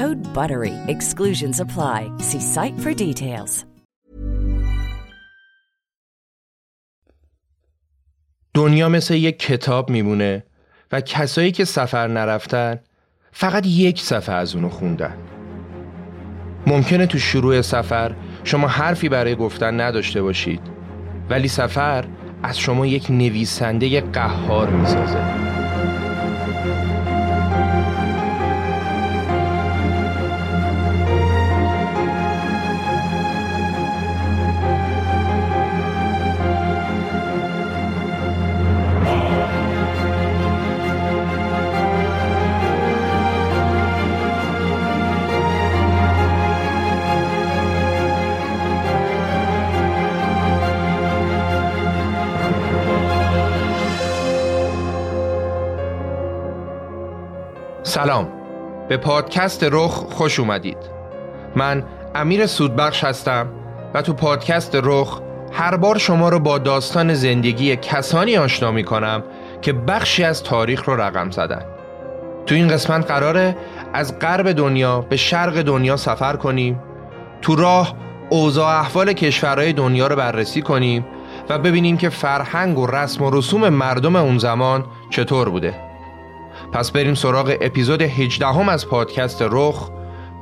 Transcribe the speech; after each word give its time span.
Code 0.00 0.22
BUTTERY. 0.38 0.74
Exclusions 0.94 1.58
apply. 1.64 1.98
See 2.28 2.42
site 2.54 2.78
for 2.84 2.92
details. 2.94 3.64
دنیا 8.54 8.88
مثل 8.88 9.14
یک 9.14 9.38
کتاب 9.38 9.90
میمونه 9.90 10.44
و 10.92 11.00
کسایی 11.00 11.52
که 11.52 11.64
سفر 11.64 12.08
نرفتن 12.08 12.80
فقط 13.32 13.66
یک 13.66 14.00
صفحه 14.00 14.34
از 14.34 14.54
اونو 14.54 14.68
خوندن 14.68 15.16
ممکنه 16.66 17.06
تو 17.06 17.18
شروع 17.18 17.60
سفر 17.60 18.14
شما 18.44 18.68
حرفی 18.68 19.08
برای 19.08 19.34
گفتن 19.34 19.80
نداشته 19.80 20.22
باشید 20.22 20.60
ولی 21.30 21.48
سفر 21.48 22.04
از 22.42 22.58
شما 22.58 22.86
یک 22.86 23.10
نویسنده 23.10 24.00
قهار 24.00 24.70
می‌سازه 24.70 25.61
سلام. 58.02 58.28
به 58.88 58.96
پادکست 58.96 59.64
رخ 59.72 59.92
خوش 59.92 60.40
اومدید. 60.40 60.76
من 61.56 61.84
امیر 62.14 62.46
سودبخش 62.46 63.04
هستم 63.04 63.48
و 63.94 64.02
تو 64.02 64.12
پادکست 64.12 64.78
رخ 64.82 65.20
هر 65.52 65.76
بار 65.76 65.98
شما 65.98 66.28
رو 66.28 66.38
با 66.38 66.58
داستان 66.58 67.14
زندگی 67.14 67.76
کسانی 67.76 68.36
آشنا 68.36 68.70
می 68.70 68.84
کنم 68.84 69.22
که 69.60 69.72
بخشی 69.72 70.24
از 70.24 70.42
تاریخ 70.42 70.84
رو 70.84 71.00
رقم 71.00 71.30
زدن. 71.30 71.64
تو 72.46 72.54
این 72.54 72.68
قسمت 72.68 73.06
قراره 73.06 73.56
از 73.92 74.18
غرب 74.18 74.52
دنیا 74.52 75.00
به 75.00 75.16
شرق 75.16 75.62
دنیا 75.62 75.96
سفر 75.96 76.36
کنیم 76.36 76.80
تو 77.42 77.56
راه 77.56 77.94
اوضاع 78.30 78.80
احوال 78.80 79.12
کشورهای 79.12 79.72
دنیا 79.72 80.06
رو 80.06 80.16
بررسی 80.16 80.62
کنیم 80.62 81.06
و 81.48 81.58
ببینیم 81.58 81.96
که 81.96 82.08
فرهنگ 82.08 82.78
و 82.78 82.86
رسم 82.86 83.24
و 83.24 83.30
رسوم 83.30 83.68
مردم 83.68 84.16
اون 84.16 84.38
زمان 84.38 84.84
چطور 85.10 85.48
بوده. 85.48 85.91
پس 86.72 86.90
بریم 86.90 87.14
سراغ 87.14 87.56
اپیزود 87.60 88.02
18 88.02 88.46
هم 88.46 88.68
از 88.68 88.88
پادکست 88.88 89.42
رخ 89.50 89.90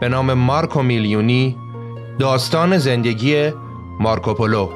به 0.01 0.09
نام 0.09 0.33
مارکو 0.33 0.83
میلیونی 0.83 1.57
داستان 2.19 2.79
زندگی 2.79 3.51
مارکوپولو 4.01 4.69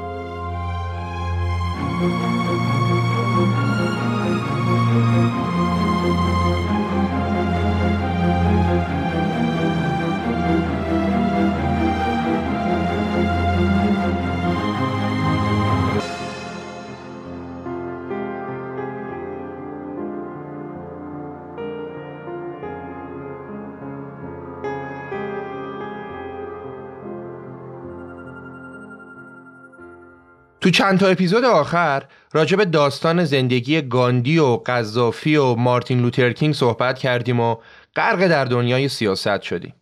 تو 30.64 30.70
چند 30.70 30.98
تا 30.98 31.06
اپیزود 31.06 31.44
آخر 31.44 32.02
راجع 32.32 32.56
به 32.56 32.64
داستان 32.64 33.24
زندگی 33.24 33.82
گاندی 33.82 34.38
و 34.38 34.56
قذافی 34.56 35.36
و 35.36 35.54
مارتین 35.54 36.00
لوترکینگ 36.00 36.54
صحبت 36.54 36.98
کردیم 36.98 37.40
و 37.40 37.56
غرق 37.96 38.26
در 38.28 38.44
دنیای 38.44 38.88
سیاست 38.88 39.42
شدیم. 39.42 39.74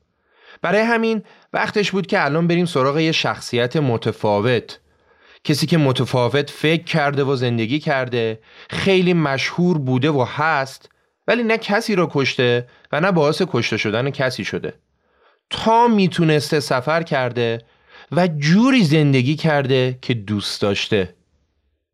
برای 0.62 0.80
همین 0.80 1.22
وقتش 1.52 1.90
بود 1.90 2.06
که 2.06 2.24
الان 2.24 2.46
بریم 2.46 2.66
سراغ 2.66 2.98
یه 2.98 3.12
شخصیت 3.12 3.76
متفاوت 3.76 4.80
کسی 5.44 5.66
که 5.66 5.78
متفاوت 5.78 6.50
فکر 6.50 6.84
کرده 6.84 7.24
و 7.24 7.36
زندگی 7.36 7.78
کرده 7.78 8.40
خیلی 8.70 9.14
مشهور 9.14 9.78
بوده 9.78 10.10
و 10.10 10.26
هست 10.28 10.90
ولی 11.28 11.42
نه 11.42 11.58
کسی 11.58 11.94
رو 11.94 12.08
کشته 12.12 12.66
و 12.92 13.00
نه 13.00 13.12
باعث 13.12 13.42
کشته 13.48 13.76
شدن 13.76 14.10
کسی 14.10 14.44
شده 14.44 14.74
تا 15.50 15.88
می‌تونسته 15.88 16.60
سفر 16.60 17.02
کرده 17.02 17.58
و 18.12 18.28
جوری 18.28 18.84
زندگی 18.84 19.36
کرده 19.36 19.98
که 20.02 20.14
دوست 20.14 20.62
داشته. 20.62 21.14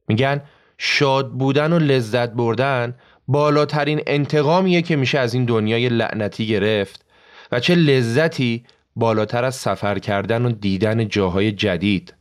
میگن 0.09 0.43
شاد 0.79 1.33
بودن 1.33 1.73
و 1.73 1.79
لذت 1.79 2.31
بردن 2.31 2.95
بالاترین 3.29 4.03
انتقامیه 4.07 4.83
که 4.83 4.97
میشه 4.97 5.19
از 5.19 5.35
این 5.35 5.45
دنیای 5.45 5.89
لعنتی 5.89 6.47
گرفت 6.47 7.05
و 7.53 7.61
چه 7.61 7.75
لذتی 7.75 8.65
بالاتر 8.97 9.45
از 9.45 9.55
سفر 9.55 9.99
کردن 9.99 10.45
و 10.45 10.53
دیدن 10.53 11.09
جاهای 11.09 11.53
جدید. 11.53 12.15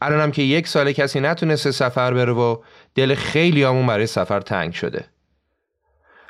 الانم 0.00 0.30
که 0.30 0.42
یک 0.42 0.68
سال 0.68 0.92
کسی 0.92 1.20
نتونسته 1.20 1.70
سفر 1.70 2.14
بره 2.14 2.32
و 2.32 2.56
دل 2.94 3.14
خیلی 3.14 3.62
همون 3.62 3.86
برای 3.86 4.06
سفر 4.06 4.40
تنگ 4.40 4.72
شده. 4.72 5.04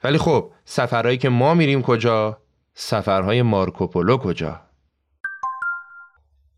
ولی 0.04 0.18
خب 0.18 0.50
سفرهایی 0.64 1.18
که 1.18 1.28
ما 1.28 1.54
میریم 1.54 1.82
کجا؟ 1.82 2.38
سفرهای 2.74 3.42
مارکوپولو 3.42 4.16
کجا؟ 4.16 4.67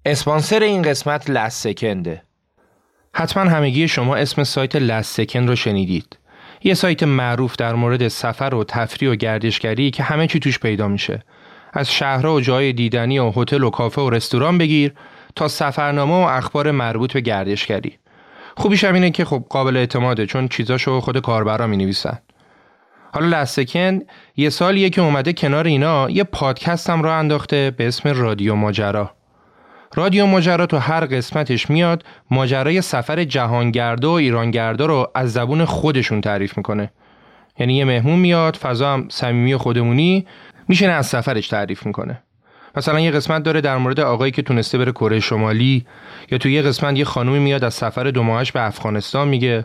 اسپانسر 0.04 0.62
این 0.62 0.82
قسمت 0.82 1.30
لس 1.30 1.62
سکنده 1.62 2.22
حتما 3.14 3.42
همگی 3.42 3.88
شما 3.88 4.16
اسم 4.16 4.44
سایت 4.44 4.76
لس 4.76 5.14
سکن 5.14 5.48
رو 5.48 5.56
شنیدید. 5.56 6.18
یه 6.62 6.74
سایت 6.74 7.02
معروف 7.02 7.56
در 7.56 7.74
مورد 7.74 8.08
سفر 8.08 8.54
و 8.54 8.64
تفریح 8.64 9.10
و 9.10 9.14
گردشگری 9.14 9.90
که 9.90 10.02
همه 10.02 10.26
چی 10.26 10.40
توش 10.40 10.58
پیدا 10.58 10.88
میشه. 10.88 11.22
از 11.72 11.92
شهرها 11.92 12.34
و 12.34 12.40
جای 12.40 12.72
دیدنی 12.72 13.18
و 13.18 13.32
هتل 13.36 13.62
و 13.62 13.70
کافه 13.70 14.00
و 14.00 14.10
رستوران 14.10 14.58
بگیر 14.58 14.92
تا 15.36 15.48
سفرنامه 15.48 16.14
و 16.14 16.28
اخبار 16.28 16.70
مربوط 16.70 17.12
به 17.12 17.20
گردشگری. 17.20 17.98
خوبیش 18.56 18.84
هم 18.84 18.94
اینه 18.94 19.10
که 19.10 19.24
خب 19.24 19.44
قابل 19.48 19.76
اعتماده 19.76 20.26
چون 20.26 20.48
چیزاشو 20.48 21.00
خود 21.00 21.20
کاربرا 21.20 21.66
می 21.66 21.76
نویسن 21.76 22.18
حالا 23.12 23.40
لستکن 23.40 24.00
یه 24.36 24.50
سالیه 24.50 24.90
که 24.90 25.00
اومده 25.00 25.32
کنار 25.32 25.66
اینا 25.66 26.10
یه 26.10 26.24
پادکست 26.24 26.90
هم 26.90 27.02
را 27.02 27.16
انداخته 27.16 27.70
به 27.76 27.88
اسم 27.88 28.08
رادیو 28.08 28.54
ماجرا. 28.54 29.19
رادیو 29.94 30.26
ماجرا 30.26 30.66
تو 30.66 30.78
هر 30.78 31.06
قسمتش 31.06 31.70
میاد 31.70 32.04
ماجرای 32.30 32.82
سفر 32.82 33.24
جهانگرده 33.24 34.06
و 34.06 34.10
ایرانگرده 34.10 34.86
رو 34.86 35.10
از 35.14 35.32
زبون 35.32 35.64
خودشون 35.64 36.20
تعریف 36.20 36.56
می‌کنه. 36.56 36.92
یعنی 37.58 37.74
یه 37.74 37.84
مهمون 37.84 38.18
میاد 38.18 38.56
فضا 38.56 38.92
هم 38.92 39.08
صمیمی 39.10 39.56
خودمونی 39.56 40.26
میشینه 40.68 40.92
از 40.92 41.06
سفرش 41.06 41.48
تعریف 41.48 41.86
می‌کنه. 41.86 42.22
مثلا 42.76 43.00
یه 43.00 43.10
قسمت 43.10 43.42
داره 43.42 43.60
در 43.60 43.76
مورد 43.76 44.00
آقایی 44.00 44.32
که 44.32 44.42
تونسته 44.42 44.78
بره 44.78 44.92
کره 44.92 45.20
شمالی 45.20 45.86
یا 46.30 46.38
تو 46.38 46.48
یه 46.48 46.62
قسمت 46.62 46.98
یه 46.98 47.04
خانومی 47.04 47.38
میاد 47.38 47.64
از 47.64 47.74
سفر 47.74 48.04
دو 48.04 48.22
ماهش 48.22 48.52
به 48.52 48.66
افغانستان 48.66 49.28
میگه 49.28 49.64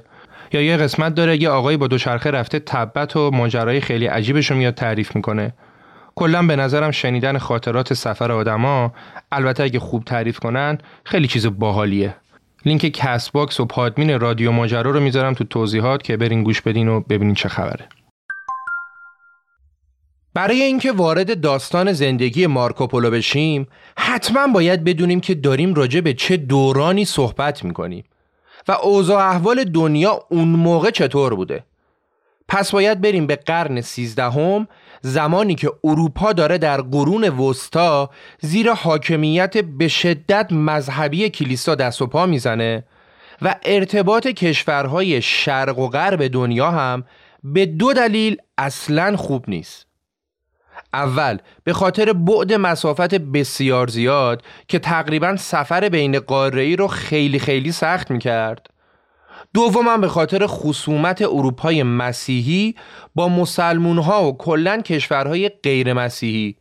یا 0.54 0.62
یه 0.62 0.78
قسمت 0.78 1.16
داره 1.16 1.42
یه 1.42 1.50
آقایی 1.50 1.78
با 1.78 1.88
دوچرخه 1.88 2.32
رفته 2.32 2.60
تبت 2.60 3.16
و 3.16 3.32
ماجرای 3.32 3.82
خیلی 3.82 4.08
عجیبش 4.08 4.52
رو 4.52 4.58
میاد 4.58 4.74
تعریف 4.74 5.16
می‌کنه. 5.16 5.54
کلا 6.16 6.48
به 6.48 6.56
نظرم 6.56 6.92
شنیدن 6.92 7.38
خاطرات 7.38 7.94
سفر 7.94 8.32
آدما 8.32 8.94
البته 9.32 9.64
اگه 9.64 9.80
خوب 9.80 10.04
تعریف 10.04 10.40
کنن 10.40 10.78
خیلی 11.04 11.28
چیز 11.28 11.48
باحالیه. 11.48 12.16
لینک 12.66 12.86
Castbox 12.86 13.60
و 13.60 13.66
Podbean 13.66 14.20
رادیو 14.20 14.52
ماجرا 14.52 14.92
رو 14.92 15.00
می‌ذارم 15.00 15.34
تو 15.34 15.44
توضیحات 15.44 16.04
که 16.04 16.18
برین 16.18 16.44
گوش 16.44 16.62
بدین 16.62 16.88
و 16.88 17.00
ببینین 17.00 17.36
چه 17.36 17.50
خبره. 17.50 17.90
برای 20.34 20.62
اینکه 20.62 20.92
وارد 20.92 21.42
داستان 21.42 21.94
زندگی 21.94 22.48
مارکوپولو 22.48 23.12
بشیم 23.12 23.68
حتما 23.98 24.48
باید 24.48 24.84
بدونیم 24.84 25.20
که 25.20 25.36
داریم 25.36 25.74
راجع 25.74 26.00
به 26.02 26.14
چه 26.14 26.38
دورانی 26.38 27.06
صحبت 27.06 27.64
می‌کنیم 27.64 28.04
و 28.68 28.72
اوضاع 28.72 29.24
احوال 29.24 29.64
دنیا 29.64 30.20
اون 30.30 30.48
موقع 30.48 30.92
چطور 30.92 31.36
بوده. 31.36 31.64
پس 32.48 32.72
باید 32.72 33.02
بریم 33.02 33.28
به 33.28 33.36
قرن 33.36 33.82
سیزدهم 33.82 34.68
زمانی 35.08 35.56
که 35.56 35.72
اروپا 35.84 36.34
داره 36.34 36.58
در 36.58 36.82
قرون 36.82 37.24
وسطا 37.24 38.10
زیر 38.42 38.72
حاکمیت 38.72 39.58
به 39.58 39.88
شدت 39.88 40.48
مذهبی 40.52 41.30
کلیسا 41.30 41.76
دست 41.76 42.02
و 42.02 42.08
پا 42.08 42.26
می‌زنه 42.26 42.84
و 43.42 43.56
ارتباط 43.66 44.28
کشورهای 44.28 45.22
شرق 45.22 45.80
و 45.80 45.88
غرب 45.88 46.28
دنیا 46.28 46.72
هم 46.72 47.04
به 47.44 47.66
دو 47.66 47.94
دلیل 47.94 48.38
اصلا 48.58 49.18
خوب 49.18 49.46
نیست. 49.48 49.88
اول 50.94 51.38
به 51.64 51.74
خاطر 51.74 52.14
بعد 52.14 52.54
مسافت 52.54 53.16
بسیار 53.16 53.88
زیاد 53.88 54.44
که 54.68 54.80
تقریبا 54.80 55.36
سفر 55.36 55.90
بین 55.90 56.20
قاره 56.20 56.76
رو 56.76 56.88
خیلی 56.88 57.40
خیلی 57.40 57.72
سخت 57.72 58.12
می‌کرد. 58.12 58.70
دوما 59.56 59.98
به 59.98 60.08
خاطر 60.08 60.46
خصومت 60.48 61.22
اروپای 61.22 61.84
مسیحی 61.84 62.76
با 63.16 63.30
مسلمون 63.30 63.98
ها 63.98 64.28
و 64.28 64.38
کلا 64.38 64.82
کشورهای 64.82 65.50
غیر 65.50 65.94
مسیحی. 65.94 66.56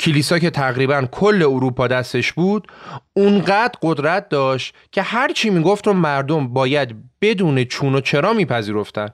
کلیسا 0.00 0.38
که 0.38 0.50
تقریبا 0.50 1.06
کل 1.12 1.42
اروپا 1.42 1.86
دستش 1.86 2.32
بود 2.32 2.68
اونقدر 3.12 3.72
قدرت 3.82 4.28
داشت 4.28 4.74
که 4.92 5.02
هرچی 5.02 5.50
می‌گفت 5.50 5.88
و 5.88 5.92
مردم 5.92 6.48
باید 6.48 6.94
بدون 7.20 7.64
چون 7.64 7.94
و 7.94 8.00
چرا 8.00 8.32
میپذیرفتن. 8.32 9.08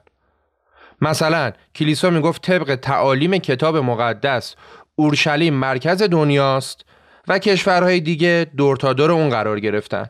مثلا 1.01 1.51
کلیسا 1.75 2.09
می‌گفت 2.09 2.41
طبق 2.41 2.75
تعالیم 2.75 3.37
کتاب 3.37 3.77
مقدس 3.77 4.55
اورشلیم 4.95 5.53
مرکز 5.53 6.03
دنیاست 6.03 6.85
و 7.27 7.39
کشورهای 7.39 7.99
دیگه 7.99 8.47
دور 8.57 8.77
تا 8.77 8.93
دور 8.93 9.11
اون 9.11 9.29
قرار 9.29 9.59
گرفتن. 9.59 10.09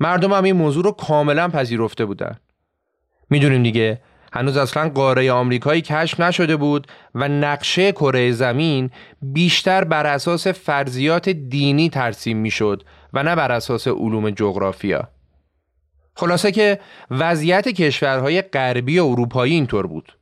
مردم 0.00 0.32
هم 0.32 0.44
این 0.44 0.56
موضوع 0.56 0.84
رو 0.84 0.92
کاملا 0.92 1.48
پذیرفته 1.48 2.04
بودن. 2.04 2.36
می‌دونیم 3.30 3.62
دیگه 3.62 4.00
هنوز 4.32 4.56
اصلا 4.56 4.88
قاره 4.88 5.32
آمریکایی 5.32 5.82
کشف 5.82 6.20
نشده 6.20 6.56
بود 6.56 6.86
و 7.14 7.28
نقشه 7.28 7.92
کره 7.92 8.32
زمین 8.32 8.90
بیشتر 9.22 9.84
بر 9.84 10.06
اساس 10.06 10.46
فرضیات 10.46 11.28
دینی 11.28 11.88
ترسیم 11.88 12.36
می‌شد 12.36 12.82
و 13.12 13.22
نه 13.22 13.36
بر 13.36 13.52
اساس 13.52 13.88
علوم 13.88 14.30
جغرافیا. 14.30 15.08
خلاصه 16.14 16.52
که 16.52 16.80
وضعیت 17.10 17.68
کشورهای 17.68 18.42
غربی 18.42 18.98
و 18.98 19.04
اروپایی 19.04 19.54
اینطور 19.54 19.86
بود. 19.86 20.16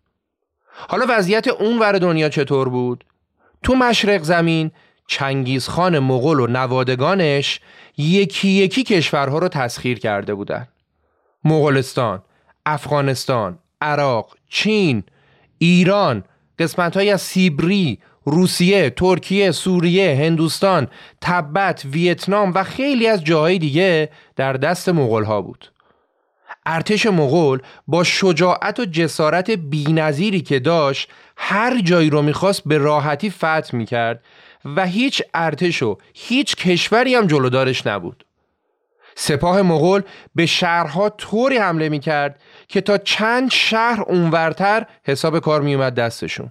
حالا 0.88 1.06
وضعیت 1.08 1.48
اون 1.48 1.78
ور 1.78 1.98
دنیا 1.98 2.28
چطور 2.28 2.68
بود؟ 2.68 3.04
تو 3.62 3.74
مشرق 3.74 4.22
زمین 4.22 4.70
چنگیزخان 5.08 5.98
مغول 5.98 6.40
و 6.40 6.46
نوادگانش 6.46 7.60
یکی 7.96 8.48
یکی 8.48 8.82
کشورها 8.82 9.38
رو 9.38 9.48
تسخیر 9.48 9.98
کرده 9.98 10.34
بودند. 10.34 10.68
مغولستان، 11.44 12.22
افغانستان، 12.66 13.58
عراق، 13.80 14.36
چین، 14.48 15.02
ایران، 15.58 16.24
قسمت 16.58 16.96
های 16.96 17.16
سیبری، 17.16 17.98
روسیه، 18.24 18.90
ترکیه، 18.90 19.50
سوریه، 19.50 20.16
هندوستان، 20.16 20.88
تبت، 21.20 21.84
ویتنام 21.84 22.52
و 22.54 22.64
خیلی 22.64 23.06
از 23.06 23.24
جاهای 23.24 23.58
دیگه 23.58 24.10
در 24.36 24.52
دست 24.52 24.88
مغول 24.88 25.24
ها 25.24 25.42
بود. 25.42 25.72
ارتش 26.66 27.06
مغول 27.06 27.58
با 27.86 28.04
شجاعت 28.04 28.80
و 28.80 28.84
جسارت 28.84 29.50
بینظیری 29.50 30.40
که 30.40 30.58
داشت 30.58 31.08
هر 31.36 31.80
جایی 31.80 32.10
رو 32.10 32.22
می‌خواست 32.22 32.62
به 32.66 32.78
راحتی 32.78 33.30
فتح 33.30 33.70
می‌کرد 33.72 34.24
و 34.64 34.86
هیچ 34.86 35.22
ارتش 35.34 35.82
و 35.82 35.98
هیچ 36.14 36.56
کشوری 36.56 37.14
هم 37.14 37.26
جلودارش 37.26 37.86
نبود. 37.86 38.24
سپاه 39.16 39.62
مغول 39.62 40.02
به 40.34 40.46
شهرها 40.46 41.08
طوری 41.08 41.56
حمله 41.56 41.88
می‌کرد 41.88 42.40
که 42.68 42.80
تا 42.80 42.98
چند 42.98 43.50
شهر 43.50 44.00
اونورتر 44.00 44.86
حساب 45.04 45.38
کار 45.38 45.60
میومد 45.60 45.94
دستشون. 45.94 46.50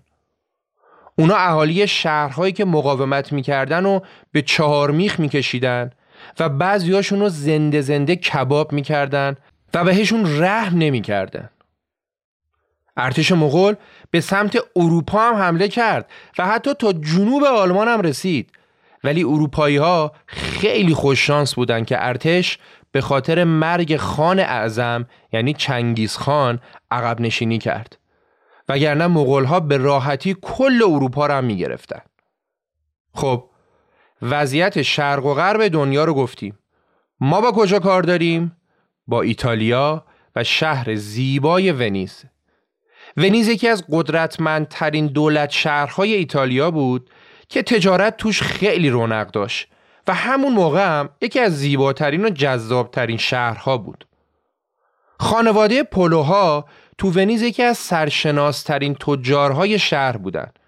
اونا 1.15 1.35
اهالی 1.35 1.87
شهرهایی 1.87 2.53
که 2.53 2.65
مقاومت 2.65 3.33
می‌کردن 3.33 3.85
و 3.85 3.99
به 4.31 4.41
چهار 4.41 4.91
میخ 4.91 5.19
میکشیدن 5.19 5.91
و 6.39 6.49
بعضیاشون 6.49 7.19
رو 7.19 7.29
زنده 7.29 7.81
زنده 7.81 8.15
کباب 8.15 8.71
می‌کردن 8.71 9.35
و 9.73 9.83
بهشون 9.83 10.41
رحم 10.41 10.77
نمی‌کردن. 10.77 11.49
ارتش 12.97 13.31
مغول 13.31 13.75
به 14.11 14.21
سمت 14.21 14.57
اروپا 14.75 15.19
هم 15.19 15.35
حمله 15.35 15.67
کرد 15.67 16.09
و 16.37 16.47
حتی 16.47 16.73
تا 16.73 16.93
جنوب 16.93 17.43
آلمان 17.43 17.87
هم 17.87 18.01
رسید 18.01 18.51
ولی 19.03 19.23
اروپایی 19.23 19.77
ها 19.77 20.11
خیلی 20.27 20.93
خوششانس 20.93 21.55
بودن 21.55 21.83
که 21.83 22.05
ارتش 22.05 22.57
به 22.91 23.01
خاطر 23.01 23.43
مرگ 23.43 23.97
خان 23.97 24.39
اعظم 24.39 25.05
یعنی 25.33 25.53
چنگیز 25.53 26.17
خان 26.17 26.59
عقب 26.91 27.21
نشینی 27.21 27.57
کرد 27.57 27.97
وگرنه 28.69 29.07
مغول 29.07 29.43
ها 29.43 29.59
به 29.59 29.77
راحتی 29.77 30.35
کل 30.41 30.83
اروپا 30.83 31.25
را 31.25 31.37
هم 31.37 31.45
می 31.45 31.57
گرفتن. 31.57 32.01
خب 33.13 33.49
وضعیت 34.21 34.81
شرق 34.81 35.25
و 35.25 35.33
غرب 35.33 35.67
دنیا 35.67 36.03
رو 36.03 36.13
گفتیم 36.13 36.59
ما 37.19 37.41
با 37.41 37.51
کجا 37.51 37.79
کار 37.79 38.03
داریم؟ 38.03 38.57
با 39.07 39.21
ایتالیا 39.21 40.05
و 40.35 40.43
شهر 40.43 40.95
زیبای 40.95 41.71
ونیز 41.71 42.23
ونیز 43.17 43.47
یکی 43.47 43.67
از 43.67 43.83
قدرتمندترین 43.91 45.07
دولت 45.07 45.49
شهرهای 45.49 46.13
ایتالیا 46.13 46.71
بود 46.71 47.09
که 47.49 47.63
تجارت 47.63 48.17
توش 48.17 48.41
خیلی 48.41 48.89
رونق 48.89 49.31
داشت 49.31 49.67
و 50.07 50.13
همون 50.13 50.53
موقع 50.53 50.85
هم 50.85 51.09
یکی 51.21 51.39
از 51.39 51.57
زیباترین 51.57 52.25
و 52.25 52.29
جذابترین 52.29 53.17
شهرها 53.17 53.77
بود. 53.77 54.07
خانواده 55.19 55.83
پولوها 55.83 56.65
تو 56.97 57.11
ونیز 57.11 57.41
یکی 57.41 57.63
از 57.63 57.77
سرشناسترین 57.77 58.95
تجارهای 58.95 59.79
شهر 59.79 60.17
بودند. 60.17 60.59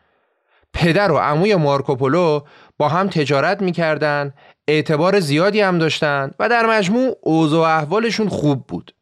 پدر 0.74 1.12
و 1.12 1.18
عموی 1.18 1.56
مارکوپولو 1.56 2.42
با 2.78 2.90
هم 2.90 3.08
تجارت 3.10 3.62
می‌کردن 3.62 4.34
اعتبار 4.68 5.20
زیادی 5.20 5.62
هم 5.62 5.80
داشتن 5.80 6.32
و 6.40 6.50
در 6.50 6.66
مجموع 6.66 7.16
اوضاع 7.22 7.78
احوالشون 7.78 8.30
خوب 8.30 8.68
بود. 8.68 8.96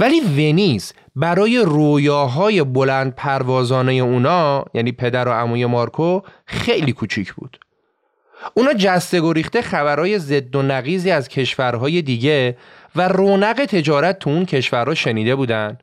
ولی 0.00 0.20
ونیز 0.20 0.92
برای 1.20 1.58
رویاهای 1.58 2.62
بلند 2.62 3.14
پروازانه 3.14 3.92
اونا 3.92 4.64
یعنی 4.74 4.92
پدر 4.92 5.28
و 5.28 5.32
عموی 5.32 5.66
مارکو 5.66 6.20
خیلی 6.46 6.92
کوچیک 6.92 7.32
بود. 7.32 7.58
اونا 8.54 8.72
جسته 8.72 9.20
گریخته 9.20 9.62
خبرهای 9.62 10.18
زد 10.18 10.56
و 10.56 10.62
نقیزی 10.62 11.10
از 11.10 11.28
کشورهای 11.28 12.02
دیگه 12.02 12.56
و 12.96 13.08
رونق 13.08 13.64
تجارت 13.64 14.18
تو 14.18 14.30
اون 14.30 14.46
کشورها 14.46 14.94
شنیده 14.94 15.36
بودن. 15.36 15.78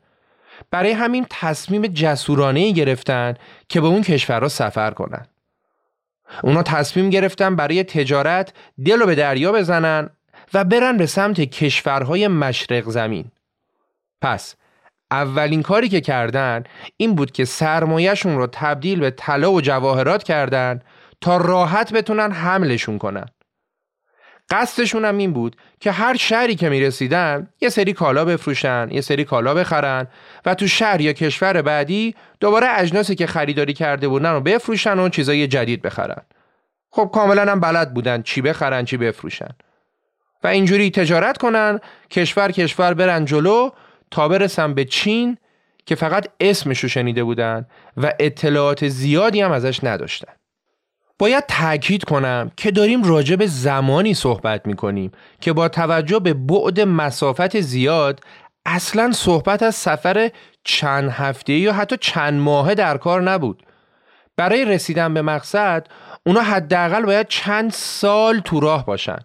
برای 0.70 0.92
همین 0.92 1.26
تصمیم 1.30 1.86
جسورانه 1.86 2.70
گرفتن 2.72 3.34
که 3.68 3.80
به 3.80 3.86
اون 3.86 4.02
کشورها 4.02 4.48
سفر 4.48 4.90
کنن. 4.90 5.26
اونا 6.42 6.62
تصمیم 6.62 7.10
گرفتن 7.10 7.56
برای 7.56 7.84
تجارت 7.84 8.52
دل 8.84 9.06
به 9.06 9.14
دریا 9.14 9.52
بزنن 9.52 10.10
و 10.54 10.64
برن 10.64 10.96
به 10.96 11.06
سمت 11.06 11.40
کشورهای 11.40 12.28
مشرق 12.28 12.88
زمین. 12.88 13.24
پس 14.22 14.54
اولین 15.10 15.62
کاری 15.62 15.88
که 15.88 16.00
کردن 16.00 16.64
این 16.96 17.14
بود 17.14 17.32
که 17.32 17.44
سرمایهشون 17.44 18.36
رو 18.36 18.46
تبدیل 18.52 19.00
به 19.00 19.10
طلا 19.10 19.52
و 19.52 19.60
جواهرات 19.60 20.22
کردن 20.22 20.80
تا 21.20 21.36
راحت 21.36 21.92
بتونن 21.92 22.32
حملشون 22.32 22.98
کنن. 22.98 23.26
قصدشون 24.50 25.04
هم 25.04 25.18
این 25.18 25.32
بود 25.32 25.56
که 25.80 25.90
هر 25.90 26.16
شهری 26.16 26.54
که 26.54 26.68
می‌رسیدن 26.68 27.48
یه 27.60 27.68
سری 27.68 27.92
کالا 27.92 28.24
بفروشن 28.24 28.88
یه 28.90 29.00
سری 29.00 29.24
کالا 29.24 29.54
بخرن 29.54 30.06
و 30.46 30.54
تو 30.54 30.66
شهر 30.66 31.00
یا 31.00 31.12
کشور 31.12 31.62
بعدی 31.62 32.14
دوباره 32.40 32.66
اجناسی 32.70 33.14
که 33.14 33.26
خریداری 33.26 33.72
کرده 33.72 34.08
بودن 34.08 34.32
رو 34.32 34.40
بفروشن 34.40 34.98
و 34.98 35.08
چیزای 35.08 35.46
جدید 35.46 35.82
بخرن. 35.82 36.22
خب 36.90 37.10
کاملا 37.14 37.52
هم 37.52 37.60
بلد 37.60 37.94
بودن 37.94 38.22
چی 38.22 38.42
بخرن 38.42 38.84
چی 38.84 38.96
بفروشن. 38.96 39.48
و 40.44 40.46
اینجوری 40.46 40.90
تجارت 40.90 41.38
کنن 41.38 41.80
کشور 42.10 42.52
کشور 42.52 42.94
برن 42.94 43.24
جلو 43.24 43.70
تا 44.10 44.28
برسن 44.28 44.74
به 44.74 44.84
چین 44.84 45.38
که 45.86 45.94
فقط 45.94 46.28
اسمش 46.40 46.80
رو 46.80 46.88
شنیده 46.88 47.24
بودن 47.24 47.66
و 47.96 48.12
اطلاعات 48.20 48.88
زیادی 48.88 49.40
هم 49.40 49.52
ازش 49.52 49.84
نداشتن. 49.84 50.32
باید 51.18 51.44
تاکید 51.46 52.04
کنم 52.04 52.50
که 52.56 52.70
داریم 52.70 53.02
راجع 53.02 53.36
به 53.36 53.46
زمانی 53.46 54.14
صحبت 54.14 54.66
می 54.66 54.76
کنیم 54.76 55.12
که 55.40 55.52
با 55.52 55.68
توجه 55.68 56.18
به 56.18 56.34
بعد 56.34 56.80
مسافت 56.80 57.60
زیاد 57.60 58.20
اصلا 58.66 59.12
صحبت 59.12 59.62
از 59.62 59.74
سفر 59.74 60.30
چند 60.64 61.10
هفته 61.10 61.52
یا 61.52 61.72
حتی 61.72 61.96
چند 62.00 62.40
ماهه 62.40 62.74
در 62.74 62.96
کار 62.96 63.22
نبود. 63.22 63.62
برای 64.36 64.64
رسیدن 64.64 65.14
به 65.14 65.22
مقصد 65.22 65.86
اونا 66.26 66.40
حداقل 66.40 67.04
باید 67.04 67.28
چند 67.28 67.72
سال 67.72 68.38
تو 68.38 68.60
راه 68.60 68.86
باشن. 68.86 69.18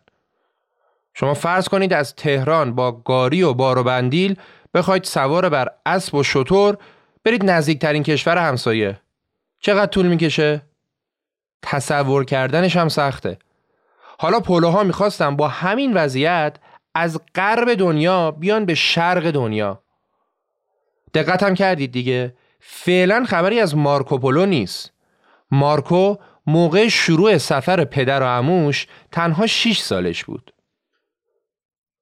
شما 1.13 1.34
فرض 1.34 1.68
کنید 1.68 1.94
از 1.94 2.16
تهران 2.16 2.75
با 2.75 2.92
گاری 2.92 3.44
و 3.44 3.54
بار 3.54 3.78
و 3.78 3.84
بندیل 3.84 4.36
بخواید 4.74 5.03
سوار 5.03 5.50
بر 5.50 5.70
اسب 5.86 6.15
و 6.15 6.24
شطور 6.24 6.77
برید 7.24 7.50
نزدیکترین 7.50 8.03
کشور 8.03 8.38
همسایه. 8.38 9.00
چقدر 9.60 9.92
طول 9.92 10.08
می‌کشه؟ 10.08 10.62
تصور 11.62 12.25
کردنش 12.25 12.77
هم 12.77 12.89
سخته. 12.89 13.38
حالا 14.20 14.39
پولوها 14.39 14.84
می‌خواستن 14.84 15.36
با 15.36 15.48
همین 15.48 15.94
وضعیت 15.94 16.58
از 16.96 17.22
غرب 17.36 17.74
دنیا 17.74 18.32
بیان 18.32 18.65
به 18.65 18.75
شرق 18.75 19.32
دنیا. 19.32 19.84
دقت 21.13 21.44
هم 21.44 21.53
کردید 21.53 21.92
دیگه. 21.92 22.36
فعلا 22.60 23.25
خبری 23.25 23.60
از 23.60 23.75
مارکو 23.75 24.18
پولو 24.18 24.46
نیست. 24.46 24.94
مارکو 25.51 26.15
موقع 26.48 26.88
شروع 26.88 27.38
سفر 27.38 27.86
پدر 27.86 28.22
و 28.22 28.25
عموش 28.25 28.88
تنها 29.12 29.48
6 29.48 29.80
سالش 29.80 30.24
بود. 30.24 30.53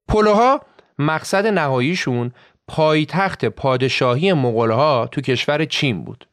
پولوها 0.08 0.62
مقصد 1.00 1.48
نهاییشون 1.48 2.32
پایتخت 2.68 3.46
پادشاهی 3.46 4.34
مغولها 4.34 5.08
تو 5.12 5.22
کشور 5.22 5.66
چین 5.66 6.04
بود 6.04 6.28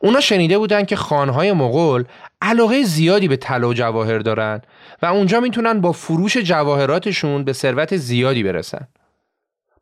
اونا 0.00 0.20
شنیده 0.20 0.58
بودن 0.58 0.84
که 0.84 0.96
خانهای 0.96 1.52
مغول 1.52 2.04
علاقه 2.42 2.82
زیادی 2.82 3.28
به 3.28 3.36
طلا 3.36 3.68
و 3.68 3.74
جواهر 3.74 4.18
دارن 4.18 4.62
و 5.02 5.06
اونجا 5.06 5.40
می‌تونن 5.40 5.80
با 5.80 5.92
فروش 5.92 6.36
جواهراتشون 6.36 7.44
به 7.44 7.52
ثروت 7.52 7.96
زیادی 7.96 8.42
برسن. 8.42 8.88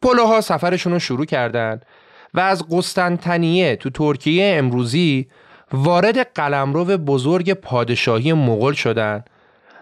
پولوها 0.02 0.40
سفرشون 0.40 0.92
رو 0.92 0.98
شروع 0.98 1.24
کردند 1.24 1.86
و 2.34 2.40
از 2.40 2.64
قسطنطنیه 2.70 3.76
تو 3.76 3.90
ترکیه 3.90 4.54
امروزی 4.58 5.28
وارد 5.72 6.18
قلمرو 6.18 6.84
بزرگ 6.84 7.52
پادشاهی 7.52 8.32
مغول 8.32 8.72
شدن 8.72 9.24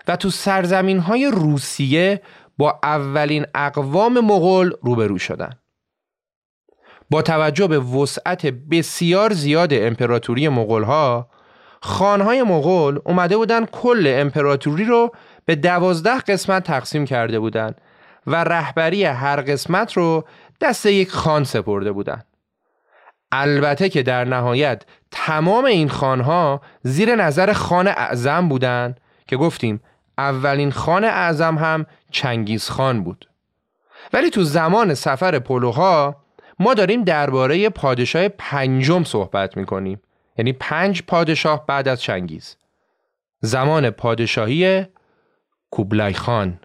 و 0.09 0.17
تو 0.17 0.31
سرزمین 0.31 0.99
های 0.99 1.31
روسیه 1.35 2.23
با 2.59 2.79
اولین 2.83 3.47
اقوام 3.55 4.21
مغول 4.21 4.73
روبرو 4.83 5.19
شدن. 5.19 5.53
با 7.11 7.23
توجه 7.23 7.67
به 7.67 7.79
وسعت 7.79 8.47
بسیار 8.47 9.33
زیاد 9.33 9.75
امپراتوری 9.75 10.49
مغول 10.49 10.83
ها 10.83 11.29
خانهای 11.81 12.43
مغول 12.43 12.99
اومده 13.05 13.37
بودن 13.37 13.67
کل 13.67 14.15
امپراتوری 14.19 14.85
رو 14.85 15.13
به 15.45 15.55
دوازده 15.55 16.19
قسمت 16.19 16.65
تقسیم 16.65 17.05
کرده 17.05 17.41
بودند 17.41 17.81
و 18.27 18.45
رهبری 18.45 19.05
هر 19.05 19.41
قسمت 19.41 19.93
رو 19.93 20.25
دست 20.61 20.87
یک 20.87 21.11
خان 21.11 21.45
سپرده 21.45 21.93
بودند. 21.93 22.25
البته 23.33 23.89
که 23.89 24.03
در 24.03 24.25
نهایت 24.25 24.83
تمام 25.11 25.65
این 25.65 25.89
خانها 25.89 26.61
زیر 26.83 27.17
نظر 27.17 27.53
خان 27.53 27.89
اعظم 27.89 28.49
بودند 28.49 29.01
که 29.27 29.37
گفتیم 29.37 29.81
اولین 30.19 30.73
خان 30.73 31.05
اعظم 31.05 31.59
هم 31.59 31.87
چنگیز 32.11 32.69
خان 32.71 33.05
بود. 33.05 33.29
ولی 34.13 34.31
تو 34.31 34.43
زمان 34.43 34.95
سفر 34.95 35.39
پولوها 35.39 36.17
ما 36.59 36.75
داریم 36.75 37.05
درباره 37.05 37.69
پادشاه 37.69 38.29
پنجم 38.29 39.05
صحبت 39.05 39.57
می 39.57 39.67
کنیم 39.67 40.01
یعنی 40.39 40.53
پنج 40.53 41.03
پادشاه 41.03 41.67
بعد 41.67 41.89
از 41.89 42.03
چنگیز. 42.03 42.57
زمان 43.41 43.91
پادشاهی 43.91 44.87
کوبلای 45.71 46.13
خان. 46.13 46.61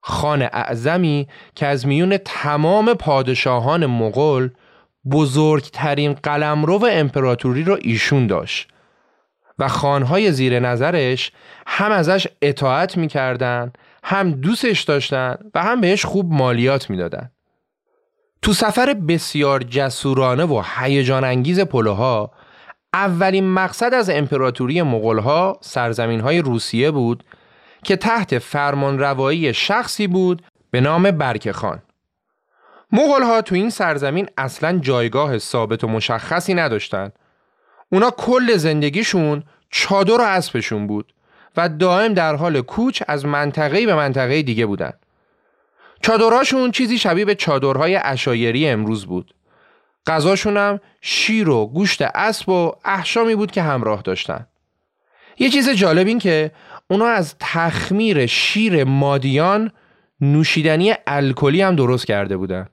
خان 0.00 0.42
اعظمی 0.42 1.28
که 1.54 1.66
از 1.66 1.86
میون 1.86 2.16
تمام 2.16 2.94
پادشاهان 2.94 3.86
مغول 3.86 4.50
بزرگترین 5.10 6.12
قلمرو 6.12 6.88
امپراتوری 6.90 7.64
را 7.64 7.76
ایشون 7.76 8.26
داشت. 8.26 8.68
و 9.58 9.68
خانهای 9.68 10.32
زیر 10.32 10.60
نظرش 10.60 11.32
هم 11.66 11.92
ازش 11.92 12.28
اطاعت 12.42 12.96
می‌کردن 12.96 13.72
هم 14.04 14.30
دوستش 14.30 14.82
داشتن 14.82 15.36
و 15.54 15.62
هم 15.62 15.80
بهش 15.80 16.04
خوب 16.04 16.32
مالیات 16.32 16.90
می‌دادن. 16.90 17.30
تو 18.44 18.52
سفر 18.52 18.94
بسیار 18.94 19.62
جسورانه 19.62 20.44
و 20.44 20.62
هیجان 20.76 21.24
انگیز 21.24 21.60
پلوها 21.60 22.30
اولین 22.92 23.48
مقصد 23.48 23.94
از 23.94 24.10
امپراتوری 24.10 24.82
مغولها 24.82 25.58
سرزمین 25.60 26.20
های 26.20 26.38
روسیه 26.38 26.90
بود 26.90 27.24
که 27.84 27.96
تحت 27.96 28.38
فرمان 28.38 28.98
روایی 28.98 29.54
شخصی 29.54 30.06
بود 30.06 30.42
به 30.70 30.80
نام 30.80 31.10
برک 31.10 31.50
خان. 31.50 31.82
مغولها 32.92 33.42
تو 33.42 33.54
این 33.54 33.70
سرزمین 33.70 34.28
اصلا 34.38 34.78
جایگاه 34.78 35.38
ثابت 35.38 35.84
و 35.84 35.88
مشخصی 35.88 36.54
نداشتند. 36.54 37.12
اونا 37.92 38.10
کل 38.10 38.56
زندگیشون 38.56 39.42
چادر 39.70 40.20
و 40.20 40.24
اسبشون 40.24 40.86
بود 40.86 41.14
و 41.56 41.68
دائم 41.68 42.14
در 42.14 42.34
حال 42.34 42.60
کوچ 42.60 43.02
از 43.08 43.26
منطقه 43.26 43.86
به 43.86 43.94
منطقه 43.94 44.42
دیگه 44.42 44.66
بودند. 44.66 45.03
چادرهاشون 46.04 46.70
چیزی 46.70 46.98
شبیه 46.98 47.24
به 47.24 47.34
چادرهای 47.34 47.96
اشایری 47.96 48.68
امروز 48.68 49.06
بود. 49.06 49.34
غذاشون 50.06 50.56
هم 50.56 50.80
شیر 51.00 51.48
و 51.48 51.66
گوشت 51.66 52.02
اسب 52.02 52.48
و 52.48 52.72
احشامی 52.84 53.34
بود 53.34 53.50
که 53.50 53.62
همراه 53.62 54.02
داشتن. 54.02 54.46
یه 55.38 55.50
چیز 55.50 55.70
جالب 55.70 56.06
این 56.06 56.18
که 56.18 56.50
اونا 56.90 57.06
از 57.06 57.34
تخمیر 57.40 58.26
شیر 58.26 58.84
مادیان 58.84 59.70
نوشیدنی 60.20 60.94
الکلی 61.06 61.62
هم 61.62 61.76
درست 61.76 62.06
کرده 62.06 62.36
بودن. 62.36 62.68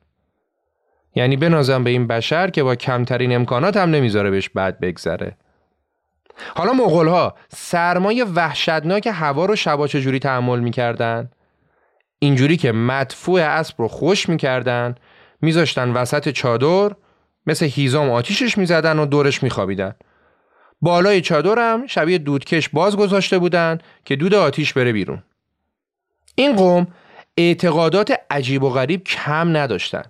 یعنی 1.16 1.38
بنازم 1.38 1.84
به 1.84 1.90
این 1.90 2.08
بشر 2.08 2.50
که 2.50 2.64
با 2.64 2.76
کمترین 2.76 3.36
امکانات 3.36 3.78
هم 3.78 3.90
نمی‌ذاره 3.90 4.30
بهش 4.30 4.50
بد 4.50 4.80
بگذره. 4.80 5.38
حالا 6.56 6.74
مغول 6.74 7.08
ها 7.08 7.36
سرمایه 7.50 8.26
وحشتناک 8.26 9.10
هوا 9.14 9.46
رو 9.46 9.56
شبا 9.56 9.88
چجوری 9.88 10.20
تحمل 10.20 10.60
می‌کردن؟ 10.60 11.30
اینجوری 12.24 12.58
که 12.58 12.72
مدفوع 12.72 13.42
اسب 13.42 13.76
رو 13.78 13.88
خوش 13.88 14.30
می‌کردن 14.30 14.96
میذاشتن 15.42 15.90
وسط 15.90 16.30
چادر 16.30 16.96
مثل 17.48 17.66
هیزام 17.66 18.10
آتیشش 18.10 18.58
می‌زدن 18.58 19.00
و 19.00 19.06
دورش 19.06 19.44
میخوابیدن. 19.44 19.96
بالای 20.82 21.22
چادرم 21.22 21.88
شبیه 21.88 22.18
دودکش 22.18 22.70
باز 22.70 22.98
گذاشته 22.98 23.40
بودن 23.40 23.80
که 24.06 24.16
دود 24.16 24.34
آتیش 24.34 24.74
بره 24.74 24.92
بیرون. 24.92 25.24
این 26.36 26.56
قوم 26.56 26.88
اعتقادات 27.38 28.14
عجیب 28.30 28.64
و 28.64 28.70
غریب 28.70 29.04
کم 29.04 29.58
نداشتن. 29.58 30.04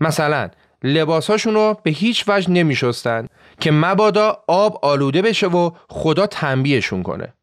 مثلا 0.00 0.50
لباساشون 0.82 1.54
رو 1.54 1.80
به 1.82 1.90
هیچ 1.90 2.24
وجه 2.28 2.50
نمیشستن 2.50 3.28
که 3.60 3.70
مبادا 3.70 4.42
آب 4.46 4.78
آلوده 4.82 5.22
بشه 5.22 5.46
و 5.46 5.70
خدا 5.88 6.26
تنبیهشون 6.26 7.02
کنه. 7.02 7.34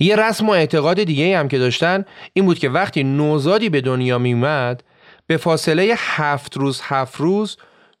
یه 0.00 0.16
رسم 0.16 0.48
و 0.48 0.50
اعتقاد 0.50 1.04
دیگه 1.04 1.38
هم 1.38 1.48
که 1.48 1.58
داشتن 1.58 2.04
این 2.32 2.44
بود 2.44 2.58
که 2.58 2.68
وقتی 2.68 3.04
نوزادی 3.04 3.68
به 3.68 3.80
دنیا 3.80 4.18
میومد 4.18 4.82
به 5.26 5.36
فاصله 5.36 5.94
هفت 5.96 6.56
روز 6.56 6.80
هفت 6.84 7.16
روز 7.16 7.56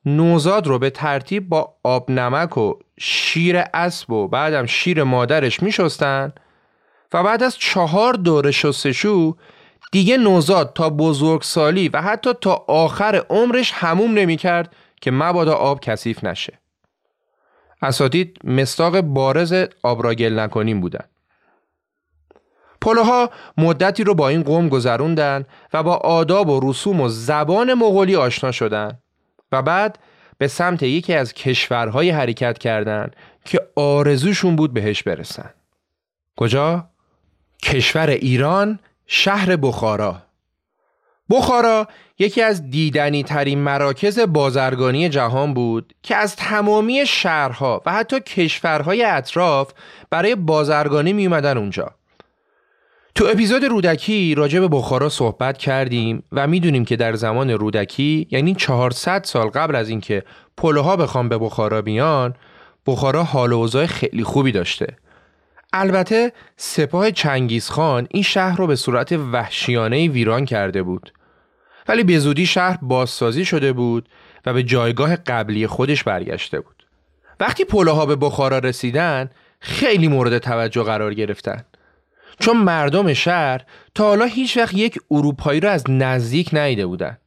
نوزاد 0.06 0.66
رو 0.66 0.78
به 0.78 0.90
ترتیب 0.90 1.48
با 1.48 1.74
آب 1.82 2.10
نمک 2.10 2.58
و 2.58 2.74
شیر 2.98 3.62
اسب 3.74 4.10
و 4.10 4.28
بعدم 4.28 4.66
شیر 4.66 5.02
مادرش 5.02 5.62
میشستن 5.62 6.32
و 7.12 7.22
بعد 7.22 7.42
از 7.42 7.58
چهار 7.58 8.14
دور 8.14 8.50
شستشو 8.50 9.36
دیگه 9.92 10.16
نوزاد 10.16 10.72
تا 10.72 10.90
بزرگسالی 10.90 11.88
و 11.88 12.02
حتی 12.02 12.30
تا 12.40 12.64
آخر 12.68 13.24
عمرش 13.30 13.72
هموم 13.74 14.14
نمی‌کرد 14.14 14.74
که 15.00 15.10
مبادا 15.10 15.54
آب 15.54 15.80
کثیف 15.80 16.24
نشه. 16.24 16.58
اساتید 17.82 18.38
مستاق 18.44 19.00
بارز 19.00 19.64
آب 19.82 20.02
را 20.02 20.12
نکنیم 20.12 20.80
بودن. 20.80 21.04
پلوها 22.80 23.30
مدتی 23.56 24.04
رو 24.04 24.14
با 24.14 24.28
این 24.28 24.42
قوم 24.42 24.68
گذروندن 24.68 25.44
و 25.72 25.82
با 25.82 25.96
آداب 25.96 26.48
و 26.48 26.70
رسوم 26.70 27.00
و 27.00 27.08
زبان 27.08 27.74
مغولی 27.74 28.16
آشنا 28.16 28.52
شدن 28.52 28.98
و 29.52 29.62
بعد 29.62 29.98
به 30.38 30.48
سمت 30.48 30.82
یکی 30.82 31.14
از 31.14 31.32
کشورهای 31.34 32.10
حرکت 32.10 32.58
کردند 32.58 33.16
که 33.44 33.60
آرزوشون 33.76 34.56
بود 34.56 34.74
بهش 34.74 35.02
برسن. 35.02 35.50
کجا؟ 36.36 36.86
کشور 37.62 38.10
ایران 38.10 38.78
شهر 39.06 39.56
بخارا 39.56 40.22
بخارا 41.30 41.88
یکی 42.18 42.42
از 42.42 42.70
دیدنی 42.70 43.22
ترین 43.22 43.58
مراکز 43.58 44.18
بازرگانی 44.18 45.08
جهان 45.08 45.54
بود 45.54 45.94
که 46.02 46.16
از 46.16 46.36
تمامی 46.36 47.06
شهرها 47.06 47.82
و 47.86 47.92
حتی 47.92 48.20
کشورهای 48.20 49.04
اطراف 49.04 49.72
برای 50.10 50.34
بازرگانی 50.34 51.12
می 51.12 51.26
اومدن 51.26 51.58
اونجا 51.58 51.94
تو 53.20 53.26
اپیزود 53.26 53.64
رودکی 53.64 54.34
راجع 54.34 54.60
به 54.60 54.68
بخارا 54.68 55.08
صحبت 55.08 55.58
کردیم 55.58 56.22
و 56.32 56.46
می‌دونیم 56.46 56.84
که 56.84 56.96
در 56.96 57.14
زمان 57.14 57.50
رودکی 57.50 58.26
یعنی 58.30 58.54
400 58.54 59.24
سال 59.24 59.48
قبل 59.48 59.76
از 59.76 59.88
اینکه 59.88 60.22
پلوها 60.56 60.96
بخوام 60.96 61.28
به 61.28 61.38
بخارا 61.38 61.82
بیان 61.82 62.34
بخارا 62.86 63.24
حال 63.24 63.52
و 63.52 63.86
خیلی 63.86 64.24
خوبی 64.24 64.52
داشته. 64.52 64.96
البته 65.72 66.32
سپاه 66.56 67.10
چنگیزخان 67.10 68.06
این 68.10 68.22
شهر 68.22 68.56
رو 68.56 68.66
به 68.66 68.76
صورت 68.76 69.12
وحشیانه 69.12 70.08
ویران 70.08 70.44
کرده 70.44 70.82
بود. 70.82 71.12
ولی 71.88 72.04
به 72.04 72.18
زودی 72.18 72.46
شهر 72.46 72.78
بازسازی 72.82 73.44
شده 73.44 73.72
بود 73.72 74.08
و 74.46 74.52
به 74.52 74.62
جایگاه 74.62 75.16
قبلی 75.16 75.66
خودش 75.66 76.04
برگشته 76.04 76.60
بود. 76.60 76.86
وقتی 77.40 77.64
پلوها 77.64 78.06
به 78.06 78.16
بخارا 78.16 78.58
رسیدن 78.58 79.30
خیلی 79.60 80.08
مورد 80.08 80.38
توجه 80.38 80.82
قرار 80.82 81.14
گرفتن. 81.14 81.64
چون 82.40 82.56
مردم 82.56 83.12
شهر 83.12 83.60
تا 83.94 84.04
حالا 84.04 84.24
هیچ 84.24 84.56
وقت 84.56 84.74
یک 84.74 84.98
اروپایی 85.10 85.60
را 85.60 85.70
از 85.70 85.84
نزدیک 85.88 86.50
ندیده 86.52 86.86
بودن. 86.86 87.18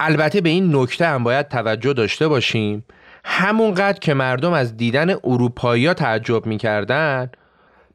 البته 0.00 0.40
به 0.40 0.48
این 0.48 0.76
نکته 0.76 1.06
هم 1.06 1.24
باید 1.24 1.48
توجه 1.48 1.92
داشته 1.92 2.28
باشیم. 2.28 2.84
همونقدر 3.24 3.98
که 3.98 4.14
مردم 4.14 4.52
از 4.52 4.76
دیدن 4.76 5.10
اروپایی 5.24 5.94
تعجب 5.94 6.46
می‌کردن 6.46 7.30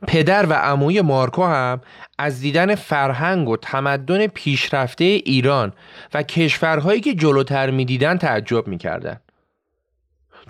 پدر 0.08 0.46
و 0.46 0.53
عموی 0.53 1.01
مارکو 1.01 1.46
هم 1.46 1.82
از 2.20 2.39
دیدن 2.39 2.75
فرهنگ 2.75 3.50
و 3.50 3.58
تمدن 3.58 4.27
پیشرفته 4.27 5.03
ایران 5.03 5.74
و 6.13 6.24
کشورهایی 6.24 7.01
که 7.01 7.13
جلوتر 7.13 7.70
می‌دیدن 7.70 8.17
تعجب 8.17 8.67
می‌کردن. 8.67 9.20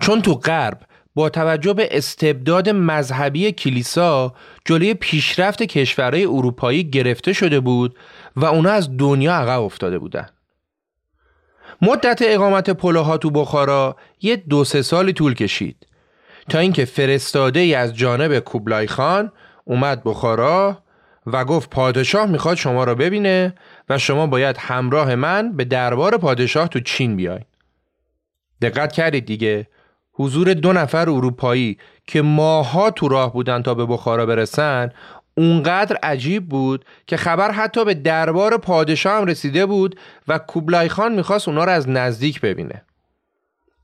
چون 0.00 0.22
تو 0.22 0.34
غرب 0.34 0.80
با 1.16 1.28
توجه 1.28 1.72
به 1.72 1.88
استبداد 1.90 2.68
مذهبی 2.68 3.52
کلیسا 3.52 4.34
جلوی 4.64 4.94
پیشرفت 4.94 5.62
کشورهای 5.62 6.24
اروپایی 6.24 6.90
گرفته 6.90 7.32
شده 7.32 7.60
بود 7.60 7.98
و 8.36 8.44
اونا 8.44 8.70
از 8.70 8.96
دنیا 8.96 9.34
عقب 9.34 9.62
افتاده 9.62 9.98
بودن 9.98 10.28
مدت 11.82 12.22
اقامت 12.22 12.70
پلوها 12.70 13.18
تو 13.18 13.30
بخارا 13.30 13.96
یه 14.20 14.36
دو 14.36 14.64
سه 14.64 14.82
سالی 14.82 15.12
طول 15.12 15.34
کشید 15.34 15.86
تا 16.48 16.58
اینکه 16.58 16.84
فرستاده 16.84 17.60
ای 17.60 17.74
از 17.74 17.94
جانب 17.94 18.38
کوبلای 18.38 18.86
خان 18.86 19.32
اومد 19.64 20.04
بخارا 20.04 20.82
و 21.26 21.44
گفت 21.44 21.70
پادشاه 21.70 22.26
می‌خواد 22.26 22.56
شما 22.56 22.84
را 22.84 22.94
ببینه 22.94 23.54
و 23.88 23.98
شما 23.98 24.26
باید 24.26 24.56
همراه 24.58 25.14
من 25.14 25.56
به 25.56 25.64
دربار 25.64 26.18
پادشاه 26.18 26.68
تو 26.68 26.80
چین 26.80 27.16
بیاین. 27.16 27.44
دقت 28.62 28.92
کردید 28.92 29.26
دیگه 29.26 29.68
حضور 30.18 30.54
دو 30.54 30.72
نفر 30.72 31.10
اروپایی 31.10 31.78
که 32.06 32.22
ماها 32.22 32.90
تو 32.90 33.08
راه 33.08 33.32
بودن 33.32 33.62
تا 33.62 33.74
به 33.74 33.86
بخارا 33.86 34.26
برسن 34.26 34.90
اونقدر 35.34 35.96
عجیب 36.02 36.48
بود 36.48 36.84
که 37.06 37.16
خبر 37.16 37.50
حتی 37.50 37.84
به 37.84 37.94
دربار 37.94 38.58
پادشاه 38.58 39.12
هم 39.20 39.26
رسیده 39.26 39.66
بود 39.66 40.00
و 40.28 40.38
کوبلای 40.38 40.88
خان 40.88 41.14
می‌خواست 41.14 41.48
اونا 41.48 41.64
رو 41.64 41.72
از 41.72 41.88
نزدیک 41.88 42.40
ببینه. 42.40 42.82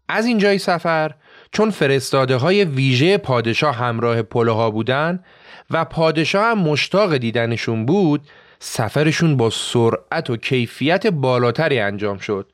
از 0.09 0.27
اینجای 0.27 0.59
سفر 0.59 1.15
چون 1.53 1.71
فرستاده 1.71 2.37
های 2.37 2.65
ویژه 2.65 3.19
پادشاه 3.19 3.77
همراه 3.77 4.23
پلوها 4.23 4.71
بودن 4.71 5.25
و 5.71 5.85
پادشاه 5.85 6.45
هم 6.45 6.59
مشتاق 6.59 7.17
دیدنشون 7.17 7.87
بود 7.87 8.21
سفرشون 8.59 9.37
با 9.37 9.51
سرعت 9.51 10.31
و 10.31 10.37
کیفیت 10.37 11.07
بالاتری 11.07 11.81
انجام 11.81 12.19
شد 12.19 12.47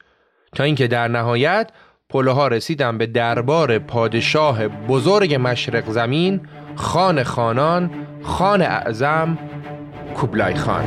تا 0.55 0.65
اینکه 0.65 0.87
در 0.87 1.09
نهایت 1.09 1.71
پلوها 2.13 2.49
رسیدن 2.49 2.99
به 2.99 3.07
دربار 3.07 3.79
پادشاه 3.79 4.69
بزرگ 4.69 5.35
مشرق 5.35 5.91
زمین 5.91 6.41
خان 6.77 7.23
خانان 7.23 7.91
خان 8.23 8.63
اعظم 8.63 9.39
کوبلای 10.17 10.55
خان. 10.55 10.85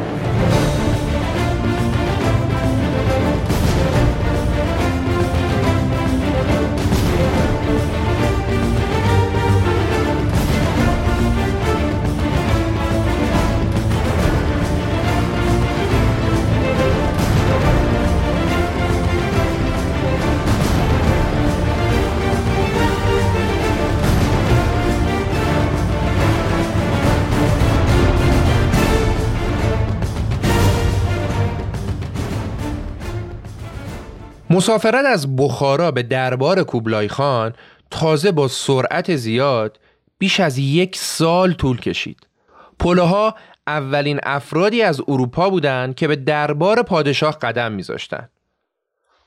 مسافرت 34.51 35.05
از 35.05 35.35
بخارا 35.35 35.91
به 35.91 36.03
دربار 36.03 36.63
کوبلای 36.63 37.07
خان 37.07 37.53
تازه 37.91 38.31
با 38.31 38.47
سرعت 38.47 39.15
زیاد 39.15 39.79
بیش 40.17 40.39
از 40.39 40.57
یک 40.57 40.95
سال 40.95 41.53
طول 41.53 41.79
کشید. 41.79 42.27
پلوها 42.79 43.35
اولین 43.67 44.19
افرادی 44.23 44.81
از 44.81 45.01
اروپا 45.07 45.49
بودند 45.49 45.95
که 45.95 46.07
به 46.07 46.15
دربار 46.15 46.83
پادشاه 46.83 47.39
قدم 47.39 47.71
میذاشتند. 47.71 48.29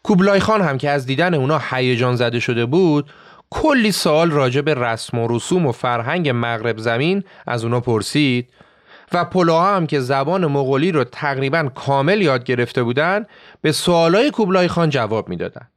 کوبلای 0.03 0.41
خان 0.41 0.61
هم 0.61 0.79
که 0.79 0.91
از 0.91 1.07
دیدن 1.07 1.35
اونا 1.35 1.61
هیجان 1.71 2.17
زده 2.17 2.41
شده 2.41 2.67
بود 2.67 3.11
کلی 3.51 3.93
سال 3.93 4.31
راجع 4.31 4.61
به 4.61 4.75
رسم 4.75 5.19
و 5.19 5.29
رسوم 5.31 5.67
و 5.67 5.73
فرهنگ 5.73 6.31
مغرب 6.35 6.79
زمین 6.79 7.25
از 7.47 7.65
اونا 7.65 7.81
پرسید 7.81 8.51
و 9.15 9.25
پلوها 9.25 9.77
هم 9.77 9.87
که 9.87 10.01
زبان 10.01 10.47
مغولی 10.47 10.93
رو 10.93 11.05
تقریبا 11.05 11.71
کامل 11.75 12.23
یاد 12.23 12.45
گرفته 12.45 12.83
بودن 12.83 13.27
به 13.61 13.73
سوالای 13.73 14.31
کوبلای 14.31 14.69
خان 14.69 14.91
جواب 14.91 15.29
می‌دادن. 15.29 15.69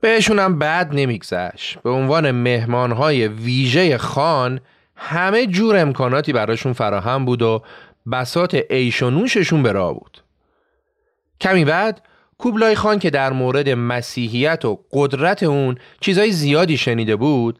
بهشون 0.00 0.38
هم 0.38 0.58
بد 0.58 0.88
نمیگذشت 0.92 1.78
به 1.78 1.90
عنوان 1.90 2.30
مهمانهای 2.30 3.28
ویژه 3.28 3.98
خان 3.98 4.60
همه 4.96 5.46
جور 5.46 5.76
امکاناتی 5.76 6.32
براشون 6.32 6.72
فراهم 6.72 7.24
بود 7.24 7.42
و 7.42 7.62
بسات 8.12 8.54
عیش 8.54 9.02
و 9.02 9.10
نوششون 9.10 9.62
به 9.62 9.72
راه 9.72 9.94
بود 9.94 10.22
کمی 11.40 11.64
بعد 11.64 12.02
کوبلای 12.38 12.74
خان 12.74 12.98
که 12.98 13.10
در 13.10 13.32
مورد 13.32 13.68
مسیحیت 13.68 14.64
و 14.64 14.80
قدرت 14.92 15.42
اون 15.42 15.78
چیزای 16.00 16.32
زیادی 16.32 16.76
شنیده 16.76 17.16
بود 17.16 17.58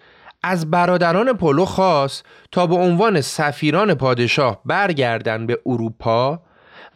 از 0.49 0.71
برادران 0.71 1.33
پولو 1.33 1.65
خواست 1.65 2.25
تا 2.53 2.67
به 2.67 2.75
عنوان 2.75 3.21
سفیران 3.21 3.95
پادشاه 3.95 4.61
برگردن 4.65 5.47
به 5.47 5.61
اروپا 5.67 6.43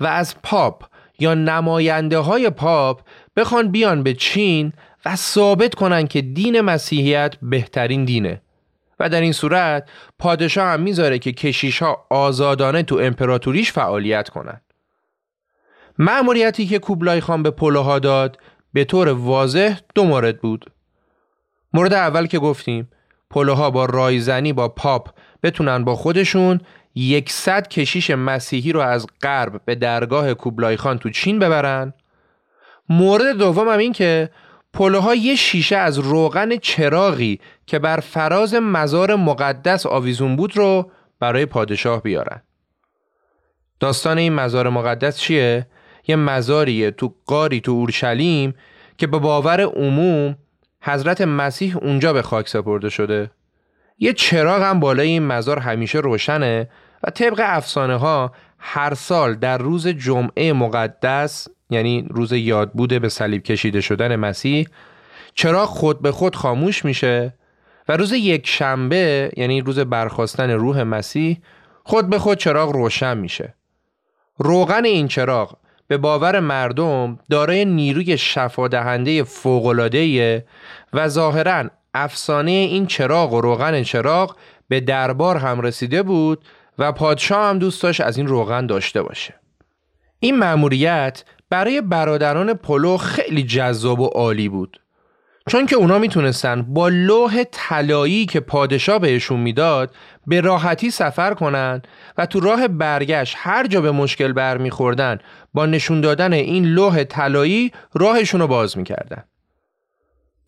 و 0.01 0.07
از 0.07 0.35
پاپ 0.43 0.85
یا 1.19 1.35
نماینده 1.35 2.19
های 2.19 2.51
پاپ 2.51 3.01
بخوان 3.37 3.71
بیان 3.71 4.03
به 4.03 4.15
چین 4.15 4.73
و 5.05 5.17
ثابت 5.17 5.75
کنن 5.75 6.07
که 6.07 6.23
دین 6.23 6.61
مسیحیت 6.61 7.35
بهترین 7.43 8.05
دینه 8.05 8.43
و 9.01 9.09
در 9.09 9.21
این 9.21 9.33
صورت 9.33 9.89
پادشاه 10.19 10.69
هم 10.69 10.81
می‌ذاره 10.81 11.19
که 11.19 11.33
کشیش 11.33 11.83
ها 11.83 12.07
آزادانه 12.11 12.83
تو 12.83 12.97
امپراتوریش 12.97 13.73
فعالیت 13.73 14.29
کنند. 14.29 14.63
مأموریتی 15.99 16.67
که 16.67 16.79
کوبلای 16.79 17.21
خان 17.21 17.43
به 17.43 17.51
پولوها 17.51 17.99
داد 17.99 18.39
به 18.73 18.85
طور 18.85 19.09
واضح 19.09 19.79
دو 19.95 20.05
مورد 20.05 20.41
بود. 20.41 20.73
مورد 21.73 21.93
اول 21.93 22.27
که 22.27 22.39
گفتیم 22.39 22.91
پلوها 23.31 23.71
با 23.71 23.85
رایزنی 23.85 24.53
با 24.53 24.69
پاپ 24.69 25.09
بتونن 25.43 25.85
با 25.85 25.95
خودشون 25.97 26.61
یکصد 26.95 27.69
کشیش 27.69 28.11
مسیحی 28.11 28.73
رو 28.73 28.81
از 28.81 29.07
غرب 29.23 29.61
به 29.65 29.75
درگاه 29.75 30.35
کوبلای 30.35 30.77
خان 30.77 30.99
تو 30.99 31.11
چین 31.11 31.39
ببرن 31.39 31.93
مورد 32.89 33.37
دوم 33.37 33.69
هم 33.69 33.79
این 33.79 33.93
که 33.93 34.31
پلوها 34.73 35.15
یه 35.15 35.35
شیشه 35.37 35.77
از 35.77 35.99
روغن 35.99 36.57
چراغی 36.57 37.41
که 37.67 37.79
بر 37.79 38.01
فراز 38.01 38.55
مزار 38.55 39.15
مقدس 39.15 39.87
آویزون 39.87 40.37
بود 40.37 40.57
رو 40.57 40.91
برای 41.21 41.47
پادشاه 41.47 42.03
بیارن 42.03 42.43
داستان 43.81 44.19
این 44.19 44.33
مزار 44.33 44.69
مقدس 44.69 45.19
چیه؟ 45.19 45.67
یه 46.09 46.17
مزاریه 46.17 46.91
تو 46.91 47.15
قاری 47.27 47.61
تو 47.61 47.73
اورشلیم 47.73 48.55
که 48.99 49.07
به 49.07 49.19
باور 49.19 49.61
عموم 49.61 50.37
حضرت 50.83 51.21
مسیح 51.21 51.77
اونجا 51.77 52.13
به 52.13 52.23
خاک 52.23 52.49
سپرده 52.49 52.89
شده 52.89 53.31
یه 53.99 54.13
چراغ 54.13 54.63
هم 54.63 54.81
بالای 54.81 55.09
این 55.09 55.27
مزار 55.27 55.59
همیشه 55.59 55.99
روشنه 55.99 56.69
و 57.03 57.11
طبق 57.11 57.41
افسانه 57.45 57.97
ها 57.97 58.33
هر 58.59 58.95
سال 58.95 59.35
در 59.35 59.59
روز 59.59 59.89
جمعه 59.89 60.53
مقدس 60.53 61.49
یعنی 61.71 62.07
روز 62.11 62.33
یاد 62.33 62.73
بوده 62.73 62.99
به 62.99 63.09
صلیب 63.09 63.43
کشیده 63.43 63.81
شدن 63.81 64.17
مسیح 64.17 64.69
چراغ 65.35 65.69
خود 65.69 66.03
به 66.03 66.13
خود 66.13 66.37
خاموش 66.37 66.85
میشه 66.85 67.35
و 67.89 67.97
روز 67.97 68.13
یک 68.13 68.47
شنبه 68.47 69.31
یعنی 69.37 69.61
روز 69.61 69.79
برخواستن 69.79 70.51
روح 70.51 70.83
مسیح 70.83 71.41
خود 71.85 72.11
به 72.11 72.19
خود 72.19 72.39
چراغ 72.39 72.71
روشن 72.71 73.19
میشه. 73.19 73.55
روغن 74.39 74.85
این 74.85 75.09
چراغ 75.09 75.57
به 75.91 75.97
باور 75.97 76.41
مردم 76.41 77.19
دارای 77.31 77.65
نیروی 77.65 78.19
شفادهنده 78.19 79.23
فوق‌العاده‌ای 79.23 80.43
و 80.93 81.09
ظاهرا 81.09 81.71
افسانه 81.95 82.51
این 82.51 82.87
چراغ 82.87 83.33
و 83.33 83.41
روغن 83.41 83.83
چراغ 83.83 84.37
به 84.69 84.81
دربار 84.81 85.37
هم 85.37 85.61
رسیده 85.61 86.03
بود 86.03 86.45
و 86.79 86.93
پادشاه 86.93 87.49
هم 87.49 87.59
دوست 87.59 87.83
داشت 87.83 88.01
از 88.01 88.17
این 88.17 88.27
روغن 88.27 88.67
داشته 88.67 89.03
باشه. 89.03 89.35
این 90.21 90.39
مأموریت 90.39 91.25
برای 91.51 91.81
برادران 91.81 92.55
پلو 92.55 92.97
خیلی 92.97 93.43
جذاب 93.43 94.01
و 94.01 94.07
عالی 94.07 94.49
بود. 94.49 94.80
چون 95.51 95.67
که 95.67 95.77
اونا 95.77 95.99
می‌تونستن 95.99 96.63
با 96.63 96.89
لوح 96.89 97.45
طلایی 97.53 98.27
که 98.27 98.41
پادشاه 98.41 98.99
بهشون 98.99 99.41
می‌داد 99.41 99.95
به 100.27 100.41
راحتی 100.41 100.91
سفر 100.91 101.35
کنن 101.35 101.83
و 102.19 102.27
تو 102.27 102.41
راه 102.41 102.69
برگشت 102.69 103.35
هر 103.39 103.67
جا 103.67 103.81
به 103.81 103.91
مشکل 103.91 104.33
برمیخوردن 104.33 105.19
با 105.55 105.67
نشون 105.67 106.01
دادن 106.01 106.33
این 106.33 106.65
لوح 106.65 107.05
طلایی 107.05 107.73
راهشون 107.95 108.41
رو 108.41 108.47
باز 108.47 108.79
می‌کردن. 108.79 109.25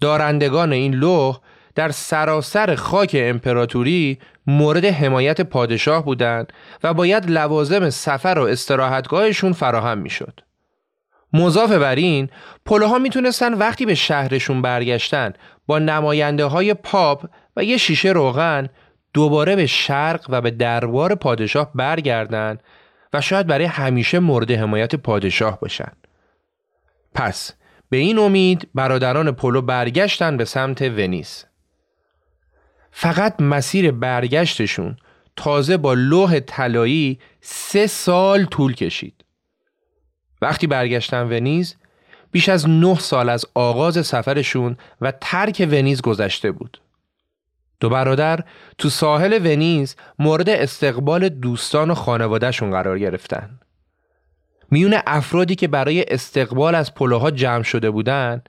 دارندگان 0.00 0.72
این 0.72 0.94
لوح 0.94 1.38
در 1.74 1.90
سراسر 1.90 2.74
خاک 2.74 3.16
امپراتوری 3.18 4.18
مورد 4.46 4.84
حمایت 4.84 5.40
پادشاه 5.40 6.04
بودند 6.04 6.52
و 6.82 6.94
باید 6.94 7.30
لوازم 7.30 7.90
سفر 7.90 8.38
و 8.38 8.42
استراحتگاهشون 8.42 9.52
فراهم 9.52 9.98
می‌شد. 9.98 10.40
مضاف 11.32 11.72
بر 11.72 11.94
این 11.94 12.28
پلوها 12.66 12.98
می‌تونستن 12.98 13.54
وقتی 13.54 13.86
به 13.86 13.94
شهرشون 13.94 14.62
برگشتن 14.62 15.32
با 15.66 15.78
نماینده 15.78 16.44
های 16.44 16.74
پاپ 16.74 17.26
و 17.56 17.64
یه 17.64 17.76
شیشه 17.76 18.08
روغن 18.08 18.68
دوباره 19.14 19.56
به 19.56 19.66
شرق 19.66 20.26
و 20.28 20.40
به 20.40 20.50
دربار 20.50 21.14
پادشاه 21.14 21.70
برگردن 21.74 22.58
و 23.12 23.20
شاید 23.20 23.46
برای 23.46 23.64
همیشه 23.64 24.18
مورد 24.18 24.50
حمایت 24.50 24.94
پادشاه 24.94 25.60
باشن. 25.60 25.92
پس 27.14 27.52
به 27.90 27.96
این 27.96 28.18
امید 28.18 28.68
برادران 28.74 29.32
پولو 29.32 29.62
برگشتن 29.62 30.36
به 30.36 30.44
سمت 30.44 30.82
ونیز. 30.82 31.44
فقط 32.90 33.40
مسیر 33.40 33.92
برگشتشون 33.92 34.96
تازه 35.36 35.76
با 35.76 35.94
لوح 35.94 36.40
طلایی 36.40 37.18
سه 37.40 37.86
سال 37.86 38.44
طول 38.44 38.74
کشید. 38.74 39.21
وقتی 40.42 40.66
برگشتن 40.66 41.22
ونیز 41.22 41.76
بیش 42.32 42.48
از 42.48 42.68
نه 42.68 42.98
سال 42.98 43.28
از 43.28 43.46
آغاز 43.54 44.06
سفرشون 44.06 44.76
و 45.00 45.12
ترک 45.20 45.68
ونیز 45.70 46.02
گذشته 46.02 46.52
بود. 46.52 46.80
دو 47.80 47.88
برادر 47.88 48.40
تو 48.78 48.88
ساحل 48.88 49.38
ونیز 49.46 49.96
مورد 50.18 50.48
استقبال 50.48 51.28
دوستان 51.28 51.90
و 51.90 51.94
خانوادهشون 51.94 52.70
قرار 52.70 52.98
گرفتن. 52.98 53.58
میون 54.70 54.98
افرادی 55.06 55.54
که 55.54 55.68
برای 55.68 56.04
استقبال 56.08 56.74
از 56.74 56.94
پلوها 56.94 57.30
جمع 57.30 57.62
شده 57.62 57.90
بودن 57.90 58.42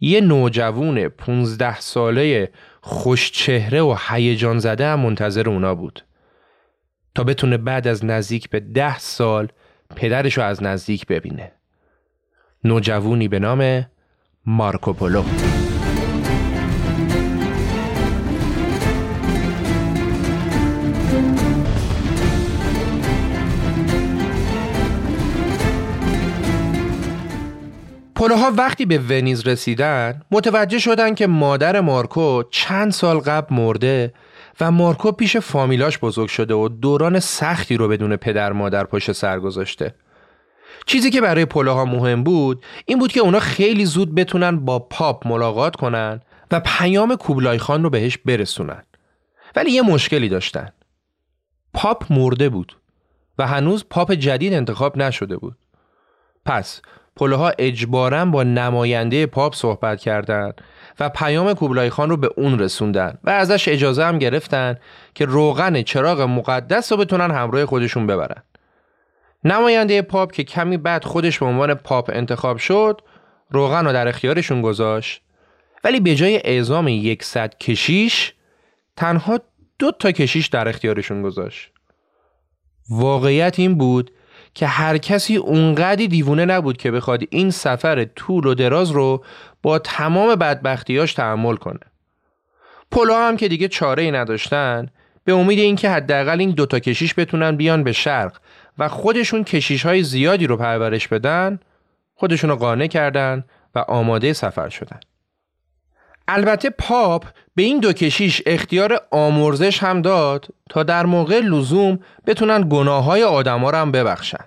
یه 0.00 0.20
نوجوون 0.20 1.08
15 1.08 1.80
ساله 1.80 2.52
خوش 2.80 3.30
چهره 3.32 3.80
و 3.82 3.96
هیجان 4.08 4.58
زده 4.58 4.86
هم 4.86 5.00
منتظر 5.00 5.48
اونا 5.48 5.74
بود 5.74 6.04
تا 7.14 7.24
بتونه 7.24 7.56
بعد 7.56 7.88
از 7.88 8.04
نزدیک 8.04 8.50
به 8.50 8.60
ده 8.60 8.98
سال 8.98 9.48
پدرشو 9.96 10.42
از 10.42 10.62
نزدیک 10.62 11.06
ببینه. 11.06 11.52
نوجوونی 12.64 13.28
به 13.28 13.38
نام 13.38 13.86
مارکوپولو 14.46 15.24
پولوها 28.14 28.50
وقتی 28.56 28.86
به 28.86 28.98
ونیز 28.98 29.46
رسیدن 29.46 30.22
متوجه 30.30 30.78
شدن 30.78 31.14
که 31.14 31.26
مادر 31.26 31.80
مارکو 31.80 32.42
چند 32.50 32.92
سال 32.92 33.18
قبل 33.18 33.54
مرده 33.54 34.12
و 34.60 34.70
مارکو 34.70 35.12
پیش 35.12 35.36
فامیلاش 35.36 35.98
بزرگ 35.98 36.28
شده 36.28 36.54
و 36.54 36.68
دوران 36.68 37.20
سختی 37.20 37.76
رو 37.76 37.88
بدون 37.88 38.16
پدر 38.16 38.52
مادر 38.52 38.84
پشت 38.84 39.12
سر 39.12 39.40
گذاشته. 39.40 39.94
چیزی 40.86 41.10
که 41.10 41.20
برای 41.20 41.44
پولوها 41.44 41.84
مهم 41.84 42.24
بود 42.24 42.64
این 42.86 42.98
بود 42.98 43.12
که 43.12 43.20
اونا 43.20 43.40
خیلی 43.40 43.84
زود 43.84 44.14
بتونن 44.14 44.56
با 44.64 44.78
پاپ 44.78 45.26
ملاقات 45.26 45.76
کنن 45.76 46.20
و 46.50 46.60
پیام 46.60 47.16
کوبلای 47.16 47.58
خان 47.58 47.82
رو 47.82 47.90
بهش 47.90 48.18
برسونن. 48.18 48.82
ولی 49.56 49.70
یه 49.70 49.82
مشکلی 49.82 50.28
داشتن. 50.28 50.68
پاپ 51.74 52.12
مرده 52.12 52.48
بود 52.48 52.76
و 53.38 53.46
هنوز 53.46 53.84
پاپ 53.90 54.12
جدید 54.12 54.54
انتخاب 54.54 54.98
نشده 54.98 55.36
بود. 55.36 55.56
پس 56.44 56.82
پولوها 57.16 57.52
اجبارا 57.58 58.24
با 58.24 58.42
نماینده 58.42 59.26
پاپ 59.26 59.54
صحبت 59.54 60.00
کردند 60.00 60.60
و 61.00 61.08
پیام 61.08 61.54
کوبلای 61.54 61.90
خان 61.90 62.10
رو 62.10 62.16
به 62.16 62.30
اون 62.36 62.58
رسوندن 62.58 63.18
و 63.24 63.30
ازش 63.30 63.68
اجازه 63.68 64.04
هم 64.04 64.18
گرفتن 64.18 64.76
که 65.14 65.24
روغن 65.24 65.82
چراغ 65.82 66.20
مقدس 66.20 66.92
رو 66.92 66.98
بتونن 66.98 67.30
همراه 67.30 67.66
خودشون 67.66 68.06
ببرن. 68.06 68.42
نماینده 69.44 70.02
پاپ 70.02 70.32
که 70.32 70.44
کمی 70.44 70.76
بعد 70.76 71.04
خودش 71.04 71.38
به 71.38 71.46
عنوان 71.46 71.74
پاپ 71.74 72.10
انتخاب 72.12 72.56
شد 72.56 73.00
روغن 73.50 73.84
رو 73.84 73.92
در 73.92 74.08
اختیارشون 74.08 74.62
گذاشت 74.62 75.22
ولی 75.84 76.00
به 76.00 76.14
جای 76.14 76.40
اعزام 76.44 76.88
یکصد 76.88 77.58
کشیش 77.58 78.34
تنها 78.96 79.40
دو 79.78 79.92
تا 79.92 80.12
کشیش 80.12 80.46
در 80.46 80.68
اختیارشون 80.68 81.22
گذاشت. 81.22 81.70
واقعیت 82.90 83.58
این 83.58 83.74
بود 83.74 84.10
که 84.54 84.66
هر 84.66 84.98
کسی 84.98 85.36
اونقدی 85.36 86.08
دیوونه 86.08 86.44
نبود 86.44 86.76
که 86.76 86.90
بخواد 86.90 87.22
این 87.30 87.50
سفر 87.50 88.04
طول 88.04 88.46
و 88.46 88.54
دراز 88.54 88.90
رو 88.90 89.24
با 89.62 89.78
تمام 89.78 90.34
بدبختیاش 90.34 91.14
تحمل 91.14 91.56
کنه. 91.56 91.80
پلا 92.90 93.28
هم 93.28 93.36
که 93.36 93.48
دیگه 93.48 93.68
چاره 93.68 94.02
ای 94.02 94.10
نداشتن 94.10 94.86
به 95.24 95.32
امید 95.34 95.58
اینکه 95.58 95.90
حداقل 95.90 96.40
این 96.40 96.50
دوتا 96.50 96.78
کشیش 96.78 97.14
بتونن 97.14 97.56
بیان 97.56 97.84
به 97.84 97.92
شرق 97.92 98.36
و 98.78 98.88
خودشون 98.88 99.44
کشیش 99.44 99.86
های 99.86 100.02
زیادی 100.02 100.46
رو 100.46 100.56
پرورش 100.56 101.08
بدن 101.08 101.58
خودشون 102.14 102.50
رو 102.50 102.56
قانع 102.56 102.86
کردن 102.86 103.44
و 103.74 103.78
آماده 103.78 104.32
سفر 104.32 104.68
شدن. 104.68 105.00
البته 106.28 106.70
پاپ 106.70 107.24
به 107.54 107.62
این 107.62 107.80
دو 107.80 107.92
کشیش 107.92 108.42
اختیار 108.46 109.00
آمرزش 109.10 109.82
هم 109.82 110.02
داد 110.02 110.46
تا 110.70 110.82
در 110.82 111.06
موقع 111.06 111.40
لزوم 111.40 111.98
بتونن 112.26 112.68
گناه 112.70 113.04
های 113.04 113.22
آدم 113.22 113.60
ها 113.60 113.70
هم 113.70 113.92
ببخشن. 113.92 114.44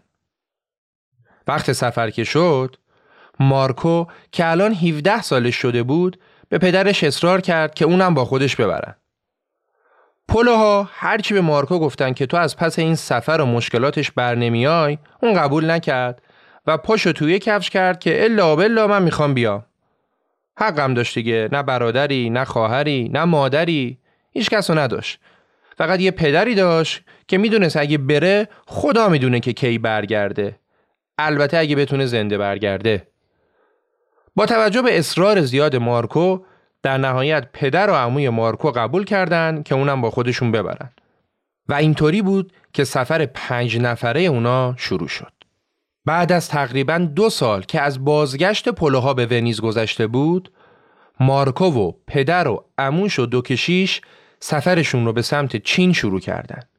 وقت 1.47 1.71
سفر 1.71 2.09
که 2.09 2.23
شد 2.23 2.75
مارکو 3.39 4.05
که 4.31 4.47
الان 4.47 4.73
17 4.73 5.21
سالش 5.21 5.55
شده 5.55 5.83
بود 5.83 6.19
به 6.49 6.57
پدرش 6.57 7.03
اصرار 7.03 7.41
کرد 7.41 7.73
که 7.73 7.85
اونم 7.85 8.13
با 8.13 8.25
خودش 8.25 8.55
ببرن. 8.55 8.95
پلوها 10.27 10.89
هرچی 10.93 11.33
به 11.33 11.41
مارکو 11.41 11.79
گفتن 11.79 12.13
که 12.13 12.25
تو 12.25 12.37
از 12.37 12.57
پس 12.57 12.79
این 12.79 12.95
سفر 12.95 13.37
و 13.41 13.45
مشکلاتش 13.45 14.11
بر 14.11 14.35
نمیای 14.35 14.97
اون 15.23 15.33
قبول 15.33 15.71
نکرد 15.71 16.21
و 16.67 16.77
پاشو 16.77 17.11
توی 17.11 17.39
کفش 17.39 17.69
کرد 17.69 17.99
که 17.99 18.23
الا 18.23 18.55
بلا 18.55 18.87
من 18.87 19.03
می‌خوام 19.03 19.33
بیام. 19.33 19.65
حقم 20.57 20.93
داشت 20.93 21.15
دیگه. 21.15 21.49
نه 21.51 21.63
برادری 21.63 22.29
نه 22.29 22.45
خواهری 22.45 23.09
نه 23.13 23.25
مادری. 23.25 23.97
هیچ 24.31 24.49
کسو 24.49 24.73
نداشت. 24.73 25.19
فقط 25.77 25.99
یه 25.99 26.11
پدری 26.11 26.55
داشت 26.55 27.01
که 27.27 27.37
می‌دونست 27.37 27.77
اگه 27.77 27.97
بره 27.97 28.47
خدا 28.67 29.09
می‌دونه 29.09 29.39
که 29.39 29.53
کی 29.53 29.77
برگرده. 29.77 30.59
البته 31.17 31.57
اگه 31.57 31.75
بتونه 31.75 32.05
زنده 32.05 32.37
برگرده. 32.37 33.07
با 34.35 34.45
توجه 34.45 34.81
به 34.81 34.99
اصرار 34.99 35.41
زیاد 35.41 35.75
مارکو 35.75 36.39
در 36.83 36.97
نهایت 36.97 37.47
پدر 37.53 37.89
و 37.89 37.93
عموی 37.93 38.29
مارکو 38.29 38.71
قبول 38.71 39.03
کردند 39.03 39.63
که 39.63 39.75
اونم 39.75 40.01
با 40.01 40.11
خودشون 40.11 40.51
ببرن. 40.51 40.89
و 41.69 41.73
اینطوری 41.73 42.21
بود 42.21 42.53
که 42.73 42.83
سفر 42.83 43.25
پنج 43.25 43.77
نفره 43.77 44.21
اونا 44.21 44.75
شروع 44.77 45.07
شد. 45.07 45.31
بعد 46.05 46.31
از 46.31 46.49
تقریبا 46.49 46.97
دو 46.97 47.29
سال 47.29 47.61
که 47.61 47.81
از 47.81 48.05
بازگشت 48.05 48.69
پلوها 48.69 49.13
به 49.13 49.25
ونیز 49.25 49.61
گذشته 49.61 50.07
بود 50.07 50.51
مارکو 51.19 51.65
و 51.65 51.91
پدر 52.07 52.47
و 52.47 52.65
اموش 52.77 53.19
و 53.19 53.25
دو 53.25 53.41
کشیش 53.41 54.01
سفرشون 54.39 55.05
رو 55.05 55.13
به 55.13 55.21
سمت 55.21 55.55
چین 55.55 55.93
شروع 55.93 56.19
کردند. 56.19 56.69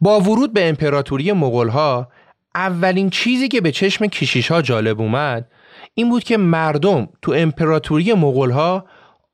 با 0.00 0.20
ورود 0.20 0.52
به 0.52 0.68
امپراتوری 0.68 1.32
مغولها 1.32 2.08
اولین 2.54 3.10
چیزی 3.10 3.48
که 3.48 3.60
به 3.60 3.72
چشم 3.72 4.06
کشیش 4.06 4.50
ها 4.50 4.62
جالب 4.62 5.00
اومد 5.00 5.50
این 5.94 6.10
بود 6.10 6.24
که 6.24 6.36
مردم 6.36 7.08
تو 7.22 7.32
امپراتوری 7.32 8.12
مغولها 8.12 8.84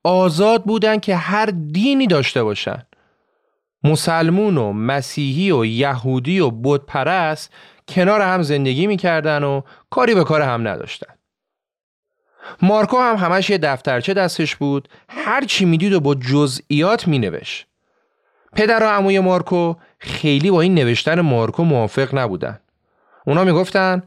آزاد 0.05 0.64
بودن 0.64 0.99
که 0.99 1.16
هر 1.16 1.47
دینی 1.47 2.07
داشته 2.07 2.42
باشن 2.42 2.87
مسلمون 3.85 4.57
و 4.57 4.73
مسیحی 4.73 5.53
و 5.53 5.64
یهودی 5.64 6.40
و 6.40 6.51
بودپرست 6.51 7.53
کنار 7.88 8.21
هم 8.21 8.42
زندگی 8.42 8.87
می‌کردن 8.87 9.45
و 9.45 9.62
کاری 9.90 10.14
به 10.14 10.25
کار 10.25 10.42
هم 10.42 10.68
نداشتن 10.68 11.14
مارکو 12.62 12.99
هم 12.99 13.16
همش 13.16 13.51
یه 13.51 13.59
دفترچه 13.59 14.14
دستش 14.14 14.57
بود 14.57 14.88
هر 15.09 15.45
چی 15.45 15.64
می‌دید 15.64 15.92
و 15.92 16.01
با 16.01 16.14
جزئیات 16.14 17.09
مینوشت 17.09 17.66
پدر 18.57 18.83
و 18.83 18.87
عموی 18.87 19.21
مارکو 19.21 19.75
خیلی 19.99 20.51
با 20.51 20.61
این 20.61 20.75
نوشتن 20.75 21.21
مارکو 21.21 21.64
موافق 21.64 22.14
نبودن. 22.14 22.61
اونا 23.27 23.45
می‌گفتن 23.45 24.03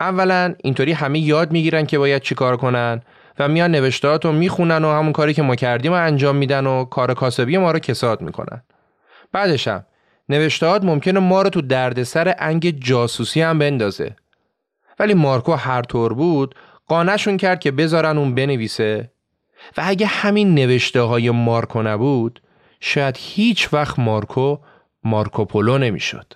اولا 0.00 0.54
اینطوری 0.58 0.92
همه 0.92 1.18
یاد 1.18 1.52
می‌گیرن 1.52 1.86
که 1.86 1.98
باید 1.98 2.22
چیکار 2.22 2.56
کنن 2.56 3.02
و 3.38 3.48
میان 3.48 3.70
نوشتهات 3.70 4.24
رو 4.24 4.32
می‌خونن 4.32 4.84
و 4.84 4.92
همون 4.92 5.12
کاری 5.12 5.34
که 5.34 5.42
ما 5.42 5.54
کردیم 5.54 5.92
رو 5.92 5.98
انجام 5.98 6.36
میدن 6.36 6.66
و 6.66 6.84
کار 6.84 7.14
کاسبی 7.14 7.58
ما 7.58 7.70
رو 7.70 7.78
کساد 7.78 8.20
می‌کنن. 8.20 8.62
بعدش 9.32 9.68
هم 9.68 9.84
نوشتهات 10.28 10.84
ممکنه 10.84 11.20
ما 11.20 11.42
رو 11.42 11.50
تو 11.50 11.60
دردسر 11.60 12.34
انگ 12.38 12.84
جاسوسی 12.84 13.40
هم 13.40 13.58
بندازه. 13.58 14.16
ولی 14.98 15.14
مارکو 15.14 15.52
هر 15.52 15.82
طور 15.82 16.14
بود 16.14 16.54
قانعشون 16.88 17.36
کرد 17.36 17.60
که 17.60 17.70
بذارن 17.70 18.18
اون 18.18 18.34
بنویسه 18.34 19.10
و 19.76 19.82
اگه 19.84 20.06
همین 20.06 20.54
نوشته 20.54 21.00
های 21.00 21.30
مارکو 21.30 21.82
نبود 21.82 22.42
شاید 22.80 23.16
هیچ 23.18 23.72
وقت 23.72 23.98
مارکو 23.98 24.58
مارکوپولو 25.04 25.78
نمی‌شد. 25.78 26.32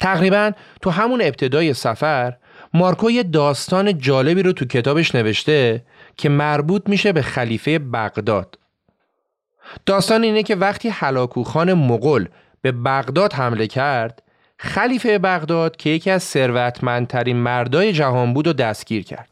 تقریبا 0.00 0.52
تو 0.82 0.90
همون 0.90 1.22
ابتدای 1.22 1.74
سفر 1.74 2.36
مارکو 2.74 3.10
یه 3.10 3.22
داستان 3.22 3.98
جالبی 3.98 4.42
رو 4.42 4.52
تو 4.52 4.64
کتابش 4.64 5.14
نوشته 5.14 5.84
که 6.16 6.28
مربوط 6.28 6.88
میشه 6.88 7.12
به 7.12 7.22
خلیفه 7.22 7.78
بغداد. 7.78 8.58
داستان 9.86 10.22
اینه 10.22 10.42
که 10.42 10.56
وقتی 10.56 10.88
حلاکوخان 10.88 11.74
مغول 11.74 12.28
به 12.62 12.72
بغداد 12.72 13.32
حمله 13.32 13.66
کرد 13.66 14.22
خلیفه 14.58 15.18
بغداد 15.18 15.76
که 15.76 15.90
یکی 15.90 16.10
از 16.10 16.22
ثروتمندترین 16.22 17.36
مردای 17.36 17.92
جهان 17.92 18.34
بود 18.34 18.46
و 18.46 18.52
دستگیر 18.52 19.04
کرد. 19.04 19.28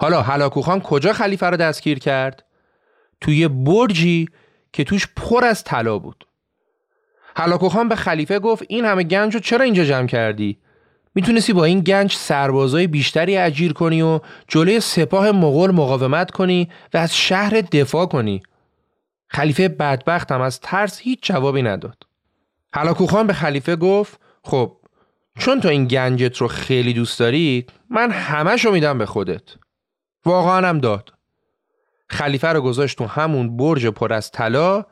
حالا 0.00 0.22
حلاکوخان 0.22 0.80
کجا 0.80 1.12
خلیفه 1.12 1.46
رو 1.46 1.56
دستگیر 1.56 1.98
کرد؟ 1.98 2.44
توی 3.20 3.48
برجی 3.48 4.28
که 4.72 4.84
توش 4.84 5.08
پر 5.16 5.44
از 5.44 5.64
طلا 5.64 5.98
بود. 5.98 6.26
حلاکوخان 7.36 7.88
به 7.88 7.96
خلیفه 7.96 8.38
گفت 8.38 8.62
این 8.68 8.84
همه 8.84 9.02
گنج 9.02 9.34
رو 9.34 9.40
چرا 9.40 9.64
اینجا 9.64 9.84
جمع 9.84 10.06
کردی؟ 10.06 10.58
می‌تونستی 11.14 11.52
با 11.52 11.64
این 11.64 11.80
گنج 11.80 12.12
سربازای 12.12 12.86
بیشتری 12.86 13.36
اجیر 13.36 13.72
کنی 13.72 14.02
و 14.02 14.20
جلوی 14.48 14.80
سپاه 14.80 15.30
مغول 15.30 15.70
مقاومت 15.70 16.30
کنی 16.30 16.68
و 16.94 16.98
از 16.98 17.16
شهر 17.16 17.60
دفاع 17.60 18.06
کنی. 18.06 18.42
خلیفه 19.32 19.68
بدبخت 19.68 20.32
هم 20.32 20.40
از 20.40 20.60
ترس 20.60 20.98
هیچ 20.98 21.18
جوابی 21.22 21.62
نداد. 21.62 22.06
حلاکوخان 22.72 23.26
به 23.26 23.32
خلیفه 23.32 23.76
گفت 23.76 24.20
خب 24.42 24.76
چون 25.38 25.60
تو 25.60 25.68
این 25.68 25.86
گنجت 25.86 26.36
رو 26.36 26.48
خیلی 26.48 26.92
دوست 26.92 27.18
داری 27.18 27.66
من 27.90 28.10
همش 28.10 28.64
رو 28.64 28.72
میدم 28.72 28.98
به 28.98 29.06
خودت. 29.06 29.42
واقعا 30.24 30.68
هم 30.68 30.78
داد. 30.78 31.12
خلیفه 32.08 32.48
رو 32.48 32.60
گذاشت 32.60 32.98
تو 32.98 33.06
همون 33.06 33.56
برج 33.56 33.86
پر 33.86 34.12
از 34.12 34.30
طلا 34.30 34.84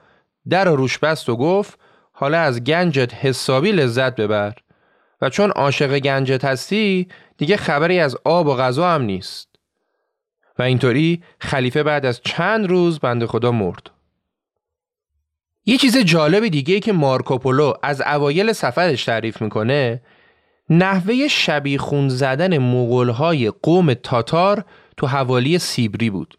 در 0.49 0.65
روش 0.65 0.99
بست 0.99 1.29
و 1.29 1.37
گفت 1.37 1.79
حالا 2.13 2.41
از 2.41 2.65
گنجت 2.65 3.15
حسابی 3.15 3.73
لذت 3.73 4.17
ببر 4.17 4.55
و 5.21 5.31
چون 5.31 5.51
عاشق 5.51 5.99
گنجت 5.99 6.45
هستی 6.45 7.09
دیگه 7.37 7.57
خبری 7.57 8.01
از 8.01 8.17
آب 8.25 8.47
و 8.47 8.55
غذا 8.55 8.91
هم 8.91 9.03
نیست 9.03 9.49
و 10.59 10.63
اینطوری 10.63 11.23
خلیفه 11.41 11.83
بعد 11.83 12.07
از 12.07 12.21
چند 12.21 12.67
روز 12.67 13.01
بند 13.01 13.25
خدا 13.25 13.53
مرد 13.53 13.91
یه 15.69 15.77
چیز 15.77 15.99
جالب 15.99 16.49
دیگه 16.49 16.81
که 16.81 16.93
مارکوپولو 16.93 17.73
از 17.83 18.01
اوایل 18.01 18.53
سفرش 18.53 19.05
تعریف 19.05 19.43
می‌کنه 19.43 20.03
نحوه 20.71 21.29
شبیه 21.29 21.79
خون 21.79 22.09
زدن 22.09 22.59
مغولهای 22.59 23.51
قوم 23.63 23.95
تاتار 23.95 24.65
تو 24.97 25.07
حوالی 25.07 25.59
سیبری 25.59 26.11
بود 26.11 26.39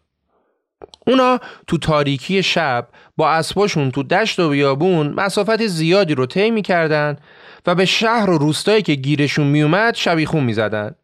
اونا 1.06 1.38
تو 1.66 1.78
تاریکی 1.78 2.42
شب 2.42 2.88
با 3.16 3.30
اسباشون 3.30 3.90
تو 3.90 4.02
دشت 4.02 4.38
و 4.38 4.48
بیابون 4.48 5.08
مسافت 5.08 5.66
زیادی 5.66 6.14
رو 6.14 6.26
طی 6.26 6.50
می‌کردن 6.50 7.16
و 7.66 7.74
به 7.74 7.84
شهر 7.84 8.30
و 8.30 8.38
روستایی 8.38 8.82
که 8.82 8.94
گیرشون 8.94 9.46
میومد 9.46 9.94
شبیخون 9.94 10.44
می‌زدن. 10.44 10.94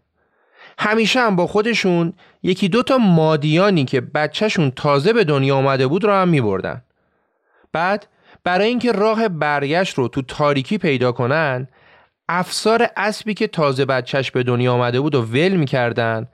همیشه 0.78 1.20
هم 1.20 1.36
با 1.36 1.46
خودشون 1.46 2.12
یکی 2.42 2.68
دوتا 2.68 2.98
مادیانی 2.98 3.84
که 3.84 4.00
بچهشون 4.00 4.70
تازه 4.70 5.12
به 5.12 5.24
دنیا 5.24 5.56
آمده 5.56 5.86
بود 5.86 6.04
رو 6.04 6.12
هم 6.12 6.28
میبردن. 6.28 6.82
بعد 7.72 8.06
برای 8.46 8.68
اینکه 8.68 8.92
راه 8.92 9.28
برگشت 9.28 9.94
رو 9.94 10.08
تو 10.08 10.22
تاریکی 10.22 10.78
پیدا 10.78 11.12
کنن 11.12 11.68
افسار 12.28 12.88
اسبی 12.96 13.34
که 13.34 13.46
تازه 13.46 13.84
بچهش 13.84 14.30
به 14.30 14.42
دنیا 14.42 14.72
آمده 14.72 15.00
بود 15.00 15.14
و 15.14 15.22
ول 15.22 15.56
می‌کردن 15.56 16.26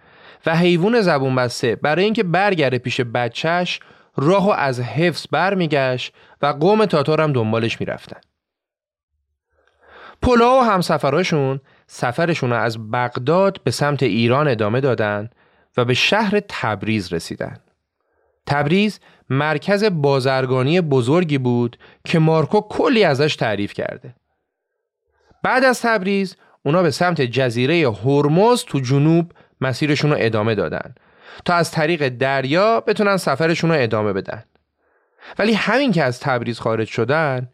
و 0.47 0.57
حیوان 0.57 1.01
زبون 1.01 1.35
بسته 1.35 1.77
برای 1.77 2.05
اینکه 2.05 2.23
برگره 2.23 2.79
پیش 2.79 3.01
بچهش 3.01 3.81
راهو 4.17 4.51
از 4.51 4.81
حفظ 4.81 5.27
برمیگشت 5.31 6.15
و 6.43 6.47
قوم 6.47 6.85
تاتار 6.85 7.21
هم 7.21 7.33
دنبالش 7.33 7.81
می‌رفتن. 7.81 8.21
پولا 10.23 10.59
و 10.59 10.63
همسفراشون 10.63 11.61
سفرشون 11.87 12.53
از 12.53 12.91
بغداد 12.91 13.61
به 13.65 13.71
سمت 13.71 14.03
ایران 14.03 14.49
ادامه 14.49 14.81
دادن 14.81 15.31
و 15.77 15.85
به 15.85 15.95
شهر 15.95 16.41
تبریز 16.49 17.13
رسیدن. 17.13 17.59
تبریز 18.47 19.01
مرکز 19.31 19.85
بازرگانی 19.85 20.81
بزرگی 20.81 21.39
بود 21.39 21.79
که 22.05 22.19
مارکو 22.19 22.61
کلی 22.61 23.05
ازش 23.05 23.37
تعریف 23.37 23.73
کرده. 23.73 24.15
بعد 25.43 25.65
از 25.65 25.83
تبریز 25.83 26.37
اونا 26.63 26.83
به 26.83 26.91
سمت 26.91 27.21
جزیره 27.21 27.91
هرمز 27.91 28.65
تو 28.65 28.81
جنوب 28.81 29.33
مسیرشون 29.61 30.11
رو 30.11 30.17
ادامه 30.21 30.55
دادن 30.55 30.95
تا 31.45 31.55
از 31.55 31.71
طریق 31.71 32.09
دریا 32.09 32.81
بتونن 32.81 33.17
سفرشون 33.17 33.71
رو 33.71 33.83
ادامه 33.83 34.13
بدن 34.13 34.45
ولی 35.39 35.53
همین 35.53 35.93
که 35.93 36.05
از 36.05 36.21
تبریز 36.21 36.61
خارج 36.61 36.89
شدن 36.89 37.49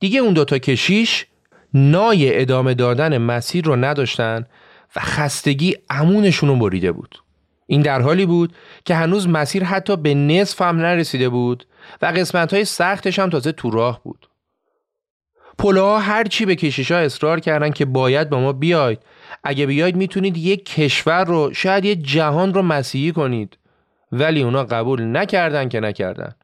دیگه 0.00 0.20
اون 0.20 0.32
دوتا 0.32 0.58
کشیش 0.58 1.26
نای 1.74 2.40
ادامه 2.40 2.74
دادن 2.74 3.18
مسیر 3.18 3.64
رو 3.64 3.76
نداشتن 3.76 4.46
و 4.96 5.00
خستگی 5.00 5.76
امونشون 5.90 6.48
رو 6.48 6.56
بریده 6.56 6.92
بود 6.92 7.22
این 7.70 7.82
در 7.82 8.00
حالی 8.00 8.26
بود 8.26 8.54
که 8.84 8.94
هنوز 8.94 9.28
مسیر 9.28 9.64
حتی 9.64 9.96
به 9.96 10.14
نصف 10.14 10.62
هم 10.62 10.76
نرسیده 10.76 11.28
بود 11.28 11.66
و 12.02 12.06
قسمت 12.06 12.54
های 12.54 12.64
سختش 12.64 13.18
هم 13.18 13.30
تازه 13.30 13.52
تو 13.52 13.70
راه 13.70 14.00
بود. 14.04 14.28
پلوها 15.58 15.98
هرچی 15.98 16.46
به 16.46 16.54
کشیش 16.56 16.90
ها 16.90 16.98
اصرار 16.98 17.40
کردن 17.40 17.70
که 17.70 17.84
باید 17.84 18.30
با 18.30 18.40
ما 18.40 18.52
بیاید. 18.52 18.98
اگه 19.44 19.66
بیاید 19.66 19.96
می‌تونید 19.96 20.36
یک 20.36 20.64
کشور 20.64 21.24
رو 21.24 21.52
شاید 21.54 21.84
یه 21.84 21.96
جهان 21.96 22.54
رو 22.54 22.62
مسیحی 22.62 23.12
کنید. 23.12 23.58
ولی 24.12 24.42
اونا 24.42 24.64
قبول 24.64 25.16
نکردن 25.16 25.68
که 25.68 25.80
نکردن. 25.80 26.34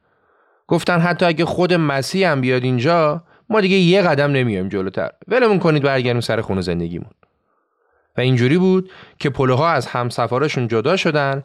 گفتن 0.66 1.00
حتی 1.00 1.26
اگه 1.26 1.44
خود 1.44 1.74
مسیح 1.74 2.30
هم 2.30 2.40
بیاد 2.40 2.64
اینجا 2.64 3.24
ما 3.48 3.60
دیگه 3.60 3.76
یه 3.76 4.02
قدم 4.02 4.32
نمیایم 4.32 4.68
جلوتر. 4.68 5.10
ولمون 5.28 5.58
کنید 5.58 5.82
برگردیم 5.82 6.20
سر 6.20 6.40
خونه 6.40 6.60
زندگیمون. 6.60 7.10
و 8.16 8.20
اینجوری 8.20 8.58
بود 8.58 8.90
که 9.18 9.30
پلوها 9.30 9.70
از 9.70 9.86
همسفارشون 9.86 10.68
جدا 10.68 10.96
شدن 10.96 11.44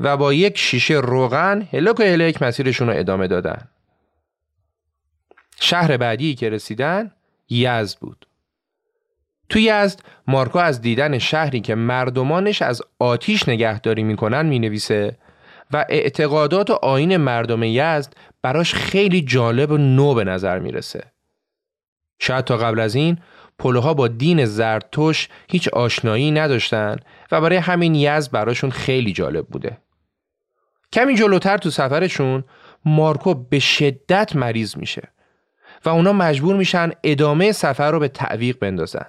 و 0.00 0.16
با 0.16 0.32
یک 0.32 0.58
شیشه 0.58 0.94
روغن 0.94 1.68
هلک 1.72 2.00
و 2.00 2.02
هلک 2.02 2.42
مسیرشون 2.42 2.88
رو 2.88 2.98
ادامه 2.98 3.26
دادن 3.26 3.68
شهر 5.60 5.96
بعدی 5.96 6.34
که 6.34 6.50
رسیدن 6.50 7.10
یزد 7.48 7.98
بود 7.98 8.26
توی 9.48 9.62
یزد 9.62 10.00
مارکو 10.26 10.58
از 10.58 10.80
دیدن 10.80 11.18
شهری 11.18 11.60
که 11.60 11.74
مردمانش 11.74 12.62
از 12.62 12.82
آتیش 12.98 13.48
نگهداری 13.48 14.02
می‌کنن 14.02 14.46
می‌نویسه 14.46 15.18
و 15.72 15.84
اعتقادات 15.88 16.70
و 16.70 16.72
آین 16.72 17.16
مردم 17.16 17.62
یزد 17.62 18.12
براش 18.42 18.74
خیلی 18.74 19.22
جالب 19.22 19.70
و 19.70 19.76
نو 19.76 20.14
به 20.14 20.24
نظر 20.24 20.58
می‌رسه. 20.58 21.02
شاید 22.18 22.44
تا 22.44 22.56
قبل 22.56 22.80
از 22.80 22.94
این 22.94 23.18
پلوها 23.58 23.94
با 23.94 24.08
دین 24.08 24.44
زرتوش 24.44 25.28
هیچ 25.48 25.68
آشنایی 25.68 26.30
نداشتن 26.30 26.96
و 27.32 27.40
برای 27.40 27.56
همین 27.56 27.94
یزد 27.94 28.32
براشون 28.32 28.70
خیلی 28.70 29.12
جالب 29.12 29.46
بوده. 29.46 29.78
کمی 30.92 31.14
جلوتر 31.14 31.58
تو 31.58 31.70
سفرشون 31.70 32.44
مارکو 32.84 33.34
به 33.34 33.58
شدت 33.58 34.36
مریض 34.36 34.76
میشه 34.76 35.08
و 35.84 35.88
اونا 35.88 36.12
مجبور 36.12 36.56
میشن 36.56 36.90
ادامه 37.04 37.52
سفر 37.52 37.90
رو 37.90 37.98
به 37.98 38.08
تعویق 38.08 38.58
بندازن. 38.58 39.06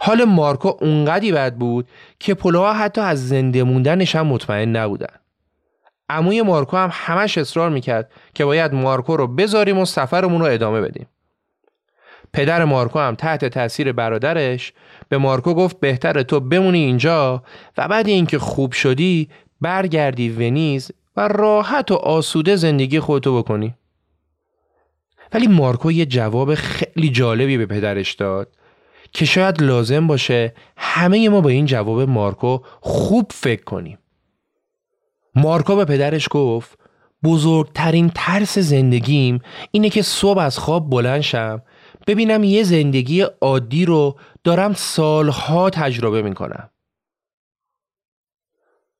حال 0.00 0.24
مارکو 0.24 0.72
اونقدی 0.80 1.32
بد 1.32 1.54
بود 1.54 1.88
که 2.18 2.34
پلوها 2.34 2.72
حتی 2.72 3.00
از 3.00 3.28
زنده 3.28 3.62
موندنش 3.62 4.16
هم 4.16 4.26
مطمئن 4.26 4.76
نبودن. 4.76 5.14
عموی 6.08 6.42
مارکو 6.42 6.76
هم 6.76 6.90
همش 6.92 7.38
اصرار 7.38 7.70
می‌کرد 7.70 8.10
که 8.34 8.44
باید 8.44 8.74
مارکو 8.74 9.16
رو 9.16 9.26
بذاریم 9.26 9.78
و 9.78 9.84
سفرمون 9.84 10.40
رو 10.40 10.46
ادامه 10.46 10.80
بدیم. 10.80 11.06
پدر 12.36 12.64
مارکو 12.64 12.98
هم 12.98 13.14
تحت 13.14 13.44
تاثیر 13.44 13.92
برادرش 13.92 14.72
به 15.08 15.18
مارکو 15.18 15.54
گفت 15.54 15.80
بهتره 15.80 16.22
تو 16.22 16.40
بمونی 16.40 16.78
اینجا 16.78 17.42
و 17.78 17.88
بعد 17.88 18.08
اینکه 18.08 18.38
خوب 18.38 18.72
شدی 18.72 19.28
برگردی 19.60 20.28
ونیز 20.28 20.90
و 21.16 21.28
راحت 21.28 21.90
و 21.90 21.94
آسوده 21.94 22.56
زندگی 22.56 23.00
خودتو 23.00 23.38
بکنی. 23.38 23.74
ولی 25.32 25.46
مارکو 25.46 25.92
یه 25.92 26.06
جواب 26.06 26.54
خیلی 26.54 27.10
جالبی 27.10 27.56
به 27.56 27.66
پدرش 27.66 28.12
داد 28.12 28.48
که 29.12 29.24
شاید 29.24 29.62
لازم 29.62 30.06
باشه 30.06 30.54
همه 30.76 31.28
ما 31.28 31.40
با 31.40 31.48
این 31.48 31.66
جواب 31.66 32.00
مارکو 32.00 32.58
خوب 32.80 33.26
فکر 33.34 33.64
کنیم. 33.64 33.98
مارکو 35.34 35.76
به 35.76 35.84
پدرش 35.84 36.28
گفت 36.30 36.78
بزرگترین 37.24 38.10
ترس 38.14 38.58
زندگیم 38.58 39.40
اینه 39.70 39.90
که 39.90 40.02
صبح 40.02 40.38
از 40.38 40.58
خواب 40.58 40.90
بلند 40.90 41.20
شم 41.20 41.62
ببینم 42.06 42.44
یه 42.44 42.62
زندگی 42.62 43.20
عادی 43.20 43.84
رو 43.84 44.18
دارم 44.44 44.72
سالها 44.72 45.70
تجربه 45.70 46.22
می‌کنم 46.22 46.70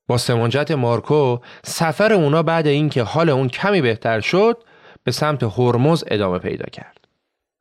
با 0.08 0.18
سمانجت 0.18 0.70
مارکو 0.70 1.38
سفر 1.64 2.12
اونا 2.12 2.42
بعد 2.42 2.66
اینکه 2.66 3.02
حال 3.02 3.28
اون 3.28 3.48
کمی 3.48 3.80
بهتر 3.80 4.20
شد 4.20 4.62
به 5.04 5.12
سمت 5.12 5.42
هرمز 5.42 6.04
ادامه 6.06 6.38
پیدا 6.38 6.66
کرد. 6.72 7.08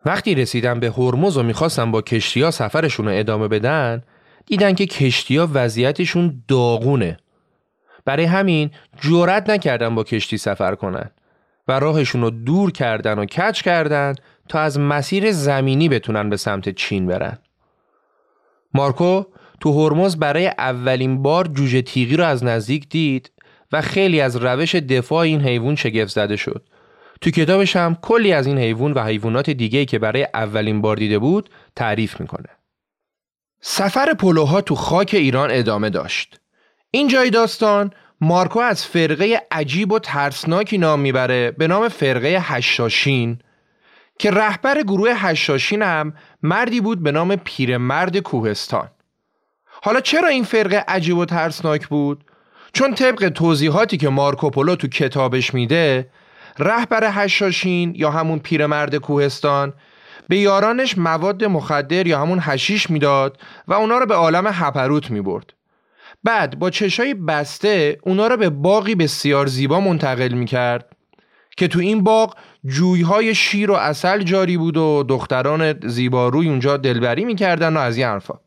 وقتی 0.06 0.36
رسیدن 0.36 0.80
به 0.80 0.92
هرمز 0.92 1.38
و 1.38 1.44
می‌خواستن 1.44 1.92
با 1.92 2.02
کشتیا 2.02 2.52
سفرشون 2.52 3.06
رو 3.06 3.20
ادامه 3.20 3.48
بدن 3.48 4.04
دیدن 4.46 4.74
که 4.74 4.86
کشتیا 4.86 5.50
وضعیتشون 5.54 6.44
داغونه. 6.48 7.18
برای 8.06 8.26
همین 8.26 8.72
جرأت 9.02 9.50
نکردن 9.50 9.96
با 9.96 10.04
کشتی 10.04 10.38
سفر 10.38 10.76
کنن 10.76 11.12
و 11.68 11.80
راهشون 11.80 12.22
رو 12.22 12.30
دور 12.30 12.72
کردن 12.72 13.20
و 13.20 13.26
کچ 13.26 13.62
کردن 13.62 14.16
تا 14.50 14.60
از 14.60 14.80
مسیر 14.80 15.32
زمینی 15.32 15.90
بتونن 15.90 16.30
به 16.30 16.38
سمت 16.38 16.70
چین 16.70 17.08
برن. 17.08 17.38
مارکو 18.74 19.24
تو 19.60 19.86
هرمز 19.86 20.18
برای 20.18 20.48
اولین 20.48 21.22
بار 21.22 21.48
جوجه 21.48 21.82
تیغی 21.82 22.18
رو 22.18 22.24
از 22.24 22.44
نزدیک 22.44 22.90
دید 22.90 23.32
و 23.72 23.82
خیلی 23.82 24.22
از 24.22 24.36
روش 24.36 24.76
دفاع 24.76 25.20
این 25.20 25.42
حیوان 25.42 25.76
شگفت 25.76 26.12
زده 26.12 26.36
شد. 26.36 26.68
تو 27.22 27.32
کتابش 27.32 27.76
هم 27.76 27.96
کلی 28.02 28.34
از 28.34 28.48
این 28.48 28.58
حیوان 28.58 28.92
و 28.92 29.04
حیوانات 29.04 29.50
دیگه 29.50 29.86
که 29.86 30.00
برای 30.00 30.28
اولین 30.34 30.82
بار 30.82 30.96
دیده 30.96 31.20
بود 31.20 31.50
تعریف 31.76 32.22
می‌کنه. 32.22 32.50
سفر 33.62 34.14
پلوها 34.14 34.62
تو 34.62 34.76
خاک 34.76 35.10
ایران 35.14 35.50
ادامه 35.52 35.90
داشت. 35.90 36.40
این 36.92 37.08
جای 37.08 37.30
داستان 37.30 37.92
مارکو 38.22 38.60
از 38.60 38.86
فرقه 38.86 39.42
عجیب 39.52 39.92
و 39.92 40.00
ترسناکی 40.00 40.78
نام 40.78 41.00
می‌بره 41.00 41.52
به 41.52 41.68
نام 41.68 41.88
فرقه 41.88 42.38
هشاشین 42.42 43.40
که 44.20 44.32
رهبر 44.32 44.82
گروه 44.82 45.12
هشاشین 45.14 45.82
هم 45.82 46.14
مردی 46.44 46.82
بود 46.82 47.04
به 47.04 47.12
نام 47.12 47.36
پیرمرد 47.36 48.18
کوهستان. 48.18 48.88
حالا 49.84 50.00
چرا 50.00 50.28
این 50.28 50.44
فرقه 50.44 50.86
عجیب 50.88 51.18
و 51.18 51.26
ترسناک 51.26 51.88
بود؟ 51.88 52.24
چون 52.74 52.94
طبق 52.94 53.30
توضیحاتی 53.30 53.98
که 53.98 54.10
مارکوپولو 54.10 54.76
تو 54.76 54.88
کتابش 54.88 55.54
میده 55.54 56.10
رهبر 56.60 57.10
هشاشین 57.12 57.96
یا 57.96 58.12
همون 58.12 58.40
پیرمرد 58.40 58.96
کوهستان 58.96 59.74
به 60.28 60.38
یارانش 60.38 60.98
مواد 60.98 61.44
مخدر 61.44 62.08
یا 62.08 62.22
همون 62.22 62.40
هشیش 62.42 62.90
می‌داد 62.90 63.38
و 63.68 63.74
اونا 63.74 63.98
رو 63.98 64.06
به 64.06 64.16
عالم 64.16 64.48
هپروت 64.48 65.12
می‌برد 65.12 65.54
بعد 66.24 66.60
با 66.60 66.70
چشای 66.70 67.14
بسته 67.14 67.98
اونا 68.02 68.28
رو 68.28 68.38
به 68.38 68.50
باقی 68.50 68.96
بسیار 68.96 69.48
زیبا 69.48 69.80
منتقل 69.80 70.34
می‌کرد 70.34 70.95
که 71.58 71.68
تو 71.68 71.80
این 71.80 72.04
باغ 72.04 72.36
جویهای 72.66 73.36
شیر 73.36 73.72
و 73.72 73.74
اصل 73.74 74.24
جاری 74.24 74.58
بود 74.58 74.78
و 74.78 75.04
دختران 75.10 75.88
زیباروی 75.88 76.50
اونجا 76.50 76.78
دلبری 76.78 77.26
می‌کردن 77.26 77.78
و 77.78 77.80
از 77.80 77.98
این 77.98 78.06
حرفا. 78.06 78.40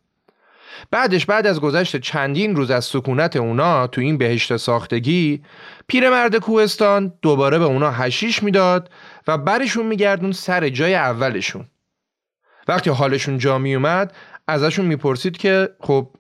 بعدش 0.91 1.27
بعد 1.27 1.47
از 1.47 1.61
گذشت 1.61 1.97
چندین 1.97 2.57
روز 2.57 2.71
از 2.71 2.85
سکونت 2.85 3.37
اونا 3.37 3.87
تو 3.87 4.01
این 4.01 4.19
بهشت 4.19 4.57
ساختگی 4.57 5.43
پیرمرد 5.87 6.37
کوهستان 6.37 7.13
دوباره 7.23 7.59
به 7.59 7.65
اونا 7.65 7.91
هشیش 7.91 8.43
می‌داد 8.43 8.91
و 9.27 9.39
برشون 9.39 9.87
میگردون 9.87 10.33
سر 10.33 10.69
جای 10.69 10.95
اولشون. 10.95 11.67
وقتی 12.69 12.91
حالشون 12.91 13.39
جا 13.39 13.59
می 13.59 13.75
اومد 13.75 14.15
ازشون 14.49 14.87
می‌پرسید 14.87 15.37
که 15.37 15.69
خب 15.81 16.11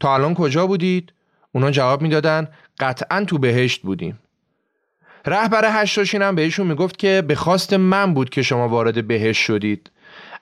تا 0.00 0.14
الان 0.14 0.34
کجا 0.34 0.66
بودید؟ 0.66 1.12
اونا 1.52 1.70
جواب 1.70 2.02
می‌دادن 2.02 2.48
قطعا 2.80 3.24
تو 3.24 3.38
بهشت 3.38 3.82
بودیم. 3.82 4.18
رهبر 5.28 5.82
هشتاشین 5.82 6.22
هم 6.22 6.34
بهشون 6.34 6.66
می‌گفت 6.66 6.98
که 6.98 7.22
به 7.28 7.34
خواست 7.34 7.72
من 7.72 8.14
بود 8.14 8.30
که 8.30 8.42
شما 8.42 8.68
وارد 8.68 9.06
بهشت 9.06 9.42
شدید. 9.42 9.90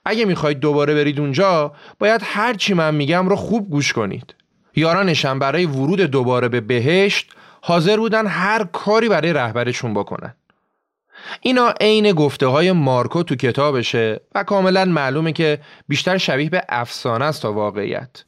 اگه 0.04 0.24
می‌خواید 0.24 0.60
دوباره 0.60 0.94
برید 0.94 1.20
اونجا 1.20 1.72
باید 1.98 2.20
هر 2.24 2.54
چی 2.54 2.74
من 2.74 2.94
میگم 2.94 3.28
رو 3.28 3.36
خوب 3.36 3.70
گوش 3.70 3.92
کنید. 3.92 4.34
یارانشم 4.76 5.38
برای 5.38 5.66
ورود 5.66 6.00
دوباره 6.00 6.48
به 6.48 6.60
بهشت 6.60 7.32
حاضر 7.62 7.96
بودن 7.96 8.26
هر 8.26 8.64
کاری 8.64 9.08
برای 9.08 9.32
رهبرشون 9.32 9.94
بکنن. 9.94 10.34
اینا 11.40 11.74
عین 11.80 12.12
گفته 12.12 12.46
های 12.46 12.72
مارکو 12.72 13.22
تو 13.22 13.36
کتابشه 13.36 14.20
و 14.34 14.44
کاملا 14.44 14.84
معلومه 14.84 15.32
که 15.32 15.58
بیشتر 15.88 16.18
شبیه 16.18 16.50
به 16.50 16.62
افسانه 16.68 17.24
است 17.24 17.42
تا 17.42 17.52
واقعیت. 17.52 18.24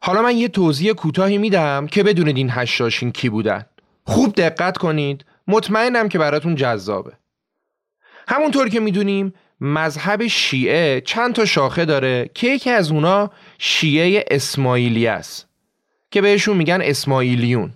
حالا 0.00 0.22
من 0.22 0.36
یه 0.36 0.48
توضیح 0.48 0.92
کوتاهی 0.92 1.38
میدم 1.38 1.86
که 1.86 2.02
بدونید 2.02 2.36
این 2.36 2.50
هشتاشین 2.50 3.12
کی 3.12 3.28
بودن. 3.28 3.66
خوب 4.04 4.34
دقت 4.34 4.78
کنید 4.78 5.24
مطمئنم 5.48 6.08
که 6.08 6.18
براتون 6.18 6.54
جذابه. 6.54 7.12
همونطور 8.28 8.68
که 8.68 8.80
می‌دونیم 8.80 9.34
مذهب 9.60 10.26
شیعه 10.26 11.00
چند 11.00 11.34
تا 11.34 11.44
شاخه 11.44 11.84
داره 11.84 12.30
که 12.34 12.46
یکی 12.46 12.70
از 12.70 12.90
اونا 12.90 13.30
شیعه 13.58 14.24
اسماعیلی 14.30 15.06
است 15.06 15.48
که 16.10 16.20
بهشون 16.20 16.56
میگن 16.56 16.80
اسماعیلیون. 16.82 17.74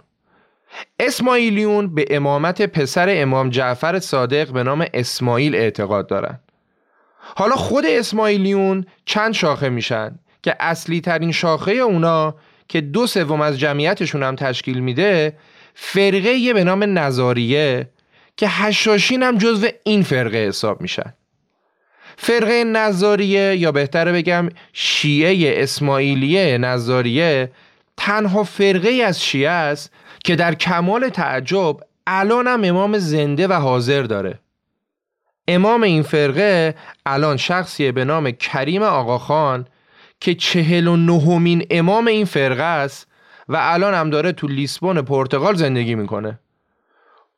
اسماعیلیون 0.99 1.95
به 1.95 2.05
امامت 2.11 2.63
پسر 2.63 3.07
امام 3.11 3.51
جعفر 3.51 3.99
صادق 3.99 4.53
به 4.53 4.63
نام 4.63 4.87
اسماعیل 4.95 5.55
اعتقاد 5.55 6.07
دارن. 6.07 6.41
حالا 7.19 7.57
خود 7.57 7.85
اسماعیلیون 7.87 8.85
چند 9.05 9.35
شاخه 9.35 9.69
میشن؟ 9.69 10.19
که 10.43 10.57
اصلی 10.61 11.01
ترین 11.01 11.33
شاخه 11.33 11.73
اونا 11.73 12.35
که 12.69 12.81
دو 12.81 13.07
سوم 13.07 13.41
از 13.41 13.59
جمعیتشون 13.59 14.23
هم 14.23 14.37
تشکیل 14.37 14.81
میده 14.81 15.37
فرقه 15.81 16.53
به 16.55 16.65
نام 16.65 16.99
نظاریه 16.99 17.89
که 18.37 18.49
هشاشین 18.49 19.23
هم 19.23 19.39
جزو 19.39 19.69
این 19.85 20.03
فرقه 20.03 20.39
حساب 20.39 20.81
میشن. 20.81 21.15
فرقه 22.17 22.65
نظاریه 22.65 23.57
یا 23.57 23.73
بهتره 23.73 24.13
بگم 24.13 24.49
شیعه 24.73 25.63
اسماعیلیه 25.63 26.59
نظاریه 26.59 27.51
تنها 27.97 28.45
فرقه 28.45 28.91
از 28.91 29.25
شیعه 29.25 29.51
است 29.51 29.93
که 30.25 30.37
در 30.37 30.55
کمال 30.55 31.09
تعجب 31.09 31.77
الان 32.07 32.47
هم 32.47 32.65
امام 32.65 32.99
زنده 32.99 33.49
و 33.49 33.53
حاضر 33.53 34.03
داره. 34.03 34.39
امام 35.49 35.83
این 35.83 36.03
فرقه 36.03 36.75
الان 37.07 37.37
شخصیه 37.37 37.93
به 37.93 38.05
نام 38.05 38.31
کریم 38.31 38.83
آقاخان 38.83 39.67
که 40.21 40.35
چهل 40.35 40.87
و 40.87 40.97
نهمین 40.97 41.67
امام 41.71 42.07
این 42.07 42.25
فرقه 42.25 42.63
است 42.63 43.08
و 43.49 43.57
الان 43.61 43.95
هم 43.95 44.11
داره 44.11 44.33
تو 44.33 44.47
لیسبون 44.47 45.03
پرتغال 45.03 45.55
زندگی 45.55 45.95
می‌کنه. 45.95 46.39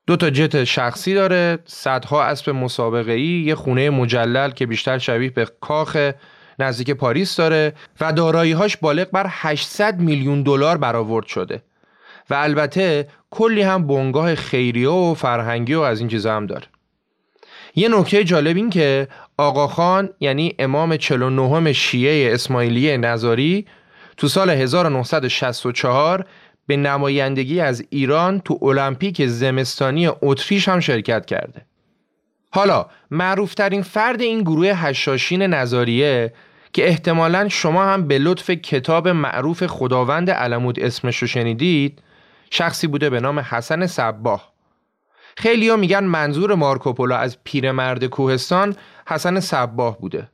دو 0.07 0.17
تا 0.17 0.31
جت 0.31 0.65
شخصی 0.65 1.15
داره 1.15 1.59
صدها 1.65 2.25
اسب 2.25 2.51
مسابقه 2.51 3.13
ای 3.13 3.43
یه 3.47 3.55
خونه 3.55 3.91
مجلل 3.91 4.51
که 4.51 4.67
بیشتر 4.67 4.99
شبیه 4.99 5.31
به 5.31 5.47
کاخ 5.61 6.11
نزدیک 6.59 6.91
پاریس 6.91 7.37
داره 7.37 7.73
و 8.01 8.13
دارایی‌هاش 8.13 8.77
بالغ 8.77 9.11
بر 9.11 9.27
800 9.29 10.01
میلیون 10.01 10.43
دلار 10.43 10.77
برآورد 10.77 11.27
شده. 11.27 11.63
و 12.31 12.35
البته 12.35 13.09
کلی 13.31 13.63
هم 13.63 13.87
بنگاه 13.87 14.35
خیریه 14.35 14.89
و 14.89 15.15
فرهنگی 15.15 15.75
و 15.75 15.81
از 15.81 16.01
این 16.01 16.09
چیزا 16.09 16.37
هم 16.37 16.47
داره. 16.47 16.67
یه 17.75 17.89
نکته 17.89 18.25
جالب 18.25 18.57
این 18.57 18.71
که 18.71 19.09
آقاخان 19.37 20.09
یعنی 20.21 20.55
امام 20.59 20.97
49 20.97 21.73
شیعه 21.73 22.35
اسماعیلیه 22.35 22.97
نظاری 22.97 23.67
تو 24.21 24.29
سال 24.29 24.51
1964 24.51 26.25
به 26.67 26.77
نمایندگی 26.77 27.61
از 27.61 27.85
ایران 27.91 28.41
تو 28.41 28.59
المپیک 28.63 29.27
زمستانی 29.27 30.11
اتریش 30.23 30.69
هم 30.69 30.81
شرکت 30.81 31.27
کرده. 31.27 31.67
حالا 32.51 32.87
معروفترین 33.11 33.83
فرد 33.83 34.21
این 34.21 34.41
گروه 34.41 34.69
هشاشین 34.69 35.43
نظاریه 35.43 36.33
که 36.73 36.89
احتمالا 36.89 37.49
شما 37.49 37.85
هم 37.85 38.09
به 38.09 38.19
لطف 38.19 38.51
کتاب 38.51 39.09
معروف 39.09 39.67
خداوند 39.67 40.31
علمود 40.31 40.81
اسمش 40.81 41.19
رو 41.19 41.27
شنیدید 41.27 42.03
شخصی 42.51 42.87
بوده 42.87 43.11
به 43.11 43.21
نام 43.21 43.39
حسن 43.39 43.87
صباه 43.87 44.53
خیلی 45.37 45.69
ها 45.69 45.77
میگن 45.77 46.05
منظور 46.05 46.55
مارکوپولو 46.55 47.15
از 47.15 47.39
پیرمرد 47.45 48.05
کوهستان 48.05 48.77
حسن 49.09 49.41
صباه 49.41 49.99
بوده 49.99 50.29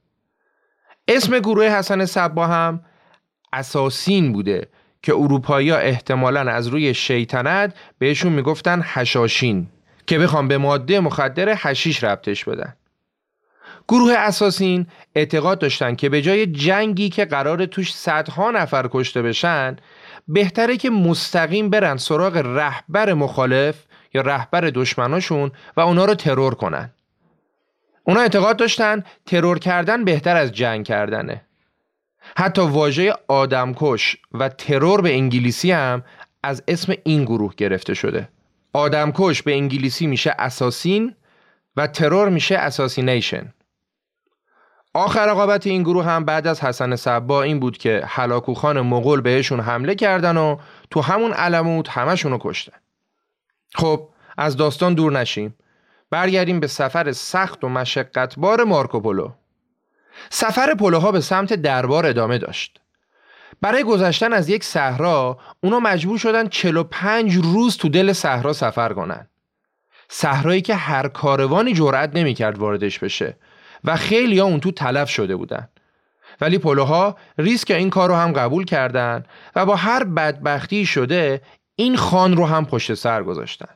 اسم 1.09 1.39
گروه 1.39 1.65
حسن 1.65 2.05
صباه 2.05 2.51
هم 2.51 2.81
اساسین 3.57 4.33
بوده 4.33 4.69
که 5.03 5.15
اروپایی 5.15 5.71
ها 5.71 5.77
احتمالا 5.77 6.41
از 6.41 6.67
روی 6.67 6.95
شیطنت 6.95 7.75
بهشون 7.99 8.33
می‌گفتن 8.33 8.81
هشاشین 8.85 9.67
که 10.07 10.19
بخوام 10.19 10.49
به 10.49 10.59
ماده 10.59 11.01
مخدر 11.01 11.55
هشیش 11.57 12.05
ربطش 12.05 12.45
بدن. 12.45 12.77
گروه 13.89 14.13
اساسین 14.13 14.87
اعتقاد 15.15 15.59
داشتن 15.59 15.95
که 15.95 16.09
به 16.09 16.23
جای 16.23 16.47
جنگی 16.47 17.09
که 17.09 17.25
قرار 17.25 17.67
توش 17.67 17.95
صدها 17.95 18.51
نفر 18.51 18.89
کشته 18.93 19.23
بشن 19.23 19.77
بهتره 20.29 20.77
که 20.77 20.91
مستقیم 20.91 21.71
برن 21.71 21.97
سراغ 21.97 22.37
رهبر 22.37 23.15
مخالف 23.15 23.85
یا 24.15 24.21
رهبر 24.23 24.61
دشمناشون 24.61 25.51
و 25.77 25.81
اونا 25.81 26.05
رو 26.05 26.15
ترور 26.15 26.55
کنن. 26.55 26.91
اونا 28.05 28.21
اعتقاد 28.21 28.57
داشتن 28.57 29.05
ترور 29.27 29.59
کردن 29.59 30.05
بهتر 30.05 30.37
از 30.37 30.53
جنگ 30.53 30.85
کردنه. 30.87 31.46
حتی 32.39 32.63
واژه 32.63 33.15
آدمکش 33.29 34.17
و 34.33 34.49
ترور 34.49 35.01
به 35.01 35.15
انگلیسی 35.15 35.71
هم 35.71 36.03
از 36.43 36.63
اسم 36.69 36.95
این 37.05 37.25
گروه 37.25 37.55
گرفته 37.57 37.95
شده. 37.95 38.29
آدمکش 38.73 39.43
به 39.43 39.53
انگلیسی 39.53 40.07
میشه 40.07 40.35
اساسین 40.39 41.15
و 41.77 41.87
ترور 41.87 42.29
میشه 42.29 42.57
اساسینیشن. 42.57 43.53
آخر 44.95 45.27
رقابت 45.27 45.67
این 45.67 45.83
گروه 45.83 46.05
هم 46.05 46.25
بعد 46.25 46.47
از 46.47 46.61
حسن 46.61 46.97
صبا 46.97 47.43
این 47.43 47.61
بود 47.61 47.79
که 47.79 48.03
حلاکوخان 48.07 48.81
مغول 48.81 49.21
بهشون 49.21 49.61
حمله 49.61 49.95
کردن 49.95 50.37
و 50.37 50.57
تو 50.91 51.01
همون 51.01 51.33
علموت 51.33 51.89
همشون 51.89 52.33
رو 52.33 52.39
کشتن. 52.41 52.77
خب 53.75 54.09
از 54.39 54.57
داستان 54.57 54.95
دور 54.95 55.13
نشیم. 55.13 55.55
برگردیم 56.11 56.61
به 56.61 56.67
سفر 56.67 57.13
سخت 57.13 57.65
و 57.65 57.69
مشقتبار 57.69 58.65
مارکوپولو. 58.65 59.31
سفر 60.31 60.75
پولوها 60.75 61.13
به 61.13 61.21
سمت 61.21 61.53
دربار 61.53 62.07
ادامه 62.07 62.39
داشت. 62.39 62.81
برای 63.61 63.85
گذشتن 63.85 64.33
از 64.33 64.49
یک 64.49 64.65
صحرا 64.65 65.39
اونا 65.61 65.81
مجبور 65.81 66.19
شدن 66.19 66.49
45 66.49 67.37
روز 67.37 67.77
تو 67.77 67.89
دل 67.89 68.13
صحرا 68.13 68.53
سفر 68.53 68.93
کنن. 68.93 69.29
صحرایی 70.09 70.61
که 70.63 70.75
هر 70.75 71.09
کاروانی 71.09 71.75
جرأت 71.75 72.17
نمی‌کرد 72.17 72.59
واردش 72.59 72.99
بشه 72.99 73.37
و 73.85 73.97
خیلی 73.97 74.39
ها 74.39 74.47
اون 74.47 74.61
تو 74.61 74.71
تلف 74.71 75.11
شده 75.11 75.37
بودن. 75.37 75.69
ولی 76.41 76.59
پولوها 76.59 77.17
ریسک 77.39 77.71
این 77.71 77.91
کار 77.91 78.09
رو 78.09 78.15
هم 78.15 78.33
قبول 78.33 78.65
کردن 78.65 79.23
و 79.57 79.67
با 79.67 79.77
هر 79.77 80.05
بدبختی 80.05 80.87
شده 80.87 81.43
این 81.77 81.97
خان 81.97 82.37
رو 82.37 82.47
هم 82.47 82.67
پشت 82.67 82.95
سر 82.95 83.23
گذاشتن. 83.23 83.75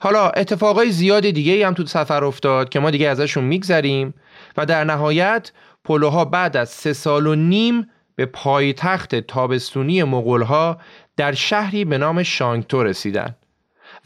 حالا 0.00 0.28
اتفاقای 0.30 0.90
زیاد 0.90 1.30
دیگه 1.30 1.66
هم 1.66 1.74
تو 1.74 1.86
سفر 1.86 2.24
افتاد 2.24 2.68
که 2.68 2.80
ما 2.80 2.90
دیگه 2.90 3.08
ازشون 3.08 3.44
میگذریم. 3.44 4.14
و 4.56 4.66
در 4.66 4.84
نهایت 4.84 5.52
پولوها 5.84 6.24
بعد 6.24 6.56
از 6.56 6.68
سه 6.68 6.92
سال 6.92 7.26
و 7.26 7.34
نیم 7.34 7.90
به 8.16 8.26
پایتخت 8.26 9.14
تابستونی 9.14 10.02
مغولها 10.02 10.78
در 11.16 11.32
شهری 11.32 11.84
به 11.84 11.98
نام 11.98 12.22
شانگتو 12.22 12.82
رسیدن 12.82 13.36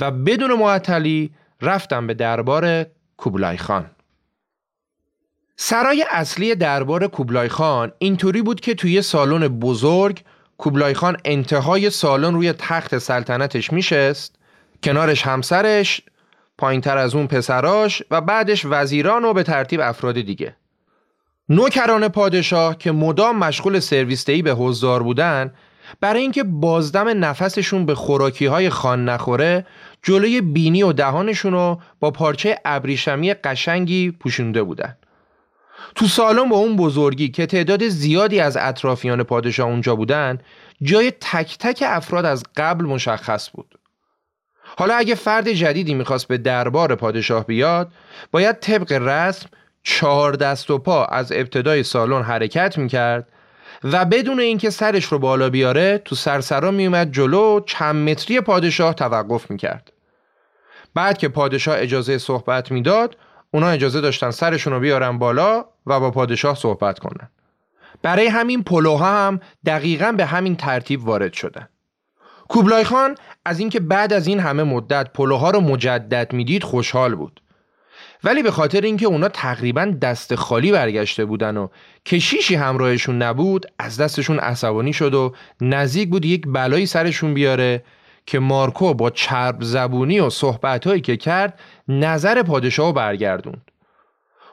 و 0.01 0.11
بدون 0.11 0.55
معطلی 0.55 1.31
رفتن 1.63 2.07
به 2.07 2.15
دربار 2.15 2.87
کوبلای 3.17 3.57
خان. 3.57 3.91
سرای 5.57 6.05
اصلی 6.11 6.55
دربار 6.55 7.07
کوبلای 7.07 7.49
خان 7.49 7.93
اینطوری 7.99 8.43
بود 8.43 8.61
که 8.61 8.75
توی 8.75 9.03
سالن 9.03 9.49
بزرگ 9.49 10.23
کوبلای 10.59 10.95
خان 10.95 11.17
انتهای 11.25 11.91
سالن 11.91 12.35
روی 12.35 12.53
تخت 12.53 12.99
سلطنتش 12.99 13.73
میشست 13.73 14.37
کنارش 14.83 15.23
همسرش 15.23 16.03
پایینتر 16.61 16.99
از 16.99 17.15
اون 17.15 17.27
پسراش 17.27 18.03
و 18.11 18.21
بعدش 18.21 18.67
وزیران 18.71 19.25
و 19.25 19.33
به 19.33 19.43
ترتیب 19.43 19.81
افراد 19.81 20.21
دیگه. 20.21 20.57
نوکران 21.49 22.09
پادشاه 22.09 22.79
که 22.79 22.93
مدام 22.93 23.39
مشغول 23.39 23.81
سرویس 23.81 24.31
به 24.31 24.53
حضار 24.53 25.03
بودن 25.03 25.53
برای 26.01 26.21
اینکه 26.21 26.43
بازدم 26.43 27.25
نفسشون 27.25 27.87
به 27.87 27.95
خوراکی 27.95 28.47
های 28.47 28.71
خان 28.71 29.09
نخوره 29.09 29.67
جلوی 30.03 30.41
بینی 30.41 30.83
و 30.83 30.93
دهانشون 30.93 31.53
رو 31.53 31.81
با 32.01 32.11
پارچه 32.11 32.59
ابریشمی 32.65 33.35
قشنگی 33.35 34.11
پوشونده 34.11 34.63
بودن. 34.63 34.97
تو 35.95 36.07
سالن 36.07 36.49
با 36.49 36.57
اون 36.57 36.77
بزرگی 36.77 37.29
که 37.29 37.47
تعداد 37.47 37.89
زیادی 37.89 38.41
از 38.41 38.57
اطرافیان 38.61 39.23
پادشاه 39.23 39.69
اونجا 39.69 39.97
بودن 39.97 40.39
جای 40.83 41.13
تک 41.21 41.59
تک 41.59 41.85
افراد 41.87 42.25
از 42.25 42.43
قبل 42.57 42.85
مشخص 42.85 43.51
بود. 43.51 43.80
حالا 44.79 44.95
اگه 44.95 45.15
فرد 45.15 45.49
جدیدی 45.49 45.95
می‌خواست 45.95 46.29
به 46.29 46.39
دربار 46.39 46.95
پادشاه 46.95 47.47
بیاد 47.47 47.93
باید 48.31 48.61
طبق 48.61 48.93
رسم 48.93 49.49
چهار 49.83 50.33
دست 50.33 50.71
و 50.71 50.79
پا 50.79 51.05
از 51.05 51.33
ابتدای 51.33 51.83
سالن 51.83 52.23
حرکت 52.23 52.79
می‌کرد 52.79 53.29
و 53.85 54.05
بدون 54.05 54.41
اینکه 54.41 54.71
سرش 54.71 55.05
رو 55.05 55.19
بالا 55.19 55.51
بیاره 55.51 55.99
تو 55.99 56.15
سرسرا 56.15 56.71
میومد 56.71 57.13
جلو 57.13 57.61
چند 57.67 58.11
متری 58.11 58.41
پادشاه 58.41 58.95
توقف 58.95 59.51
می‌کرد. 59.51 59.93
بعد 60.95 61.19
که 61.19 61.29
پادشاه 61.29 61.79
اجازه 61.79 62.19
صحبت 62.19 62.71
می‌داد 62.71 63.17
اونا 63.51 63.69
اجازه 63.69 64.01
داشتن 64.01 64.31
سرشون 64.31 64.73
رو 64.73 64.81
بیارن 64.81 65.19
بالا 65.19 65.65
و 65.87 66.01
با 66.01 66.11
پادشاه 66.11 66.57
صحبت 66.57 66.99
کنن. 66.99 67.31
برای 68.03 68.27
همین 68.27 68.63
پلوها 68.63 69.27
هم 69.27 69.41
دقیقا 69.67 70.13
به 70.13 70.25
همین 70.25 70.57
ترتیب 70.57 71.05
وارد 71.07 71.33
شدن. 71.33 71.69
کوبلای 72.49 72.85
خان 72.85 73.15
از 73.45 73.61
اینکه 73.61 73.81
بعد 73.81 74.13
از 74.13 74.27
این 74.27 74.41
همه 74.41 74.63
مدت 74.63 75.13
پلوها 75.15 75.51
رو 75.51 75.61
مجدد 75.61 76.33
می‌دید 76.33 76.63
خوشحال 76.63 77.15
بود. 77.15 77.41
ولی 78.25 78.43
به 78.43 78.51
خاطر 78.51 78.81
اینکه 78.81 79.07
اونا 79.07 79.29
تقریبا 79.29 79.85
دست 79.85 80.35
خالی 80.35 80.73
برگشته 80.73 81.25
بودن 81.25 81.57
و 81.57 81.69
کشیشی 82.07 82.55
همراهشون 82.55 83.23
نبود 83.23 83.67
از 83.79 84.01
دستشون 84.01 84.39
عصبانی 84.39 84.93
شد 84.93 85.15
و 85.15 85.35
نزدیک 85.61 86.09
بود 86.09 86.25
یک 86.25 86.43
بلایی 86.47 86.87
سرشون 86.87 87.35
بیاره 87.35 87.85
که 88.27 88.39
مارکو 88.39 88.95
با 88.95 89.11
چرب 89.11 89.57
زبونی 89.61 90.21
و 90.21 90.31
صحبتهایی 90.31 91.01
که 91.01 91.17
کرد 91.17 91.61
نظر 91.89 92.43
پادشاه 92.43 92.95
برگردوند. 92.95 93.71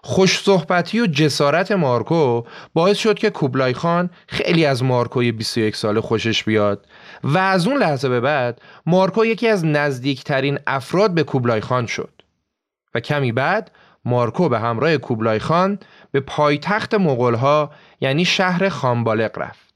خوش 0.03 0.39
صحبتی 0.39 0.99
و 0.99 1.07
جسارت 1.07 1.71
مارکو 1.71 2.43
باعث 2.73 2.97
شد 2.97 3.19
که 3.19 3.29
کوبلای 3.29 3.73
خان 3.73 4.09
خیلی 4.27 4.65
از 4.65 4.83
مارکوی 4.83 5.31
21 5.31 5.75
ساله 5.75 6.01
خوشش 6.01 6.43
بیاد 6.43 6.85
و 7.23 7.37
از 7.37 7.67
اون 7.67 7.77
لحظه 7.77 8.09
به 8.09 8.19
بعد 8.19 8.61
مارکو 8.85 9.25
یکی 9.25 9.47
از 9.47 9.65
نزدیکترین 9.65 10.59
افراد 10.67 11.13
به 11.13 11.23
کوبلای 11.23 11.61
خان 11.61 11.85
شد 11.85 12.21
و 12.95 12.99
کمی 12.99 13.31
بعد 13.31 13.71
مارکو 14.05 14.49
به 14.49 14.59
همراه 14.59 14.97
کوبلای 14.97 15.39
خان 15.39 15.79
به 16.11 16.19
پایتخت 16.19 16.93
مغولها 16.93 17.71
یعنی 18.01 18.25
شهر 18.25 18.69
خانبالق 18.69 19.39
رفت 19.39 19.73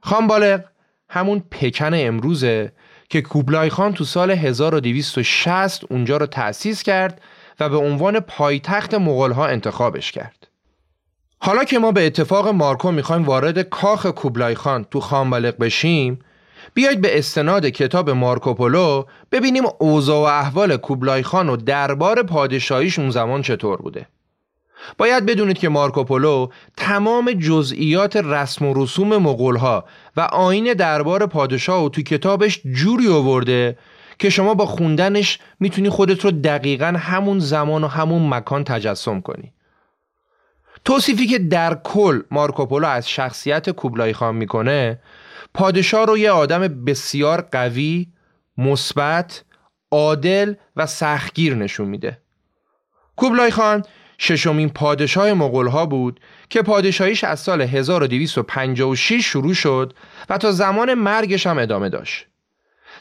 خانبالق 0.00 0.64
همون 1.08 1.42
پکن 1.50 1.90
امروزه 1.94 2.72
که 3.08 3.22
کوبلای 3.22 3.70
خان 3.70 3.92
تو 3.92 4.04
سال 4.04 4.30
1260 4.30 5.84
اونجا 5.92 6.16
رو 6.16 6.26
تأسیس 6.26 6.82
کرد 6.82 7.20
و 7.60 7.68
به 7.68 7.76
عنوان 7.76 8.20
پایتخت 8.20 8.94
مغولها 8.94 9.46
انتخابش 9.46 10.12
کرد. 10.12 10.48
حالا 11.38 11.64
که 11.64 11.78
ما 11.78 11.92
به 11.92 12.06
اتفاق 12.06 12.48
مارکو 12.48 12.92
می‌خوایم 12.92 13.22
وارد 13.22 13.62
کاخ 13.62 14.06
کوبلای 14.06 14.54
خان 14.54 14.84
تو 14.84 15.00
خانبالق 15.00 15.58
بشیم 15.58 16.18
بیایید 16.74 17.00
به 17.00 17.18
استناد 17.18 17.66
کتاب 17.66 18.10
مارکوپولو 18.10 19.04
ببینیم 19.32 19.64
اوضاع 19.78 20.20
و 20.20 20.40
احوال 20.40 20.76
کوبلای 20.76 21.22
خان 21.22 21.48
و 21.48 21.56
دربار 21.56 22.22
پادشاهیش 22.22 22.98
اون 22.98 23.10
زمان 23.10 23.42
چطور 23.42 23.76
بوده. 23.76 24.06
باید 24.98 25.26
بدونید 25.26 25.58
که 25.58 25.68
مارکوپولو 25.68 26.48
تمام 26.76 27.32
جزئیات 27.32 28.16
رسم 28.16 28.66
و 28.66 28.82
رسوم 28.84 29.16
مغولها 29.16 29.84
و 30.16 30.20
آین 30.20 30.74
دربار 30.74 31.26
پادشاه 31.26 31.84
و 31.84 31.88
تو 31.88 32.02
کتابش 32.02 32.60
جوری 32.74 33.08
آورده 33.08 33.78
که 34.18 34.30
شما 34.30 34.54
با 34.54 34.66
خوندنش 34.66 35.38
می‌تونی 35.60 35.88
خودت 35.88 36.24
رو 36.24 36.30
دقیقا 36.30 36.94
همون 36.98 37.38
زمان 37.38 37.84
و 37.84 37.88
همون 37.88 38.28
مکان 38.28 38.64
تجسم 38.64 39.20
کنی. 39.20 39.52
توصیفی 40.84 41.26
که 41.26 41.38
در 41.38 41.74
کل 41.74 42.20
مارکوپولو 42.30 42.86
از 42.86 43.08
شخصیت 43.08 43.70
کوبلای 43.70 44.12
خان 44.12 44.34
می‌کنه 44.36 44.98
پادشاه 45.54 46.06
رو 46.06 46.18
یه 46.18 46.30
آدم 46.30 46.60
بسیار 46.68 47.40
قوی، 47.40 48.06
مثبت، 48.58 49.44
عادل 49.90 50.54
و 50.76 50.86
سختگیر 50.86 51.54
نشون 51.54 51.88
میده. 51.88 52.18
کوبلای 53.16 53.50
خان 53.50 53.84
ششمین 54.18 54.68
پادشاه 54.68 55.32
مغول 55.32 55.86
بود 55.86 56.20
که 56.50 56.62
پادشاهیش 56.62 57.24
از 57.24 57.40
سال 57.40 57.62
1256 57.62 59.24
شروع 59.24 59.54
شد 59.54 59.94
و 60.28 60.38
تا 60.38 60.52
زمان 60.52 60.94
مرگش 60.94 61.46
هم 61.46 61.58
ادامه 61.58 61.88
داشت. 61.88 62.26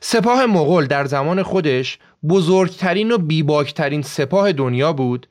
سپاه 0.01 0.45
مغول 0.45 0.85
در 0.85 1.05
زمان 1.05 1.43
خودش 1.43 1.99
بزرگترین 2.29 3.11
و 3.11 3.17
بیباکترین 3.17 4.01
سپاه 4.01 4.51
دنیا 4.51 4.93
بود 4.93 5.27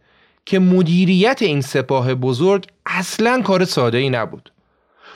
که 0.46 0.58
مدیریت 0.58 1.42
این 1.42 1.60
سپاه 1.60 2.14
بزرگ 2.14 2.66
اصلا 2.86 3.42
کار 3.42 3.64
ساده 3.64 3.98
ای 3.98 4.10
نبود. 4.10 4.52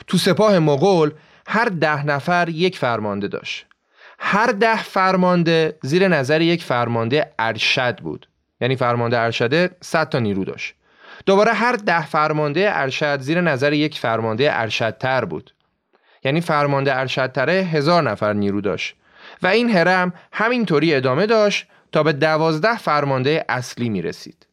تو 0.07 0.17
سپاه 0.17 0.59
مغول 0.59 1.11
هر 1.47 1.65
ده 1.65 2.05
نفر 2.05 2.49
یک 2.49 2.77
فرمانده 2.77 3.27
داشت. 3.27 3.65
هر 4.19 4.47
ده 4.47 4.83
فرمانده 4.83 5.77
زیر 5.83 6.07
نظر 6.07 6.41
یک 6.41 6.63
فرمانده 6.63 7.33
ارشد 7.39 7.99
بود. 7.99 8.27
یعنی 8.61 8.75
فرمانده 8.75 9.19
ارشده 9.19 9.69
100 9.81 10.09
تا 10.09 10.19
نیرو 10.19 10.43
داشت. 10.43 10.75
دوباره 11.25 11.53
هر 11.53 11.71
ده 11.71 12.05
فرمانده 12.05 12.69
ارشد 12.73 13.19
زیر 13.19 13.41
نظر 13.41 13.73
یک 13.73 13.99
فرمانده 13.99 14.49
ارشدتر 14.51 15.25
بود. 15.25 15.53
یعنی 16.23 16.41
فرمانده 16.41 16.97
ارشدتره 16.97 17.53
هزار 17.53 18.03
نفر 18.03 18.33
نیرو 18.33 18.61
داشت. 18.61 18.95
و 19.41 19.47
این 19.47 19.69
هرم 19.69 20.13
همینطوری 20.31 20.95
ادامه 20.95 21.25
داشت 21.25 21.67
تا 21.91 22.03
به 22.03 22.13
دوازده 22.13 22.77
فرمانده 22.77 23.45
اصلی 23.49 23.89
می 23.89 24.01
رسید. 24.01 24.47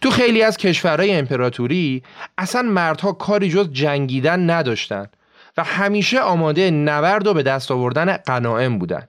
تو 0.00 0.10
خیلی 0.10 0.42
از 0.42 0.56
کشورهای 0.56 1.12
امپراتوری 1.12 2.02
اصلا 2.38 2.62
مردها 2.62 3.12
کاری 3.12 3.48
جز 3.50 3.72
جنگیدن 3.72 4.50
نداشتن 4.50 5.06
و 5.58 5.64
همیشه 5.64 6.20
آماده 6.20 6.70
نبرد 6.70 7.26
و 7.26 7.34
به 7.34 7.42
دست 7.42 7.70
آوردن 7.70 8.16
قناعم 8.16 8.78
بودن. 8.78 9.08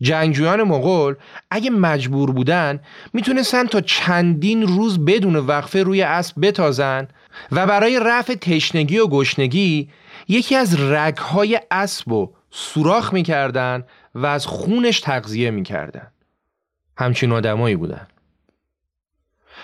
جنگجویان 0.00 0.62
مغول 0.62 1.14
اگه 1.50 1.70
مجبور 1.70 2.30
بودن 2.30 2.80
می‌تونستن 3.12 3.66
تا 3.66 3.80
چندین 3.80 4.62
روز 4.62 5.04
بدون 5.04 5.36
وقفه 5.36 5.82
روی 5.82 6.02
اسب 6.02 6.46
بتازن 6.46 7.08
و 7.52 7.66
برای 7.66 8.00
رفع 8.04 8.34
تشنگی 8.34 8.98
و 8.98 9.06
گشنگی 9.06 9.90
یکی 10.28 10.56
از 10.56 10.80
رگهای 10.80 11.60
اسب 11.70 12.12
و 12.12 12.32
سوراخ 12.50 13.12
می‌کردن 13.12 13.84
و 14.14 14.26
از 14.26 14.46
خونش 14.46 15.00
تغذیه 15.00 15.50
می‌کردن 15.50 16.06
همچین 16.96 17.32
آدمایی 17.32 17.76
بودن 17.76 18.06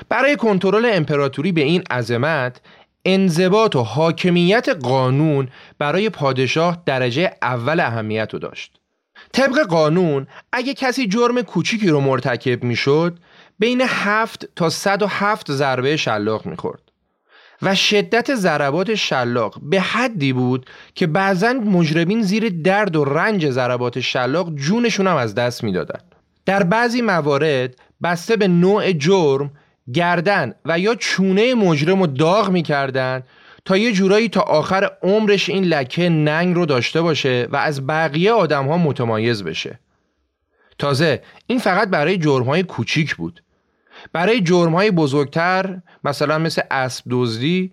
برای 0.08 0.36
کنترل 0.36 0.90
امپراتوری 0.92 1.52
به 1.52 1.60
این 1.60 1.82
عظمت 1.90 2.60
انضباط 3.08 3.76
و 3.76 3.82
حاکمیت 3.82 4.68
قانون 4.68 5.48
برای 5.78 6.10
پادشاه 6.10 6.82
درجه 6.86 7.32
اول 7.42 7.80
اهمیت 7.80 8.28
رو 8.32 8.38
داشت. 8.38 8.80
طبق 9.32 9.58
قانون 9.58 10.26
اگه 10.52 10.74
کسی 10.74 11.06
جرم 11.06 11.42
کوچیکی 11.42 11.88
رو 11.88 12.00
مرتکب 12.00 12.64
می‌شد 12.64 13.18
بین 13.58 13.82
هفت 13.86 14.48
تا 14.56 14.70
107 14.70 15.52
ضربه 15.52 15.96
شلاق 15.96 16.46
می‌خورد. 16.46 16.82
و 17.62 17.74
شدت 17.74 18.34
ضربات 18.34 18.94
شلاق 18.94 19.58
به 19.62 19.80
حدی 19.80 20.32
بود 20.32 20.66
که 20.94 21.06
بعضا 21.06 21.52
مجرمین 21.52 22.22
زیر 22.22 22.48
درد 22.64 22.96
و 22.96 23.04
رنج 23.04 23.50
ضربات 23.50 24.00
شلاق 24.00 24.54
جونشون 24.54 25.06
هم 25.06 25.16
از 25.16 25.34
دست 25.34 25.64
می‌دادن. 25.64 26.00
در 26.46 26.62
بعضی 26.62 27.02
موارد 27.02 27.76
بسته 28.02 28.36
به 28.36 28.48
نوع 28.48 28.92
جرم 28.92 29.50
گردن 29.94 30.54
و 30.64 30.78
یا 30.78 30.94
چونه 30.94 31.54
مجرم 31.54 32.00
رو 32.00 32.06
داغ 32.06 32.50
می‌کردن 32.50 33.22
تا 33.64 33.76
یه 33.76 33.92
جورایی 33.92 34.28
تا 34.28 34.40
آخر 34.40 34.90
عمرش 35.02 35.48
این 35.48 35.64
لکه 35.64 36.08
ننگ 36.08 36.54
رو 36.54 36.66
داشته 36.66 37.02
باشه 37.02 37.48
و 37.50 37.56
از 37.56 37.86
بقیه 37.86 38.32
آدم 38.32 38.66
ها 38.66 38.78
متمایز 38.78 39.44
بشه. 39.44 39.78
تازه 40.78 41.22
این 41.46 41.58
فقط 41.58 41.88
برای 41.88 42.18
جرم 42.18 42.44
های 42.44 42.62
کوچیک 42.62 43.14
بود. 43.14 43.42
برای 44.12 44.40
جرم 44.40 44.74
های 44.74 44.90
بزرگتر 44.90 45.76
مثلا 46.04 46.38
مثل 46.38 46.62
اسب 46.70 47.04
دزدی 47.10 47.72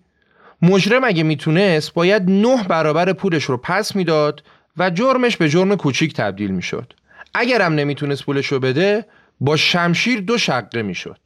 مجرم 0.61 1.03
اگه 1.03 1.23
می‌تونست 1.23 1.93
باید 1.93 2.29
نه 2.29 2.63
برابر 2.63 3.13
پولش 3.13 3.43
رو 3.43 3.57
پس 3.57 3.95
می‌داد 3.95 4.43
و 4.77 4.89
جرمش 4.89 5.37
به 5.37 5.49
جرم 5.49 5.75
کوچیک 5.75 6.13
تبدیل 6.13 6.51
می‌شد. 6.51 6.93
اگرم 7.33 7.73
نمی‌تونست 7.73 8.25
پولش 8.25 8.47
رو 8.47 8.59
بده 8.59 9.05
با 9.39 9.55
شمشیر 9.57 10.21
دو 10.21 10.37
شقه 10.37 10.81
می‌شد. 10.81 11.17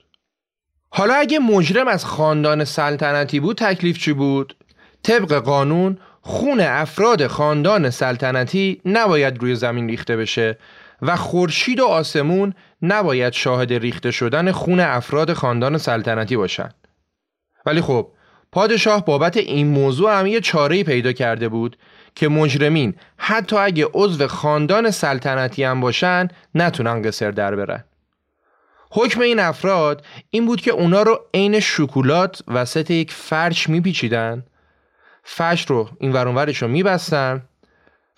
حالا 0.90 1.14
اگه 1.14 1.40
مجرم 1.40 1.88
از 1.88 2.06
خاندان 2.06 2.64
سلطنتی 2.64 3.40
بود 3.40 3.58
تکلیف 3.58 3.98
چی 3.98 4.14
بود؟ 4.14 4.56
طبق 5.04 5.34
قانون 5.34 5.98
خون 6.22 6.60
افراد 6.60 7.28
خاندان 7.28 7.90
سلطنتی 7.90 8.82
نباید 8.86 9.42
روی 9.42 9.56
زمین 9.56 9.90
ریخته 9.90 10.18
بشه 10.18 10.58
و 11.02 11.16
خورشید 11.16 11.80
و 11.80 11.86
آسمون 11.86 12.54
نباید 12.82 13.34
شاهد 13.34 13.74
ریخته 13.74 14.12
شدن 14.12 14.52
خون 14.52 14.80
افراد 14.80 15.34
خاندان 15.34 15.78
سلطنتی 15.78 16.38
باشند. 16.38 16.76
ولی 17.66 17.82
خب 17.82 18.12
پادشاه 18.52 19.06
بابت 19.06 19.38
این 19.38 19.68
موضوع 19.68 20.20
هم 20.20 20.28
یه 20.28 20.42
چاره 20.42 20.84
پیدا 20.84 21.12
کرده 21.12 21.50
بود 21.50 21.78
که 22.16 22.28
مجرمین 22.28 22.96
حتی 23.18 23.56
اگه 23.56 23.88
عضو 23.94 24.28
خاندان 24.28 24.92
سلطنتی 24.92 25.64
هم 25.64 25.82
باشن 25.82 26.28
نتونن 26.56 27.02
قصر 27.02 27.32
در 27.32 27.56
برن. 27.56 27.84
حکم 28.92 29.22
این 29.22 29.40
افراد 29.40 30.06
این 30.30 30.46
بود 30.46 30.62
که 30.62 30.72
اونا 30.72 31.02
رو 31.02 31.20
عین 31.34 31.60
شکلات 31.60 32.42
وسط 32.48 32.92
یک 32.92 33.12
فرش 33.12 33.70
میپیچیدن. 33.70 34.44
فرش 35.24 35.66
رو 35.70 35.90
این 36.00 36.14
ورانورش 36.14 36.62
رو 36.62 36.68
میبستن 36.68 37.44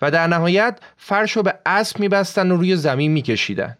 و 0.02 0.10
در 0.10 0.26
نهایت 0.26 0.78
فرش 0.96 1.32
رو 1.32 1.42
به 1.42 1.54
اسب 1.66 1.98
میبستن 1.98 2.50
و 2.50 2.56
روی 2.56 2.76
زمین 2.76 3.12
میکشیدن 3.12 3.78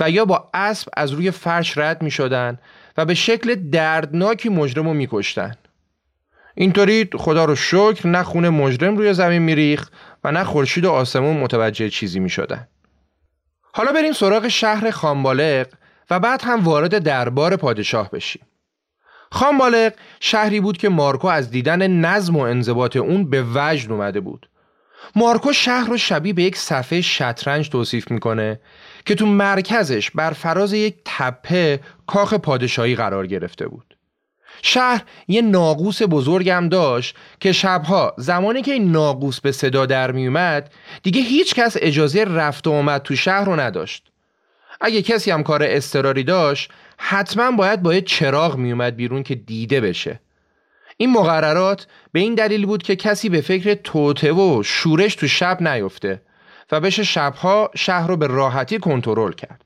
و 0.00 0.10
یا 0.10 0.24
با 0.24 0.50
اسب 0.54 0.88
از 0.96 1.12
روی 1.12 1.30
فرش 1.30 1.78
رد 1.78 2.02
می‌شدن 2.02 2.58
و 2.96 3.04
به 3.04 3.14
شکل 3.14 3.54
دردناکی 3.54 4.48
مجرم 4.48 4.86
رو 4.88 4.94
میکشتن. 4.94 5.54
اینطوری 6.54 7.08
خدا 7.14 7.44
رو 7.44 7.56
شکر 7.56 8.06
نه 8.06 8.22
خون 8.22 8.48
مجرم 8.48 8.96
روی 8.96 9.14
زمین 9.14 9.42
میریخ 9.42 9.90
و 10.24 10.32
نه 10.32 10.44
خورشید 10.44 10.84
و 10.84 10.90
آسمون 10.90 11.36
متوجه 11.36 11.90
چیزی 11.90 12.20
می‌شدن. 12.20 12.68
حالا 13.72 13.92
بریم 13.92 14.12
سراغ 14.12 14.48
شهر 14.48 14.90
خانبالغ 14.90 15.66
و 16.10 16.20
بعد 16.20 16.42
هم 16.44 16.64
وارد 16.64 16.98
دربار 16.98 17.56
پادشاه 17.56 18.10
بشیم. 18.10 18.42
خانبالغ 19.30 19.92
شهری 20.20 20.60
بود 20.60 20.76
که 20.76 20.88
مارکو 20.88 21.28
از 21.28 21.50
دیدن 21.50 21.86
نظم 21.86 22.36
و 22.36 22.40
انضباط 22.40 22.96
اون 22.96 23.30
به 23.30 23.44
وجد 23.54 23.92
اومده 23.92 24.20
بود. 24.20 24.48
مارکو 25.16 25.52
شهر 25.52 25.88
رو 25.88 25.96
شبیه 25.96 26.32
به 26.32 26.42
یک 26.42 26.56
صفحه 26.56 27.00
شطرنج 27.00 27.68
توصیف 27.68 28.10
می‌کنه 28.10 28.60
که 29.06 29.14
تو 29.14 29.26
مرکزش 29.26 30.10
بر 30.10 30.30
فراز 30.30 30.72
یک 30.72 30.94
تپه 31.04 31.80
کاخ 32.06 32.34
پادشاهی 32.34 32.94
قرار 32.94 33.26
گرفته 33.26 33.68
بود. 33.68 33.96
شهر 34.62 35.02
یه 35.28 35.42
ناقوس 35.42 36.02
بزرگم 36.02 36.68
داشت 36.68 37.16
که 37.40 37.52
شبها 37.52 38.14
زمانی 38.18 38.62
که 38.62 38.72
این 38.72 38.92
ناقوس 38.92 39.40
به 39.40 39.52
صدا 39.52 39.86
در 39.86 40.12
میومد 40.12 40.72
دیگه 41.02 41.20
هیچ 41.20 41.54
کس 41.54 41.76
اجازه 41.80 42.24
رفت 42.24 42.66
و 42.66 42.72
آمد 42.72 43.02
تو 43.02 43.16
شهر 43.16 43.44
رو 43.44 43.60
نداشت. 43.60 44.10
اگه 44.80 45.02
کسی 45.02 45.30
هم 45.30 45.42
کار 45.42 45.62
استراری 45.62 46.24
داشت 46.24 46.70
حتما 46.96 47.50
باید 47.50 47.82
باید 47.82 48.04
چراغ 48.04 48.56
میومد 48.56 48.96
بیرون 48.96 49.22
که 49.22 49.34
دیده 49.34 49.80
بشه. 49.80 50.20
این 50.96 51.12
مقررات 51.12 51.86
به 52.12 52.20
این 52.20 52.34
دلیل 52.34 52.66
بود 52.66 52.82
که 52.82 52.96
کسی 52.96 53.28
به 53.28 53.40
فکر 53.40 53.74
توته 53.74 54.32
و 54.32 54.62
شورش 54.62 55.14
تو 55.14 55.28
شب 55.28 55.62
نیفته 55.62 56.22
و 56.72 56.80
بشه 56.80 57.02
شبها 57.02 57.70
شهر 57.76 58.06
رو 58.06 58.16
به 58.16 58.26
راحتی 58.26 58.78
کنترل 58.78 59.32
کرد. 59.32 59.64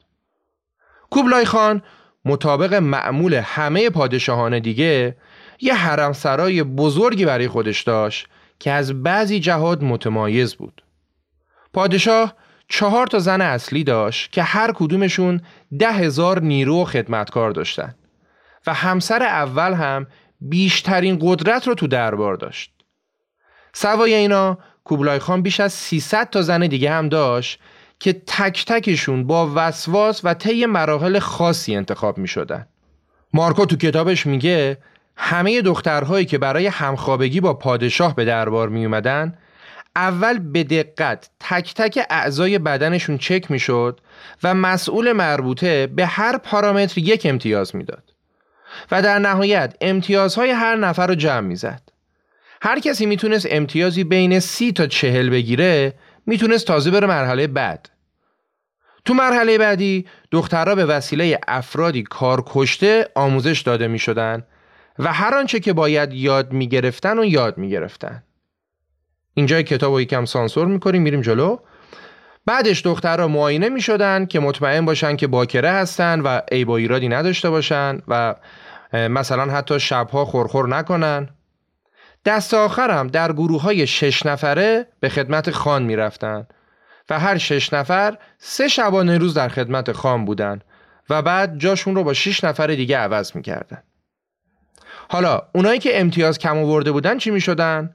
کوبلای 1.10 1.44
خان 1.44 1.82
مطابق 2.24 2.74
معمول 2.74 3.34
همه 3.34 3.90
پادشاهان 3.90 4.58
دیگه 4.58 5.16
یه 5.60 5.74
حرم 5.74 6.12
سرای 6.12 6.62
بزرگی 6.62 7.24
برای 7.24 7.48
خودش 7.48 7.82
داشت 7.82 8.26
که 8.58 8.70
از 8.70 9.02
بعضی 9.02 9.40
جهات 9.40 9.82
متمایز 9.82 10.54
بود. 10.54 10.82
پادشاه 11.72 12.34
چهار 12.68 13.06
تا 13.06 13.18
زن 13.18 13.40
اصلی 13.40 13.84
داشت 13.84 14.32
که 14.32 14.42
هر 14.42 14.72
کدومشون 14.72 15.40
ده 15.78 15.92
هزار 15.92 16.40
نیرو 16.40 16.82
و 16.82 16.84
خدمتکار 16.84 17.50
داشتن 17.50 17.94
و 18.66 18.74
همسر 18.74 19.22
اول 19.22 19.72
هم 19.72 20.06
بیشترین 20.40 21.18
قدرت 21.22 21.68
رو 21.68 21.74
تو 21.74 21.86
دربار 21.86 22.34
داشت. 22.34 22.72
سوای 23.72 24.14
اینا 24.14 24.58
کوبلای 24.84 25.18
خان 25.18 25.42
بیش 25.42 25.60
از 25.60 25.72
300 25.72 26.30
تا 26.30 26.42
زن 26.42 26.66
دیگه 26.66 26.90
هم 26.90 27.08
داشت 27.08 27.60
که 27.98 28.12
تک 28.12 28.64
تکشون 28.64 29.26
با 29.26 29.52
وسواس 29.54 30.20
و 30.24 30.34
طی 30.34 30.66
مراحل 30.66 31.18
خاصی 31.18 31.76
انتخاب 31.76 32.18
می 32.18 32.28
شدن. 32.28 32.66
مارکو 33.34 33.64
تو 33.64 33.76
کتابش 33.76 34.26
میگه 34.26 34.78
همه 35.16 35.62
دخترهایی 35.62 36.26
که 36.26 36.38
برای 36.38 36.66
همخوابگی 36.66 37.40
با 37.40 37.54
پادشاه 37.54 38.14
به 38.14 38.24
دربار 38.24 38.68
می 38.68 38.84
اومدن 38.84 39.38
اول 39.98 40.38
به 40.38 40.64
دقت 40.64 41.30
تک 41.40 41.74
تک 41.74 42.06
اعضای 42.10 42.58
بدنشون 42.58 43.18
چک 43.18 43.50
می‌شد 43.50 44.00
و 44.42 44.54
مسئول 44.54 45.12
مربوطه 45.12 45.86
به 45.86 46.06
هر 46.06 46.38
پارامتر 46.38 47.00
یک 47.00 47.26
امتیاز 47.26 47.76
می‌داد 47.76 48.14
و 48.90 49.02
در 49.02 49.18
نهایت 49.18 49.74
امتیازهای 49.80 50.50
هر 50.50 50.76
نفر 50.76 51.06
رو 51.06 51.14
جمع 51.14 51.46
می‌زد. 51.46 51.82
هر 52.62 52.80
کسی 52.80 53.06
می‌تونست 53.06 53.46
امتیازی 53.50 54.04
بین 54.04 54.40
سی 54.40 54.72
تا 54.72 54.86
چهل 54.86 55.30
بگیره 55.30 55.94
می‌تونست 56.26 56.66
تازه 56.66 56.90
بره 56.90 57.06
مرحله 57.06 57.46
بعد. 57.46 57.90
تو 59.04 59.14
مرحله 59.14 59.58
بعدی 59.58 60.06
دخترها 60.30 60.74
به 60.74 60.84
وسیله 60.84 61.38
افرادی 61.48 62.02
کار 62.02 62.42
کشته 62.46 63.08
آموزش 63.14 63.60
داده 63.60 63.88
می 63.88 64.00
و 64.98 65.12
هر 65.12 65.34
آنچه 65.34 65.60
که 65.60 65.72
باید 65.72 66.12
یاد 66.12 66.52
می 66.52 66.68
گرفتن 66.68 67.18
و 67.18 67.24
یاد 67.24 67.58
می 67.58 67.70
گرفتن. 67.70 68.22
اینجا 69.38 69.62
کتاب 69.62 69.92
رو 69.92 70.00
یکم 70.00 70.24
سانسور 70.24 70.66
می‌کنیم 70.66 71.02
میریم 71.02 71.20
جلو. 71.20 71.58
بعدش 72.46 72.82
دخترها 72.82 73.28
معاینه 73.28 73.68
می‌شدن 73.68 74.26
که 74.26 74.40
مطمئن 74.40 74.84
باشن 74.84 75.16
که 75.16 75.26
باکره 75.26 75.70
هستن 75.70 76.20
و 76.20 76.40
عیب 76.52 76.68
و 76.68 76.72
ایرادی 76.72 77.08
نداشته 77.08 77.50
باشن 77.50 77.98
و 78.08 78.34
مثلا 78.92 79.52
حتی 79.52 79.80
شبها 79.80 80.24
خورخور 80.24 80.68
نکنن. 80.68 81.28
دست 82.24 82.54
آخرم 82.54 83.06
در 83.06 83.32
گروه 83.32 83.62
های 83.62 83.86
شش 83.86 84.26
نفره 84.26 84.86
به 85.00 85.08
خدمت 85.08 85.50
خان 85.50 85.82
می‌رفتن 85.82 86.46
و 87.10 87.18
هر 87.18 87.38
شش 87.38 87.72
نفر 87.72 88.18
سه 88.38 88.68
شبانه 88.68 89.18
روز 89.18 89.34
در 89.34 89.48
خدمت 89.48 89.92
خان 89.92 90.24
بودن 90.24 90.60
و 91.10 91.22
بعد 91.22 91.58
جاشون 91.58 91.94
رو 91.94 92.04
با 92.04 92.12
شش 92.12 92.44
نفر 92.44 92.66
دیگه 92.66 92.98
عوض 92.98 93.36
می‌کردن. 93.36 93.82
حالا 95.08 95.42
اونایی 95.54 95.78
که 95.78 96.00
امتیاز 96.00 96.38
کم 96.38 96.58
آورده 96.58 96.92
بودن 96.92 97.18
چی 97.18 97.30
می‌شدن؟ 97.30 97.94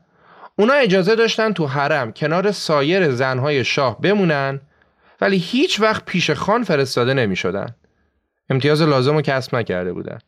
اونا 0.56 0.74
اجازه 0.74 1.16
داشتن 1.16 1.54
تو 1.54 1.68
حرم 1.68 2.12
کنار 2.12 2.52
سایر 2.52 3.12
زنهای 3.12 3.66
شاه 3.66 4.02
بمونن 4.02 4.62
ولی 5.22 5.38
هیچ 5.38 5.80
وقت 5.80 6.06
پیش 6.06 6.32
خان 6.32 6.64
فرستاده 6.64 7.14
نمی 7.14 7.36
شدن. 7.36 7.76
امتیاز 8.50 8.82
لازم 8.82 9.16
رو 9.16 9.22
کسب 9.22 9.56
نکرده 9.56 9.94
بودن. 9.94 10.20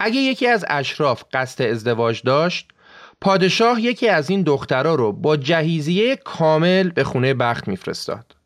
اگه 0.00 0.20
یکی 0.20 0.46
از 0.46 0.64
اشراف 0.68 1.24
قصد 1.32 1.62
ازدواج 1.62 2.22
داشت 2.22 2.68
پادشاه 3.20 3.80
یکی 3.80 4.08
از 4.08 4.30
این 4.30 4.42
دخترها 4.42 4.94
رو 4.94 5.12
با 5.12 5.36
جهیزیه 5.36 6.16
کامل 6.16 6.90
به 6.90 7.04
خونه 7.04 7.34
بخت 7.34 7.68
میفرستاد. 7.68 8.36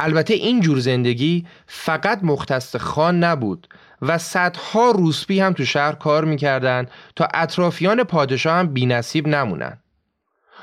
البته 0.00 0.34
این 0.34 0.60
جور 0.60 0.78
زندگی 0.78 1.46
فقط 1.66 2.20
مختص 2.22 2.76
خان 2.76 3.24
نبود 3.24 3.68
و 4.02 4.18
صدها 4.18 4.90
روسپی 4.90 5.40
هم 5.40 5.52
تو 5.52 5.64
شهر 5.64 5.92
کار 5.92 6.24
می‌کردن 6.24 6.86
تا 7.16 7.28
اطرافیان 7.34 8.04
پادشاه 8.04 8.54
هم 8.54 8.72
بی 8.72 8.86
نصیب 8.86 9.28
نمونن. 9.28 9.78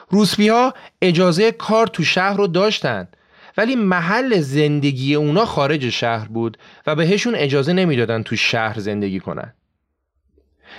روسپی 0.10 0.50
ها 0.50 0.74
اجازه 1.02 1.52
کار 1.52 1.88
تو 1.88 2.04
شهر 2.04 2.38
رو 2.38 2.48
داشتن 2.48 3.08
ولی 3.58 3.76
محل 3.76 4.40
زندگی 4.40 5.16
اونا 5.16 5.46
خارج 5.46 5.90
شهر 5.90 6.28
بود 6.28 6.58
و 6.88 6.96
بهشون 6.96 7.36
اجازه 7.36 7.74
نمی‌دادن 7.74 8.24
تو 8.24 8.36
شهر 8.36 8.80
زندگی 8.80 9.20
کنن. 9.20 9.54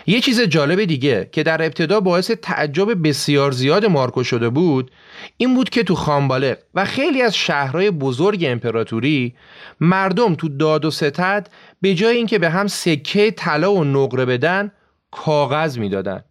یه 0.06 0.20
چیز 0.20 0.40
جالب 0.40 0.84
دیگه 0.84 1.28
که 1.32 1.42
در 1.42 1.62
ابتدا 1.62 2.00
باعث 2.00 2.30
تعجب 2.30 3.08
بسیار 3.08 3.50
زیاد 3.52 3.86
مارکو 3.86 4.24
شده 4.24 4.48
بود 4.48 4.90
این 5.36 5.54
بود 5.54 5.70
که 5.70 5.82
تو 5.82 5.94
خانبالق 5.94 6.58
و 6.74 6.84
خیلی 6.84 7.22
از 7.22 7.36
شهرهای 7.36 7.90
بزرگ 7.90 8.44
امپراتوری 8.48 9.34
مردم 9.80 10.34
تو 10.34 10.48
داد 10.48 10.84
و 10.84 10.90
ستد 10.90 11.48
به 11.80 11.94
جای 11.94 12.16
اینکه 12.16 12.38
به 12.38 12.50
هم 12.50 12.66
سکه 12.66 13.30
طلا 13.30 13.72
و 13.72 13.84
نقره 13.84 14.24
بدن 14.24 14.72
کاغذ 15.10 15.78
می‌دادن 15.78 16.24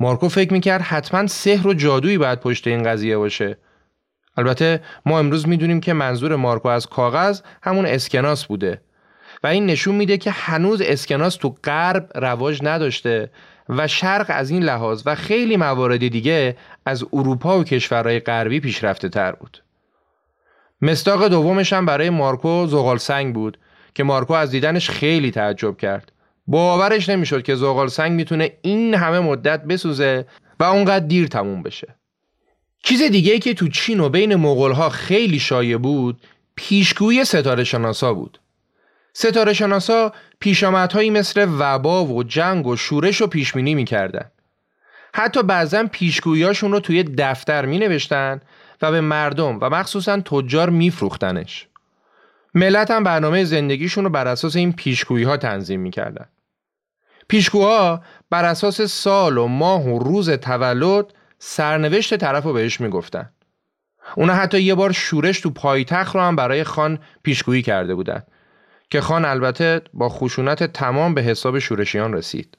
مارکو 0.00 0.28
فکر 0.28 0.52
می‌کرد 0.52 0.82
حتما 0.82 1.26
سحر 1.26 1.66
و 1.66 1.74
جادویی 1.74 2.18
باید 2.18 2.40
پشت 2.40 2.66
این 2.66 2.82
قضیه 2.82 3.16
باشه 3.16 3.56
البته 4.36 4.80
ما 5.06 5.18
امروز 5.18 5.48
می‌دونیم 5.48 5.80
که 5.80 5.92
منظور 5.92 6.36
مارکو 6.36 6.68
از 6.68 6.86
کاغذ 6.86 7.40
همون 7.62 7.86
اسکناس 7.86 8.46
بوده 8.46 8.80
و 9.42 9.46
این 9.46 9.66
نشون 9.66 9.94
میده 9.94 10.18
که 10.18 10.30
هنوز 10.30 10.80
اسکناس 10.80 11.36
تو 11.36 11.56
غرب 11.64 12.10
رواج 12.14 12.60
نداشته 12.62 13.30
و 13.68 13.88
شرق 13.88 14.26
از 14.28 14.50
این 14.50 14.62
لحاظ 14.62 15.02
و 15.06 15.14
خیلی 15.14 15.56
موارد 15.56 16.08
دیگه 16.08 16.56
از 16.86 17.04
اروپا 17.12 17.58
و 17.58 17.64
کشورهای 17.64 18.20
غربی 18.20 18.60
پیشرفته 18.60 19.08
تر 19.08 19.32
بود. 19.32 19.62
مستاق 20.82 21.28
دومش 21.28 21.72
هم 21.72 21.86
برای 21.86 22.10
مارکو 22.10 22.66
زغال 22.66 22.98
سنگ 22.98 23.34
بود 23.34 23.58
که 23.94 24.04
مارکو 24.04 24.32
از 24.32 24.50
دیدنش 24.50 24.90
خیلی 24.90 25.30
تعجب 25.30 25.76
کرد. 25.76 26.12
باورش 26.50 27.08
نمی‌شد 27.08 27.42
که 27.42 27.54
زغال 27.54 27.88
سنگ 27.88 28.12
می‌تونه 28.12 28.52
این 28.62 28.94
همه 28.94 29.20
مدت 29.20 29.64
بسوزه 29.64 30.26
و 30.60 30.64
اونقدر 30.64 31.06
دیر 31.06 31.26
تموم 31.26 31.62
بشه. 31.62 31.94
چیز 32.82 33.02
دیگه 33.02 33.38
که 33.38 33.54
تو 33.54 33.68
چین 33.68 34.00
و 34.00 34.08
بین 34.08 34.34
مغولها 34.34 34.88
خیلی 34.88 35.38
شایع 35.38 35.76
بود 35.76 36.20
پیشگویی 36.54 37.24
ستاره 37.24 37.64
شناسا 37.64 38.14
بود. 38.14 38.40
ستاره 39.12 39.52
شناسا 39.52 40.12
پیشامدهایی 40.40 41.10
مثل 41.10 41.46
وبا 41.58 42.04
و 42.04 42.22
جنگ 42.22 42.66
و 42.66 42.76
شورش 42.76 43.20
رو 43.20 43.26
پیشبینی 43.26 43.74
می‌کردن. 43.74 44.30
حتی 45.14 45.42
بعضا 45.42 45.84
پیشگویاشون 45.92 46.72
رو 46.72 46.80
توی 46.80 47.02
دفتر 47.02 47.66
می 47.66 47.78
نوشتن 47.78 48.40
و 48.82 48.90
به 48.90 49.00
مردم 49.00 49.58
و 49.60 49.70
مخصوصا 49.70 50.20
تجار 50.20 50.70
میفروختنش. 50.70 51.66
ملت 52.54 52.90
هم 52.90 53.04
برنامه 53.04 53.44
زندگیشون 53.44 54.04
رو 54.04 54.10
بر 54.10 54.28
اساس 54.28 54.56
این 54.56 54.72
پیشگویی 54.72 55.24
ها 55.24 55.36
تنظیم 55.36 55.80
می‌کردن. 55.80 56.26
پیشگوها 57.30 58.02
بر 58.30 58.44
اساس 58.44 58.82
سال 58.82 59.38
و 59.38 59.46
ماه 59.46 59.84
و 59.84 59.98
روز 59.98 60.30
تولد 60.30 61.06
سرنوشت 61.38 62.16
طرف 62.16 62.44
رو 62.44 62.52
بهش 62.52 62.80
می‌گفتن. 62.80 63.30
اونا 64.16 64.34
حتی 64.34 64.60
یه 64.62 64.74
بار 64.74 64.92
شورش 64.92 65.40
تو 65.40 65.50
پایتخت 65.50 66.14
رو 66.14 66.20
هم 66.20 66.36
برای 66.36 66.64
خان 66.64 66.98
پیشگویی 67.22 67.62
کرده 67.62 67.94
بودن 67.94 68.22
که 68.90 69.00
خان 69.00 69.24
البته 69.24 69.80
با 69.94 70.08
خشونت 70.08 70.64
تمام 70.64 71.14
به 71.14 71.22
حساب 71.22 71.58
شورشیان 71.58 72.14
رسید. 72.14 72.58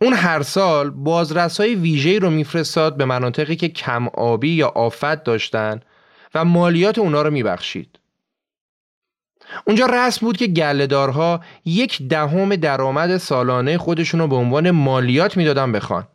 اون 0.00 0.12
هر 0.12 0.42
سال 0.42 0.90
بازرسای 0.90 1.74
ویژه‌ای 1.74 2.18
رو 2.18 2.30
میفرستاد 2.30 2.96
به 2.96 3.04
مناطقی 3.04 3.56
که 3.56 3.68
کم 3.68 4.08
آبی 4.08 4.50
یا 4.50 4.68
آفت 4.68 5.24
داشتن 5.24 5.80
و 6.34 6.44
مالیات 6.44 6.98
اونا 6.98 7.22
رو 7.22 7.30
میبخشید. 7.30 7.98
اونجا 9.66 9.86
رسم 9.86 10.26
بود 10.26 10.36
که 10.36 10.46
گلهدارها 10.46 11.40
یک 11.64 12.02
دهم 12.02 12.56
درآمد 12.56 13.16
سالانه 13.16 13.78
خودشون 13.78 14.20
رو 14.20 14.28
به 14.28 14.36
عنوان 14.36 14.70
مالیات 14.70 15.36
می‌دادن 15.36 15.72
به 15.72 15.80
خان. 15.80 16.06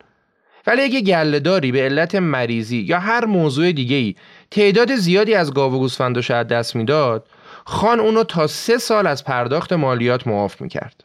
ولی 0.66 0.82
اگه 0.82 1.00
گلهداری 1.00 1.72
به 1.72 1.82
علت 1.82 2.14
مریضی 2.14 2.78
یا 2.78 2.98
هر 2.98 3.24
موضوع 3.24 3.72
دیگه 3.72 3.96
ای 3.96 4.14
تعداد 4.50 4.94
زیادی 4.94 5.34
از 5.34 5.54
گاو 5.54 5.74
و 5.74 5.78
گوسفنداش 5.78 6.30
از 6.30 6.46
دست 6.46 6.76
می‌داد 6.76 7.26
خان 7.64 8.00
اونو 8.00 8.24
تا 8.24 8.46
سه 8.46 8.78
سال 8.78 9.06
از 9.06 9.24
پرداخت 9.24 9.72
مالیات 9.72 10.26
معاف 10.26 10.60
می‌کرد. 10.60 11.04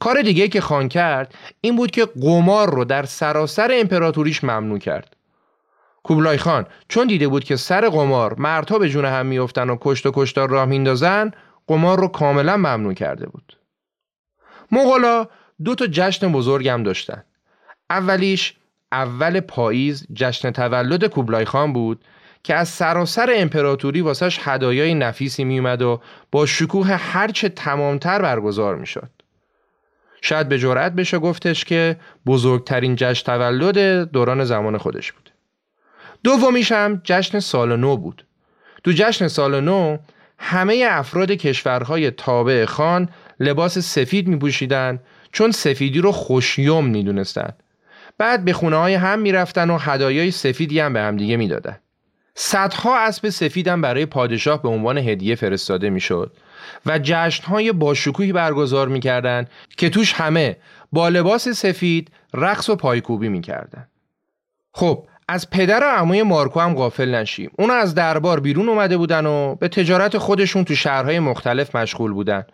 کار 0.00 0.22
دیگه 0.22 0.48
که 0.48 0.60
خان 0.60 0.88
کرد 0.88 1.34
این 1.60 1.76
بود 1.76 1.90
که 1.90 2.04
قمار 2.04 2.74
رو 2.74 2.84
در 2.84 3.04
سراسر 3.06 3.70
امپراتوریش 3.72 4.44
ممنوع 4.44 4.78
کرد. 4.78 5.16
کوبلای 6.02 6.38
خان 6.38 6.66
چون 6.88 7.06
دیده 7.06 7.28
بود 7.28 7.44
که 7.44 7.56
سر 7.56 7.88
قمار 7.88 8.34
مردها 8.34 8.78
به 8.78 8.88
جون 8.88 9.04
هم 9.04 9.26
میافتن 9.26 9.70
و 9.70 9.76
کشت 9.80 10.06
و 10.06 10.12
کشتار 10.14 10.50
راه 10.50 10.64
میندازن 10.64 11.30
قمار 11.66 11.98
رو 11.98 12.08
کاملا 12.08 12.56
ممنوع 12.56 12.94
کرده 12.94 13.26
بود. 13.26 13.56
مغلا 14.72 15.26
دو 15.64 15.74
تا 15.74 15.86
جشن 15.86 16.32
بزرگ 16.32 16.68
هم 16.68 16.82
داشتن. 16.82 17.24
اولیش 17.90 18.54
اول 18.92 19.40
پاییز 19.40 20.06
جشن 20.14 20.50
تولد 20.50 21.06
کوبلای 21.06 21.44
خان 21.44 21.72
بود 21.72 22.04
که 22.42 22.54
از 22.54 22.68
سراسر 22.68 23.30
امپراتوری 23.34 24.00
واسش 24.00 24.38
هدایای 24.42 24.94
نفیسی 24.94 25.44
میومد 25.44 25.82
و 25.82 26.00
با 26.30 26.46
شکوه 26.46 26.86
هرچه 26.86 27.48
تمامتر 27.48 28.22
برگزار 28.22 28.76
می‌شد. 28.76 29.10
شاید 30.22 30.48
به 30.48 30.58
جرأت 30.58 30.92
بشه 30.92 31.18
گفتش 31.18 31.64
که 31.64 31.96
بزرگترین 32.26 32.96
جشن 32.96 33.26
تولد 33.26 34.10
دوران 34.10 34.44
زمان 34.44 34.78
خودش 34.78 35.12
بود. 35.12 35.30
دومیش 36.24 36.72
هم 36.72 37.00
جشن 37.04 37.40
سال 37.40 37.76
نو 37.76 37.96
بود. 37.96 38.24
تو 38.84 38.92
جشن 38.94 39.28
سال 39.28 39.60
نو 39.60 39.98
همه 40.38 40.86
افراد 40.90 41.30
کشورهای 41.30 42.10
تابع 42.10 42.64
خان 42.64 43.08
لباس 43.40 43.78
سفید 43.78 44.28
می 44.28 44.36
پوشیدن 44.36 44.98
چون 45.32 45.50
سفیدی 45.50 46.00
رو 46.00 46.12
خوشیوم 46.12 46.86
می 46.86 47.04
دونستن. 47.04 47.52
بعد 48.18 48.44
به 48.44 48.52
خونه 48.52 48.76
های 48.76 48.94
هم 48.94 49.18
می 49.18 49.32
رفتن 49.32 49.70
و 49.70 49.78
هدایای 49.78 50.30
سفیدی 50.30 50.80
هم 50.80 50.92
به 50.92 51.00
هم 51.00 51.16
دیگه 51.16 51.36
می 51.36 51.48
دادن. 51.48 51.78
صدها 52.34 52.98
اسب 52.98 53.28
سفید 53.28 53.68
هم 53.68 53.80
برای 53.80 54.06
پادشاه 54.06 54.62
به 54.62 54.68
عنوان 54.68 54.98
هدیه 54.98 55.34
فرستاده 55.34 55.90
می 55.90 56.00
شد 56.00 56.36
و 56.86 56.98
جشنهای 57.02 57.72
باشکوهی 57.72 58.32
برگزار 58.32 58.88
می‌کردند 58.88 59.50
که 59.76 59.90
توش 59.90 60.12
همه 60.12 60.56
با 60.92 61.08
لباس 61.08 61.48
سفید 61.48 62.10
رقص 62.34 62.68
و 62.68 62.76
پایکوبی 62.76 63.28
می‌کردن. 63.28 63.86
خب 64.72 65.06
از 65.28 65.50
پدر 65.50 65.80
و 65.80 65.90
عموی 65.98 66.22
مارکو 66.22 66.60
هم 66.60 66.74
غافل 66.74 67.14
نشیم. 67.14 67.50
اون 67.58 67.70
از 67.70 67.94
دربار 67.94 68.40
بیرون 68.40 68.68
اومده 68.68 68.96
بودن 68.96 69.26
و 69.26 69.54
به 69.54 69.68
تجارت 69.68 70.18
خودشون 70.18 70.64
تو 70.64 70.74
شهرهای 70.74 71.18
مختلف 71.18 71.76
مشغول 71.76 72.12
بودن 72.12 72.44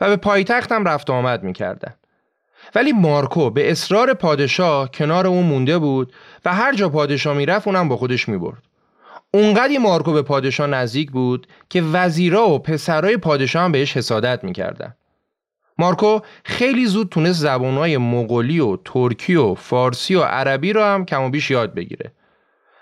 و 0.00 0.08
به 0.08 0.16
پایتخت 0.16 0.72
هم 0.72 0.84
رفت 0.84 1.10
آمد 1.10 1.42
می‌کردن. 1.42 1.94
ولی 2.74 2.92
مارکو 2.92 3.50
به 3.50 3.70
اصرار 3.70 4.14
پادشاه 4.14 4.90
کنار 4.90 5.26
اون 5.26 5.46
مونده 5.46 5.78
بود 5.78 6.12
و 6.44 6.54
هر 6.54 6.74
جا 6.74 6.88
پادشاه 6.88 7.36
می‌رفت 7.36 7.66
اونم 7.66 7.88
با 7.88 7.96
خودش 7.96 8.28
می‌برد. 8.28 8.62
اونقدی 9.34 9.78
مارکو 9.78 10.12
به 10.12 10.22
پادشاه 10.22 10.66
نزدیک 10.66 11.10
بود 11.10 11.46
که 11.70 11.82
وزیرا 11.82 12.48
و 12.48 12.58
پسرای 12.58 13.16
پادشاه 13.16 13.62
هم 13.62 13.72
بهش 13.72 13.96
حسادت 13.96 14.44
می‌کردن. 14.44 14.94
مارکو 15.78 16.20
خیلی 16.44 16.86
زود 16.86 17.08
تونست 17.08 17.40
زبانهای 17.40 17.96
مغولی 17.96 18.60
و 18.60 18.76
ترکی 18.84 19.34
و 19.34 19.54
فارسی 19.54 20.14
و 20.14 20.22
عربی 20.22 20.72
رو 20.72 20.82
هم 20.82 21.04
کم 21.04 21.22
و 21.22 21.30
بیش 21.30 21.50
یاد 21.50 21.74
بگیره 21.74 22.12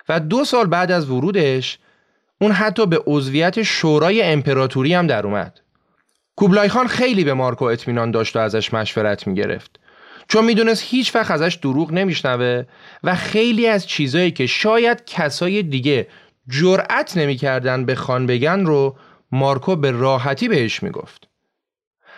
و 0.08 0.20
دو 0.20 0.44
سال 0.44 0.66
بعد 0.66 0.92
از 0.92 1.10
ورودش 1.10 1.78
اون 2.40 2.52
حتی 2.52 2.86
به 2.86 3.02
عضویت 3.06 3.62
شورای 3.62 4.22
امپراتوری 4.22 4.94
هم 4.94 5.06
در 5.06 5.26
اومد. 5.26 5.60
کوبلای 6.36 6.68
خان 6.68 6.86
خیلی 6.86 7.24
به 7.24 7.34
مارکو 7.34 7.64
اطمینان 7.64 8.10
داشت 8.10 8.36
و 8.36 8.38
ازش 8.38 8.74
مشورت 8.74 9.26
می‌گرفت. 9.26 9.80
چون 10.28 10.44
می‌دونست 10.44 10.84
هیچ 10.86 11.14
وقت 11.14 11.30
ازش 11.30 11.54
دروغ 11.54 11.92
نمیشنوه 11.92 12.64
و 13.04 13.14
خیلی 13.14 13.66
از 13.66 13.86
چیزایی 13.86 14.30
که 14.30 14.46
شاید 14.46 15.04
کسای 15.04 15.62
دیگه 15.62 16.08
جرأت 16.48 17.16
نمی‌کردن 17.16 17.84
به 17.84 17.94
خان 17.94 18.26
بگن 18.26 18.60
رو 18.60 18.96
مارکو 19.32 19.76
به 19.76 19.90
راحتی 19.90 20.48
بهش 20.48 20.82
می‌گفت. 20.82 21.28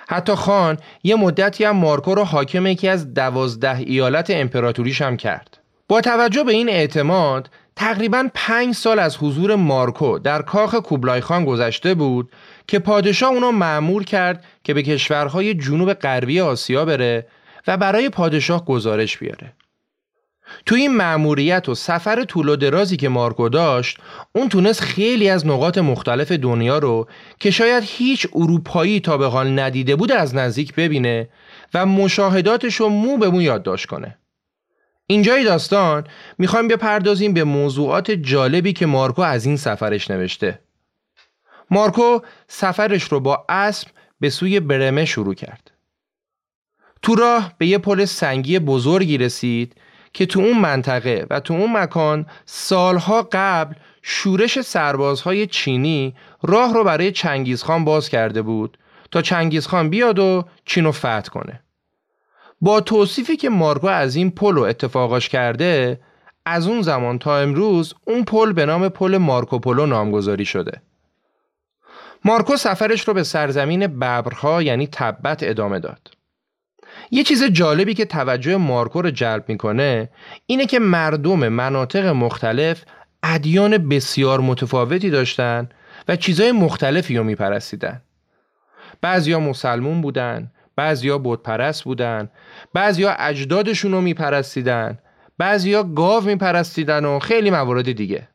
حتی 0.09 0.35
خان 0.35 0.79
یه 1.03 1.17
مدتی 1.17 1.65
هم 1.65 1.77
مارکو 1.77 2.15
رو 2.15 2.25
حاکم 2.25 2.67
یکی 2.67 2.89
از 2.89 3.15
دوازده 3.15 3.77
ایالت 3.77 4.31
امپراتوریش 4.31 5.03
هم 5.03 5.17
کرد. 5.17 5.59
با 5.89 6.01
توجه 6.01 6.45
به 6.45 6.53
این 6.53 6.69
اعتماد 6.69 7.51
تقریبا 7.77 8.29
پنج 8.35 8.75
سال 8.75 8.99
از 8.99 9.17
حضور 9.17 9.55
مارکو 9.55 10.19
در 10.19 10.43
کاخ 10.43 10.75
کوبلای 10.75 11.21
خان 11.21 11.45
گذشته 11.45 11.95
بود 11.95 12.33
که 12.67 12.79
پادشاه 12.79 13.31
اونو 13.31 13.53
معمور 13.53 14.05
کرد 14.05 14.45
که 14.65 14.75
به 14.75 14.83
کشورهای 14.83 15.55
جنوب 15.55 15.93
غربی 15.93 16.41
آسیا 16.41 16.85
بره 16.85 17.27
و 17.67 17.77
برای 17.77 18.09
پادشاه 18.09 18.65
گزارش 18.65 19.19
بیاره. 19.19 19.53
تو 20.67 20.75
این 20.75 20.97
مأموریت 20.97 21.69
و 21.69 21.75
سفر 21.75 22.25
طول 22.25 22.49
و 22.49 22.57
درازی 22.57 22.97
که 22.97 23.09
مارکو 23.09 23.49
داشت 23.49 23.99
اون 24.33 24.49
تونست 24.49 24.81
خیلی 24.81 25.29
از 25.29 25.47
نقاط 25.47 25.79
مختلف 25.79 26.33
دنیا 26.33 26.79
رو 26.79 27.09
که 27.41 27.51
شاید 27.51 27.85
هیچ 27.87 28.27
اروپایی 28.35 29.01
تا 29.01 29.19
به 29.19 29.27
حال 29.27 29.59
ندیده 29.59 29.97
بود 29.97 30.13
از 30.13 30.35
نزدیک 30.35 30.75
ببینه 30.75 31.29
و 31.75 31.87
مشاهداتش 31.87 32.75
رو 32.75 32.89
مو 32.89 33.17
به 33.17 33.31
مو 33.31 33.43
یادداشت 33.43 33.87
کنه. 33.87 34.19
اینجای 35.07 35.45
داستان 35.45 36.05
می‌خوایم 36.39 36.69
بپردازیم 36.69 37.35
به 37.35 37.45
موضوعات 37.45 38.11
جالبی 38.11 38.73
که 38.73 38.87
مارکو 38.87 39.23
از 39.23 39.47
این 39.47 39.57
سفرش 39.57 40.11
نوشته. 40.11 40.59
مارکو 41.71 42.19
سفرش 42.49 43.05
رو 43.05 43.21
با 43.21 43.45
اسب 43.49 43.89
به 44.21 44.31
سوی 44.31 44.61
برمه 44.61 45.05
شروع 45.05 45.35
کرد. 45.35 45.71
تو 47.03 47.15
راه 47.15 47.53
به 47.59 47.67
یه 47.67 47.79
پل 47.79 48.05
سنگی 48.05 48.59
بزرگی 48.59 49.19
رسید 49.19 49.75
که 50.13 50.27
تو 50.27 50.41
اون 50.41 50.59
منطقه 50.59 51.27
و 51.31 51.41
تو 51.41 51.55
اون 51.55 51.73
مکان 51.77 52.27
سالها 52.45 53.29
قبل 53.33 53.75
شورش 54.03 54.61
سربازهای 54.61 55.47
چینی 55.47 56.15
راه 56.43 56.75
رو 56.75 56.85
برای 56.85 57.13
چنگیزخان 57.13 57.85
باز 57.85 58.09
کرده 58.09 58.43
بود 58.43 58.79
تا 59.11 59.23
چنگیزخان 59.23 59.91
بیاد 59.91 60.19
و 60.19 60.45
چین 60.65 60.85
رو 60.85 60.93
فتح 60.93 61.21
کنه. 61.21 61.61
با 62.61 62.81
توصیفی 62.81 63.37
که 63.37 63.49
مارکو 63.49 63.87
از 63.87 64.17
این 64.17 64.31
پل 64.31 64.55
رو 64.55 64.63
اتفاقاش 64.63 65.29
کرده 65.29 66.01
از 66.47 66.67
اون 66.67 66.83
زمان 66.83 67.19
تا 67.19 67.39
امروز 67.39 67.95
اون 68.05 68.25
پل 68.25 68.53
به 68.53 68.67
نام 68.67 68.89
پل 68.89 69.17
مارکوپولو 69.17 69.87
نامگذاری 69.87 70.45
شده. 70.45 70.83
مارکو 72.25 72.57
سفرش 72.57 73.09
رو 73.09 73.15
به 73.15 73.23
سرزمین 73.23 73.87
ببرها 73.87 74.63
یعنی 74.63 74.89
تبت 74.93 75.39
ادامه 75.43 75.79
داد. 75.79 76.18
یه 77.11 77.23
چیز 77.23 77.45
جالبی 77.45 77.95
که 77.95 78.05
توجه 78.05 78.57
مارکو 78.57 79.03
رو 79.03 79.11
جلب 79.11 79.45
می‌کنه 79.49 80.09
اینه 80.47 80.67
که 80.67 80.79
مردم 80.79 81.49
مناطق 81.49 82.07
مختلف 82.07 82.85
ادیان 83.23 83.89
بسیار 83.89 84.41
متفاوتی 84.41 85.11
داشتن 85.11 85.69
و 86.09 86.17
چیزهای 86.17 86.53
مختلفی 86.53 87.17
رو 87.17 87.25
میپرستیدن. 87.25 88.03
بعضیا 89.01 89.41
مسلمون 89.41 90.01
بودن 90.01 90.51
بعضیا 90.77 91.19
بت‌پرست 91.19 91.85
بودن 91.85 92.29
بعضیا 92.75 93.11
اجدادشون 93.19 93.93
رو 93.93 94.01
میپرستیدن 94.01 94.99
بعضیا 95.39 95.83
گاو 95.83 96.25
میپرستیدن 96.25 97.05
و 97.05 97.19
خیلی 97.19 97.51
موارد 97.51 97.93
دیگه. 97.93 98.29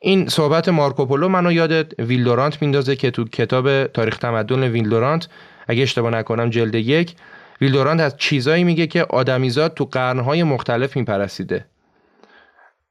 این 0.00 0.28
صحبت 0.28 0.68
مارکوپولو 0.68 1.28
منو 1.28 1.52
یاد 1.52 2.00
ویلدورانت 2.00 2.62
میندازه 2.62 2.96
که 2.96 3.10
تو 3.10 3.24
کتاب 3.24 3.86
تاریخ 3.86 4.18
تمدن 4.18 4.62
ویلدورانت 4.62 5.28
اگه 5.68 5.82
اشتباه 5.82 6.10
نکنم 6.10 6.50
جلد 6.50 6.74
یک 6.74 7.14
ویلدورانت 7.60 8.00
از 8.00 8.16
چیزایی 8.16 8.64
میگه 8.64 8.86
که 8.86 9.04
آدمیزاد 9.04 9.74
تو 9.74 9.84
قرنهای 9.84 10.42
مختلف 10.42 10.96
میپرستیده 10.96 11.66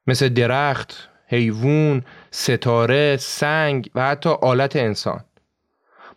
مثل 0.07 0.29
درخت، 0.29 1.09
حیوان، 1.27 2.05
ستاره، 2.31 3.17
سنگ 3.17 3.89
و 3.95 4.05
حتی 4.05 4.29
آلت 4.29 4.75
انسان. 4.75 5.23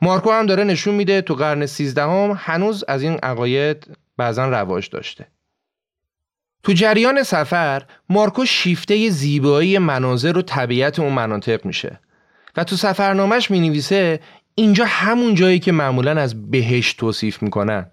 مارکو 0.03 0.30
هم 0.30 0.47
داره 0.47 0.64
نشون 0.64 0.94
میده 0.94 1.20
تو 1.20 1.34
قرن 1.34 1.66
سیزدهم 1.66 2.38
هنوز 2.38 2.84
از 2.88 3.03
این 3.03 3.18
عقاید 3.22 3.97
بعضا 4.16 4.49
رواج 4.49 4.90
داشته. 4.90 5.26
تو 6.62 6.72
جریان 6.72 7.22
سفر 7.22 7.82
مارکو 8.09 8.44
شیفته 8.44 9.11
زیبایی 9.11 9.78
مناظر 9.78 10.38
و 10.38 10.42
طبیعت 10.42 10.99
اون 10.99 11.12
مناطق 11.12 11.64
میشه 11.64 12.01
و 12.57 12.64
تو 12.64 12.76
سفرنامهش 12.76 13.51
می 13.51 13.61
نویسه 13.68 14.20
اینجا 14.55 14.84
همون 14.88 15.34
جایی 15.34 15.59
که 15.59 15.72
معمولا 15.72 16.20
از 16.20 16.51
بهشت 16.51 16.99
توصیف 16.99 17.42
می‌کنن. 17.42 17.90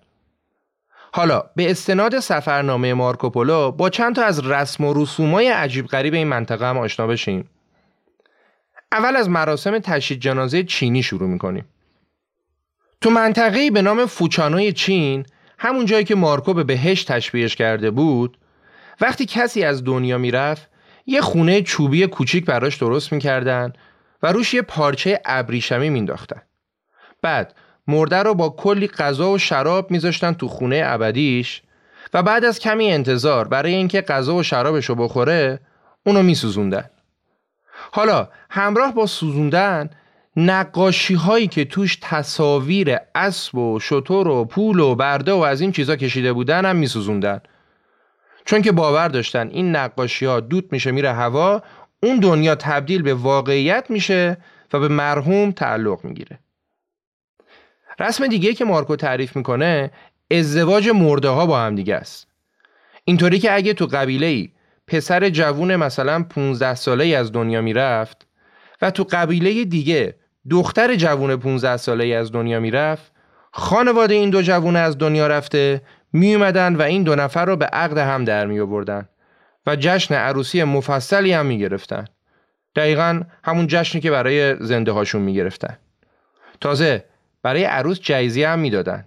حالا 1.15 1.43
به 1.55 1.71
استناد 1.71 2.19
سفرنامه 2.19 2.93
مارکوپولو 2.93 3.71
با 3.71 3.89
چند 3.89 4.15
تا 4.15 4.23
از 4.23 4.47
رسم 4.47 4.85
و 4.85 4.93
رسومای 4.93 5.47
عجیب 5.47 5.87
غریب 5.87 6.13
این 6.13 6.27
منطقه 6.27 6.65
هم 6.69 6.77
آشنا 6.77 7.07
بشیم. 7.07 7.49
اول 8.91 9.15
از 9.15 9.29
مراسم 9.29 9.79
تشییع 9.79 10.19
جنازه 10.19 10.63
چینی 10.63 11.03
شروع 11.03 11.29
می‌کنیم. 11.29 11.65
تو 13.01 13.09
منطقه‌ای 13.09 13.71
به 13.71 13.81
نام 13.81 14.05
فوچانوی 14.05 14.71
چین 14.71 15.25
همون 15.59 15.85
جایی 15.85 16.03
که 16.03 16.15
مارکو 16.15 16.53
به 16.53 16.63
بهش 16.63 17.03
تشبیهش 17.03 17.55
کرده 17.55 17.91
بود 17.91 18.37
وقتی 19.01 19.25
کسی 19.25 19.63
از 19.63 19.83
دنیا 19.83 20.17
می‌رفت 20.17 20.69
یه 21.05 21.21
خونه 21.21 21.61
چوبی 21.61 22.07
کوچیک 22.07 22.45
براش 22.45 22.77
درست 22.77 23.13
می‌کردن 23.13 23.73
و 24.23 24.31
روش 24.31 24.53
یه 24.53 24.61
پارچه 24.61 25.21
ابریشمی 25.25 25.89
مینداختن 25.89 26.41
بعد 27.21 27.55
مرده 27.87 28.23
رو 28.23 28.33
با 28.33 28.49
کلی 28.49 28.87
غذا 28.87 29.31
و 29.31 29.37
شراب 29.37 29.91
میذاشتن 29.91 30.33
تو 30.33 30.47
خونه 30.47 30.81
ابدیش 30.85 31.61
و 32.13 32.23
بعد 32.23 32.45
از 32.45 32.59
کمی 32.59 32.91
انتظار 32.91 33.47
برای 33.47 33.73
اینکه 33.73 34.01
غذا 34.01 34.35
و 34.35 34.43
شرابش 34.43 34.85
رو 34.85 34.95
بخوره 34.95 35.59
اونو 36.05 36.23
میسوزوندن. 36.23 36.89
حالا 37.91 38.27
همراه 38.49 38.93
با 38.93 39.05
سوزوندن 39.05 39.89
نقاشی 40.35 41.13
هایی 41.13 41.47
که 41.47 41.65
توش 41.65 41.97
تصاویر 42.01 42.97
اسب 43.15 43.55
و 43.57 43.79
شطور 43.79 44.27
و 44.27 44.45
پول 44.45 44.79
و 44.79 44.95
برده 44.95 45.31
و 45.31 45.37
از 45.37 45.61
این 45.61 45.71
چیزا 45.71 45.95
کشیده 45.95 46.33
بودن 46.33 46.65
هم 46.65 46.75
میسوزوندن. 46.75 47.41
چون 48.45 48.61
که 48.61 48.71
باور 48.71 49.07
داشتن 49.07 49.47
این 49.47 49.75
نقاشی 49.75 50.25
ها 50.25 50.39
دود 50.39 50.71
میشه 50.71 50.91
میره 50.91 51.13
هوا 51.13 51.61
اون 52.03 52.19
دنیا 52.19 52.55
تبدیل 52.55 53.01
به 53.01 53.13
واقعیت 53.13 53.85
میشه 53.89 54.37
و 54.73 54.79
به 54.79 54.87
مرحوم 54.87 55.51
تعلق 55.51 56.03
می‌گیره. 56.03 56.39
رسم 57.99 58.27
دیگه 58.27 58.53
که 58.53 58.65
مارکو 58.65 58.95
تعریف 58.95 59.35
می‌کنه 59.35 59.91
ازدواج 60.31 60.89
مرده 60.89 61.29
ها 61.29 61.45
با 61.45 61.59
هم 61.59 61.75
دیگه 61.75 61.95
است 61.95 62.27
اینطوری 63.05 63.39
که 63.39 63.55
اگه 63.55 63.73
تو 63.73 63.85
قبیله 63.85 64.27
ای 64.27 64.49
پسر 64.87 65.29
جوون 65.29 65.75
مثلا 65.75 66.23
15 66.23 66.75
ساله 66.75 67.03
ای 67.03 67.15
از 67.15 67.31
دنیا 67.31 67.61
می‌رفت 67.61 68.27
و 68.81 68.91
تو 68.91 69.07
قبیله 69.11 69.65
دیگه 69.65 70.15
دختر 70.49 70.95
جوون 70.95 71.35
15 71.35 71.77
ساله 71.77 72.03
ای 72.03 72.13
از 72.13 72.31
دنیا 72.31 72.59
می‌رفت 72.59 73.11
خانواده 73.51 74.13
این 74.13 74.29
دو 74.29 74.41
جوون 74.41 74.75
از 74.75 74.97
دنیا 74.97 75.27
رفته 75.27 75.81
می 76.13 76.35
و 76.35 76.81
این 76.81 77.03
دو 77.03 77.15
نفر 77.15 77.45
رو 77.45 77.55
به 77.55 77.65
عقد 77.65 77.97
هم 77.97 78.25
در 78.25 78.45
می 78.45 78.59
آوردن 78.59 79.09
و 79.65 79.75
جشن 79.75 80.15
عروسی 80.15 80.63
مفصلی 80.63 81.33
هم 81.33 81.45
می 81.45 81.59
گرفتن. 81.59 82.05
دقیقا 82.75 83.21
همون 83.43 83.67
جشنی 83.67 84.01
که 84.01 84.11
برای 84.11 84.55
زنده 84.65 84.91
هاشون 84.91 85.21
می 85.21 85.33
گرفتن. 85.33 85.77
تازه 86.61 87.05
برای 87.43 87.63
عروس 87.63 87.99
جایزیه 87.99 88.49
هم 88.49 88.59
می‌دادن. 88.59 89.05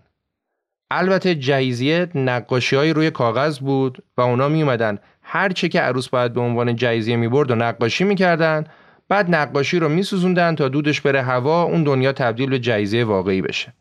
البته 0.91 1.35
جایزیه 1.35 2.09
نقاشی 2.15 2.93
روی 2.93 3.11
کاغذ 3.11 3.59
بود 3.59 4.05
و 4.17 4.21
اونا 4.21 4.49
می 4.49 4.63
اومدن 4.63 4.99
هر 5.23 5.49
چه 5.49 5.69
که 5.69 5.81
عروس 5.81 6.09
باید 6.09 6.33
به 6.33 6.41
عنوان 6.41 6.77
جایزیه 6.77 7.17
می 7.17 7.29
برد 7.29 7.51
و 7.51 7.55
نقاشی 7.55 8.05
می‌کردن 8.05 8.65
بعد 9.09 9.35
نقاشی 9.35 9.79
رو 9.79 9.89
میسوزوندن 9.89 10.55
تا 10.55 10.69
دودش 10.69 11.01
بره 11.01 11.23
هوا 11.23 11.63
اون 11.63 11.85
دنیا 11.85 12.13
تبدیل 12.13 12.51
به 12.51 12.59
جایزه 12.59 13.05
واقعی 13.05 13.43
بشه. 13.43 13.73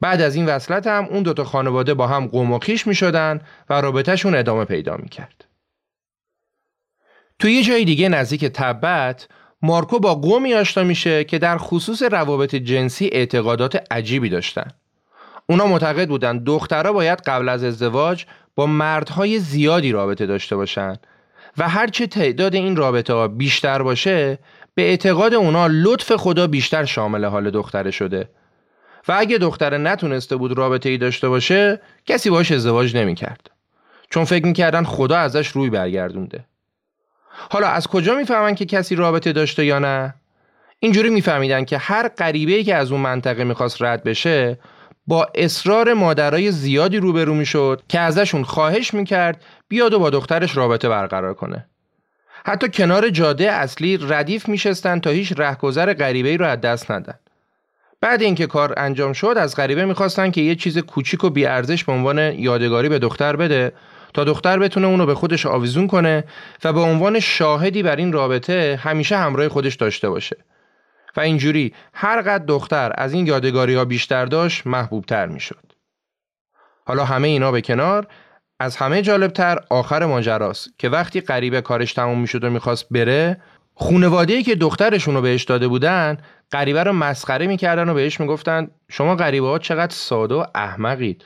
بعد 0.00 0.20
از 0.20 0.34
این 0.34 0.46
وصلت 0.46 0.86
هم 0.86 1.04
اون 1.04 1.22
دوتا 1.22 1.44
خانواده 1.44 1.94
با 1.94 2.06
هم 2.06 2.26
قوم 2.26 2.52
و 2.52 2.58
خیش 2.58 2.86
می 2.86 2.94
شدن 2.94 3.40
و 3.70 3.80
رابطهشون 3.80 4.34
ادامه 4.34 4.64
پیدا 4.64 4.96
می 4.96 5.08
کرد. 5.08 5.44
توی 7.38 7.52
یه 7.52 7.62
جای 7.62 7.84
دیگه 7.84 8.08
نزدیک 8.08 8.44
تبت 8.44 9.28
مارکو 9.62 9.98
با 9.98 10.14
قومی 10.14 10.54
آشنا 10.54 10.84
میشه 10.84 11.24
که 11.24 11.38
در 11.38 11.58
خصوص 11.58 12.02
روابط 12.02 12.54
جنسی 12.54 13.10
اعتقادات 13.12 13.82
عجیبی 13.90 14.28
داشتن. 14.28 14.70
اونا 15.46 15.66
معتقد 15.66 16.08
بودن 16.08 16.44
دخترها 16.44 16.92
باید 16.92 17.20
قبل 17.20 17.48
از 17.48 17.64
ازدواج 17.64 18.24
با 18.54 18.66
مردهای 18.66 19.38
زیادی 19.38 19.92
رابطه 19.92 20.26
داشته 20.26 20.56
باشن 20.56 20.96
و 21.58 21.68
هرچه 21.68 22.06
تعداد 22.06 22.54
این 22.54 22.76
رابطه 22.76 23.12
ها 23.12 23.28
بیشتر 23.28 23.82
باشه 23.82 24.38
به 24.74 24.82
اعتقاد 24.82 25.34
اونا 25.34 25.66
لطف 25.66 26.12
خدا 26.12 26.46
بیشتر 26.46 26.84
شامل 26.84 27.24
حال 27.24 27.50
دختره 27.50 27.90
شده. 27.90 28.28
و 29.08 29.14
اگه 29.18 29.38
دختره 29.38 29.78
نتونسته 29.78 30.36
بود 30.36 30.58
رابطه 30.58 30.88
ای 30.88 30.98
داشته 30.98 31.28
باشه 31.28 31.80
کسی 32.06 32.30
باش 32.30 32.52
ازدواج 32.52 32.96
نمی‌کرد. 32.96 33.50
چون 34.10 34.24
فکر 34.24 34.46
می‌کردن 34.46 34.84
خدا 34.84 35.18
ازش 35.18 35.48
روی 35.48 35.70
برگردونده. 35.70 36.44
حالا 37.50 37.66
از 37.68 37.86
کجا 37.86 38.14
می‌فهمن 38.14 38.54
که 38.54 38.66
کسی 38.66 38.94
رابطه 38.94 39.32
داشته 39.32 39.64
یا 39.64 39.78
نه؟ 39.78 40.14
اینجوری 40.80 41.10
میفهمیدن 41.10 41.64
که 41.64 41.78
هر 41.78 42.08
غریبه 42.08 42.64
که 42.64 42.74
از 42.74 42.92
اون 42.92 43.00
منطقه 43.00 43.44
می‌خواست 43.44 43.82
رد 43.82 44.02
بشه 44.02 44.58
با 45.06 45.28
اصرار 45.34 45.94
مادرای 45.94 46.52
زیادی 46.52 46.96
روبرو 46.96 47.34
می‌شد 47.34 47.82
که 47.88 48.00
ازشون 48.00 48.44
خواهش 48.44 48.94
می‌کرد 48.94 49.44
بیاد 49.68 49.94
و 49.94 49.98
با 49.98 50.10
دخترش 50.10 50.56
رابطه 50.56 50.88
برقرار 50.88 51.34
کنه. 51.34 51.66
حتی 52.46 52.68
کنار 52.68 53.10
جاده 53.10 53.52
اصلی 53.52 53.98
ردیف 54.08 54.48
میشستن 54.48 55.00
تا 55.00 55.10
هیچ 55.10 55.32
رهگذر 55.36 55.94
غریبه 55.94 56.36
رو 56.36 56.46
از 56.46 56.60
دست 56.60 56.90
ندن. 56.90 57.14
بعد 58.00 58.22
اینکه 58.22 58.46
کار 58.46 58.74
انجام 58.76 59.12
شد 59.12 59.34
از 59.38 59.56
غریبه 59.56 59.84
می‌خواستن 59.84 60.30
که 60.30 60.40
یه 60.40 60.54
چیز 60.54 60.78
کوچیک 60.78 61.24
و 61.24 61.30
بیارزش 61.30 61.84
به 61.84 61.92
عنوان 61.92 62.18
یادگاری 62.18 62.88
به 62.88 62.98
دختر 62.98 63.36
بده 63.36 63.72
تا 64.14 64.24
دختر 64.24 64.58
بتونه 64.58 64.86
اونو 64.86 65.06
به 65.06 65.14
خودش 65.14 65.46
آویزون 65.46 65.86
کنه 65.86 66.24
و 66.64 66.72
به 66.72 66.80
عنوان 66.80 67.20
شاهدی 67.20 67.82
بر 67.82 67.96
این 67.96 68.12
رابطه 68.12 68.80
همیشه 68.82 69.16
همراه 69.16 69.48
خودش 69.48 69.74
داشته 69.74 70.10
باشه 70.10 70.36
و 71.16 71.20
اینجوری 71.20 71.74
هر 71.94 72.22
قد 72.22 72.46
دختر 72.46 72.92
از 72.94 73.12
این 73.12 73.26
یادگاری 73.26 73.74
ها 73.74 73.84
بیشتر 73.84 74.26
داشت 74.26 74.66
محبوب 74.66 75.04
تر 75.04 75.26
می‌شد. 75.26 75.72
حالا 76.86 77.04
همه 77.04 77.28
اینا 77.28 77.52
به 77.52 77.60
کنار 77.60 78.06
از 78.60 78.76
همه 78.76 79.02
جالبتر 79.02 79.58
آخر 79.70 80.06
ماجراست 80.06 80.68
که 80.78 80.88
وقتی 80.88 81.20
غریبه 81.20 81.60
کارش 81.60 81.92
تموم 81.92 82.20
می‌شد 82.20 82.44
و 82.44 82.50
می‌خواست 82.50 82.86
بره 82.90 83.40
خونواده 83.74 84.42
که 84.42 84.54
دخترشون 84.54 85.14
رو 85.14 85.22
بهش 85.22 85.44
داده 85.44 85.68
بودن 85.68 86.18
غریبه 86.52 86.82
رو 86.82 86.92
مسخره 86.92 87.46
می‌کردن 87.46 87.88
و 87.88 87.94
بهش 87.94 88.20
می‌گفتن 88.20 88.70
شما 88.90 89.16
غریبه 89.16 89.46
ها 89.46 89.58
چقدر 89.58 89.94
ساده 89.94 90.34
و 90.34 90.44
احمقید 90.54 91.24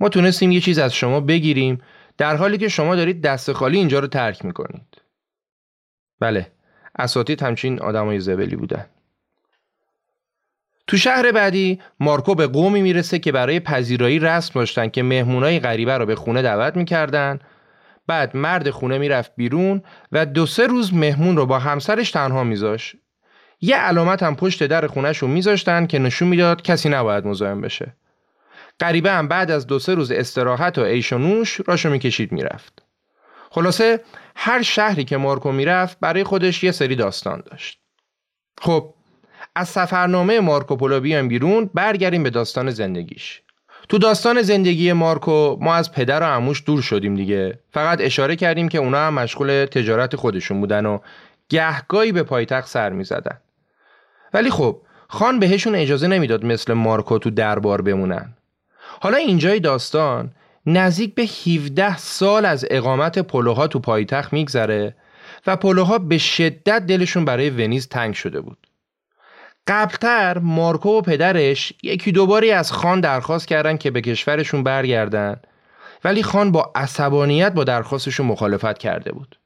ما 0.00 0.08
تونستیم 0.08 0.52
یه 0.52 0.60
چیز 0.60 0.78
از 0.78 0.94
شما 0.94 1.20
بگیریم 1.20 1.82
در 2.22 2.36
حالی 2.36 2.58
که 2.58 2.68
شما 2.68 2.96
دارید 2.96 3.22
دست 3.22 3.52
خالی 3.52 3.78
اینجا 3.78 3.98
رو 3.98 4.06
ترک 4.06 4.44
می‌کنید. 4.44 5.02
بله 6.20 6.52
اساتید 6.98 7.42
همچین 7.42 7.80
آدمای 7.80 8.20
زبلی 8.20 8.56
بودن. 8.56 8.86
تو 10.86 10.96
شهر 10.96 11.32
بعدی 11.32 11.80
مارکو 12.00 12.34
به 12.34 12.46
قومی 12.46 12.82
می‌رسه 12.82 13.18
که 13.18 13.32
برای 13.32 13.60
پذیرایی 13.60 14.18
رسم 14.18 14.52
داشتن 14.54 14.88
که 14.88 15.02
مهمونای 15.02 15.60
غریبه 15.60 15.98
رو 15.98 16.06
به 16.06 16.14
خونه 16.14 16.42
دعوت 16.42 16.76
می‌کردن. 16.76 17.38
بعد 18.06 18.36
مرد 18.36 18.70
خونه 18.70 18.98
می‌رفت 18.98 19.32
بیرون 19.36 19.82
و 20.12 20.26
دو 20.26 20.46
سه 20.46 20.66
روز 20.66 20.94
مهمون 20.94 21.36
رو 21.36 21.46
با 21.46 21.58
همسرش 21.58 22.10
تنها 22.10 22.44
میذاش. 22.44 22.96
یه 23.60 23.76
علامت 23.76 24.22
هم 24.22 24.36
پشت 24.36 24.66
در 24.66 24.86
خونش 24.86 25.18
رو 25.18 25.28
میذاشتن 25.28 25.86
که 25.86 25.98
نشون 25.98 26.28
می‌داد 26.28 26.62
کسی 26.62 26.88
نباید 26.88 27.26
مزاحم 27.26 27.60
بشه. 27.60 27.96
غریبه 28.82 29.10
هم 29.10 29.28
بعد 29.28 29.50
از 29.50 29.66
دو 29.66 29.78
سه 29.78 29.94
روز 29.94 30.10
استراحت 30.10 30.78
و 30.78 30.84
عیش 30.84 31.12
و 31.12 31.18
نوش 31.18 31.60
راشو 31.66 31.90
می‌کشید 31.90 32.32
می‌رفت. 32.32 32.82
خلاصه 33.50 34.00
هر 34.36 34.62
شهری 34.62 35.04
که 35.04 35.16
مارکو 35.16 35.52
می‌رفت 35.52 35.96
برای 36.00 36.24
خودش 36.24 36.64
یه 36.64 36.72
سری 36.72 36.96
داستان 36.96 37.42
داشت. 37.50 37.80
خب 38.60 38.94
از 39.54 39.68
سفرنامه 39.68 40.40
مارکو 40.40 41.00
بیایم 41.00 41.28
بیرون 41.28 41.70
برگردیم 41.74 42.22
به 42.22 42.30
داستان 42.30 42.70
زندگیش. 42.70 43.42
تو 43.88 43.98
داستان 43.98 44.42
زندگی 44.42 44.92
مارکو 44.92 45.56
ما 45.60 45.74
از 45.74 45.92
پدر 45.92 46.22
و 46.22 46.24
عموش 46.24 46.62
دور 46.66 46.82
شدیم 46.82 47.14
دیگه. 47.14 47.58
فقط 47.72 48.00
اشاره 48.00 48.36
کردیم 48.36 48.68
که 48.68 48.78
اونا 48.78 48.98
هم 48.98 49.14
مشغول 49.14 49.64
تجارت 49.64 50.16
خودشون 50.16 50.60
بودن 50.60 50.86
و 50.86 50.98
گهگاهی 51.48 52.12
به 52.12 52.22
پایتخت 52.22 52.68
سر 52.68 52.90
می 52.90 53.04
زدن. 53.04 53.40
ولی 54.34 54.50
خب 54.50 54.80
خان 55.08 55.38
بهشون 55.38 55.74
اجازه 55.74 56.06
نمی‌داد 56.06 56.44
مثل 56.44 56.72
مارکو 56.72 57.18
تو 57.18 57.30
دربار 57.30 57.82
بمونن. 57.82 58.34
حالا 59.00 59.16
اینجای 59.16 59.60
داستان 59.60 60.32
نزدیک 60.66 61.14
به 61.14 61.22
17 61.22 61.96
سال 61.96 62.44
از 62.44 62.64
اقامت 62.70 63.18
پلوها 63.18 63.66
تو 63.66 63.78
پایتخت 63.78 64.32
میگذره 64.32 64.96
و 65.46 65.56
پلوها 65.56 65.98
به 65.98 66.18
شدت 66.18 66.86
دلشون 66.86 67.24
برای 67.24 67.50
ونیز 67.50 67.88
تنگ 67.88 68.14
شده 68.14 68.40
بود 68.40 68.66
قبلتر 69.66 70.38
مارکو 70.38 70.88
و 70.88 71.00
پدرش 71.00 71.72
یکی 71.82 72.12
دوباری 72.12 72.50
از 72.50 72.72
خان 72.72 73.00
درخواست 73.00 73.48
کردن 73.48 73.76
که 73.76 73.90
به 73.90 74.00
کشورشون 74.00 74.62
برگردن 74.62 75.40
ولی 76.04 76.22
خان 76.22 76.52
با 76.52 76.72
عصبانیت 76.74 77.52
با 77.52 77.64
درخواستشون 77.64 78.26
مخالفت 78.26 78.78
کرده 78.78 79.12
بود. 79.12 79.38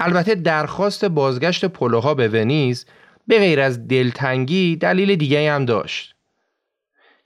البته 0.00 0.34
درخواست 0.34 1.04
بازگشت 1.04 1.64
پلوها 1.64 2.14
به 2.14 2.28
ونیز 2.28 2.86
به 3.26 3.38
غیر 3.38 3.60
از 3.60 3.88
دلتنگی 3.88 4.76
دلیل 4.76 5.16
دیگه 5.16 5.52
هم 5.52 5.64
داشت. 5.64 6.11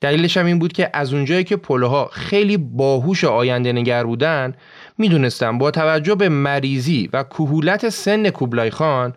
دلیلش 0.01 0.37
هم 0.37 0.47
این 0.47 0.59
بود 0.59 0.73
که 0.73 0.91
از 0.93 1.13
اونجایی 1.13 1.45
که 1.45 1.57
پلوها 1.57 2.11
خیلی 2.13 2.57
باهوش 2.57 3.25
آینده 3.25 3.73
نگر 3.73 4.05
بودن 4.05 4.55
می‌دونستن 4.99 5.59
با 5.59 5.71
توجه 5.71 6.15
به 6.15 6.29
مریضی 6.29 7.11
و 7.13 7.23
کهولت 7.23 7.89
سن 7.89 8.31
کوبلای 8.31 8.71
خان 8.71 9.15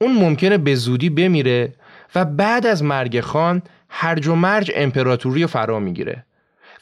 اون 0.00 0.14
ممکنه 0.14 0.58
به 0.58 0.74
زودی 0.74 1.10
بمیره 1.10 1.72
و 2.14 2.24
بعد 2.24 2.66
از 2.66 2.82
مرگ 2.82 3.20
خان 3.20 3.62
هرج 3.88 4.26
و 4.26 4.34
مرج 4.34 4.72
امپراتوری 4.74 5.42
رو 5.42 5.48
فرا 5.48 5.80
می‌گیره. 5.80 6.24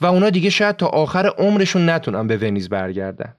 و 0.01 0.07
اونا 0.07 0.31
دیگه 0.31 0.51
شاید 0.51 0.77
تا 0.77 0.87
آخر 0.87 1.27
عمرشون 1.27 1.89
نتونن 1.89 2.27
به 2.27 2.37
ونیز 2.37 2.69
برگردن. 2.69 3.35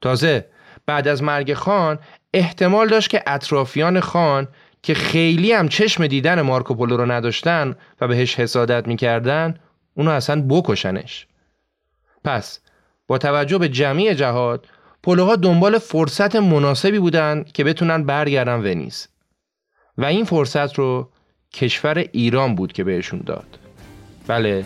تازه 0.00 0.46
بعد 0.86 1.08
از 1.08 1.22
مرگ 1.22 1.54
خان 1.54 1.98
احتمال 2.34 2.88
داشت 2.88 3.10
که 3.10 3.22
اطرافیان 3.26 4.00
خان 4.00 4.48
که 4.82 4.94
خیلی 4.94 5.52
هم 5.52 5.68
چشم 5.68 6.06
دیدن 6.06 6.40
مارکوپولو 6.40 6.96
رو 6.96 7.12
نداشتن 7.12 7.76
و 8.00 8.08
بهش 8.08 8.40
حسادت 8.40 8.88
می‌کردن 8.88 9.54
اونو 9.94 10.10
اصلا 10.10 10.46
بکشنش. 10.48 11.26
پس 12.24 12.60
با 13.06 13.18
توجه 13.18 13.58
به 13.58 13.68
جمعی 13.68 14.14
جهاد 14.14 14.66
پولوها 15.02 15.36
دنبال 15.36 15.78
فرصت 15.78 16.36
مناسبی 16.36 16.98
بودن 16.98 17.44
که 17.54 17.64
بتونن 17.64 18.04
برگردن 18.04 18.60
ونیز. 18.60 19.08
و 19.98 20.04
این 20.04 20.24
فرصت 20.24 20.74
رو 20.74 21.10
کشور 21.52 21.98
ایران 22.12 22.54
بود 22.54 22.72
که 22.72 22.84
بهشون 22.84 23.22
داد. 23.26 23.58
بله 24.26 24.64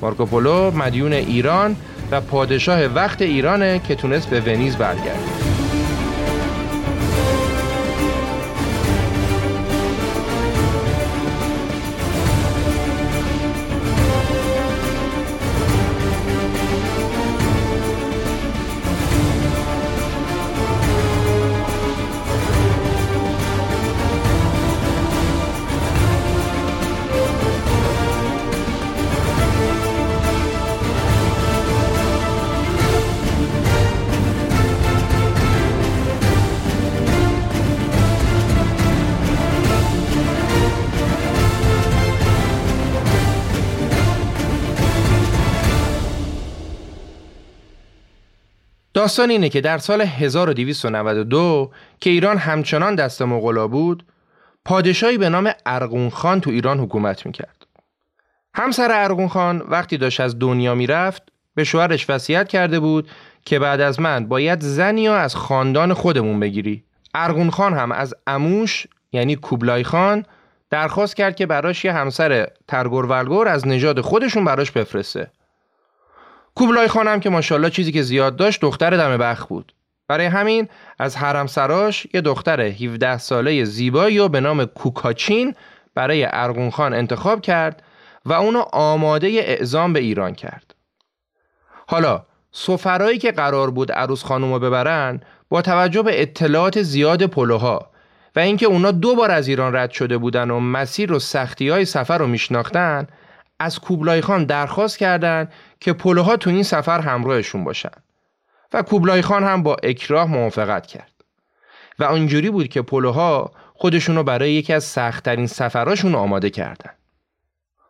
مارکوپولو 0.00 0.70
مدیون 0.70 1.12
ایران 1.12 1.76
و 2.10 2.20
پادشاه 2.20 2.84
وقت 2.84 3.22
ایرانه 3.22 3.80
که 3.88 3.94
تونست 3.94 4.30
به 4.30 4.40
ونیز 4.40 4.76
برگرده. 4.76 5.45
داستان 49.06 49.30
اینه 49.30 49.48
که 49.48 49.60
در 49.60 49.78
سال 49.78 50.00
1292 50.00 51.70
که 52.00 52.10
ایران 52.10 52.38
همچنان 52.38 52.94
دست 52.94 53.22
مغلا 53.22 53.68
بود 53.68 54.04
پادشاهی 54.64 55.18
به 55.18 55.28
نام 55.28 55.52
ارغون 55.66 56.10
خان 56.10 56.40
تو 56.40 56.50
ایران 56.50 56.78
حکومت 56.80 57.26
می‌کرد. 57.26 57.66
همسر 58.54 58.88
ارغون 58.92 59.28
خان 59.28 59.58
وقتی 59.68 59.96
داشت 59.96 60.20
از 60.20 60.38
دنیا 60.38 60.74
می‌رفت 60.74 61.22
به 61.54 61.64
شوهرش 61.64 62.10
وصیت 62.10 62.48
کرده 62.48 62.80
بود 62.80 63.08
که 63.44 63.58
بعد 63.58 63.80
از 63.80 64.00
من 64.00 64.26
باید 64.26 64.60
زنی 64.60 65.08
از 65.08 65.36
خاندان 65.36 65.94
خودمون 65.94 66.40
بگیری. 66.40 66.84
ارغون 67.14 67.50
خان 67.50 67.74
هم 67.74 67.92
از 67.92 68.14
اموش 68.26 68.86
یعنی 69.12 69.36
کوبلای 69.36 69.84
خان 69.84 70.24
درخواست 70.70 71.16
کرد 71.16 71.36
که 71.36 71.46
براش 71.46 71.84
یه 71.84 71.92
همسر 71.92 72.48
ترگور 72.68 73.06
ولگور 73.06 73.48
از 73.48 73.68
نژاد 73.68 74.00
خودشون 74.00 74.44
براش 74.44 74.70
بفرسته. 74.70 75.30
کوبلای 76.56 76.88
خانم 76.88 77.20
که 77.20 77.30
ماشاءالله 77.30 77.70
چیزی 77.70 77.92
که 77.92 78.02
زیاد 78.02 78.36
داشت 78.36 78.60
دختر 78.60 78.96
دم 78.96 79.16
بخ 79.16 79.46
بود 79.46 79.72
برای 80.08 80.26
همین 80.26 80.68
از 80.98 81.16
حرم 81.16 81.46
سراش 81.46 82.06
یه 82.14 82.20
دختر 82.20 82.60
17 82.60 83.18
ساله 83.18 83.64
زیبایی 83.64 84.18
و 84.18 84.28
به 84.28 84.40
نام 84.40 84.64
کوکاچین 84.64 85.54
برای 85.94 86.26
ارگون 86.30 86.70
خان 86.70 86.94
انتخاب 86.94 87.40
کرد 87.40 87.82
و 88.24 88.32
اونو 88.32 88.64
آماده 88.72 89.26
اعزام 89.26 89.92
به 89.92 90.00
ایران 90.00 90.34
کرد. 90.34 90.74
حالا 91.88 92.22
سفرایی 92.52 93.18
که 93.18 93.32
قرار 93.32 93.70
بود 93.70 93.92
عروس 93.92 94.24
خانم 94.24 94.52
رو 94.52 94.58
ببرن 94.58 95.20
با 95.48 95.62
توجه 95.62 96.02
به 96.02 96.22
اطلاعات 96.22 96.82
زیاد 96.82 97.22
پلوها 97.26 97.90
و 98.36 98.38
اینکه 98.38 98.66
اونا 98.66 98.90
دو 98.90 99.14
بار 99.14 99.30
از 99.30 99.48
ایران 99.48 99.76
رد 99.76 99.90
شده 99.90 100.18
بودن 100.18 100.50
و 100.50 100.60
مسیر 100.60 101.12
و 101.12 101.18
سختی 101.18 101.68
های 101.68 101.84
سفر 101.84 102.18
رو 102.18 102.26
میشناختن 102.26 103.06
از 103.58 103.78
کوبلای 103.78 104.20
خان 104.20 104.44
درخواست 104.44 104.98
کردند 104.98 105.52
که 105.80 105.92
پلوها 105.92 106.36
تو 106.36 106.50
این 106.50 106.62
سفر 106.62 107.00
همراهشون 107.00 107.64
باشن. 107.64 107.90
و 108.72 108.82
کوبلای 108.82 109.22
خان 109.22 109.44
هم 109.44 109.62
با 109.62 109.76
اکراه 109.82 110.30
موافقت 110.30 110.86
کرد. 110.86 111.12
و 111.98 112.04
اونجوری 112.04 112.50
بود 112.50 112.68
که 112.68 112.82
پلوها 112.82 113.52
خودشونو 113.74 114.22
برای 114.22 114.52
یکی 114.52 114.72
از 114.72 114.84
سختترین 114.84 115.46
سفراشون 115.46 116.14
آماده 116.14 116.50
کردن. 116.50 116.90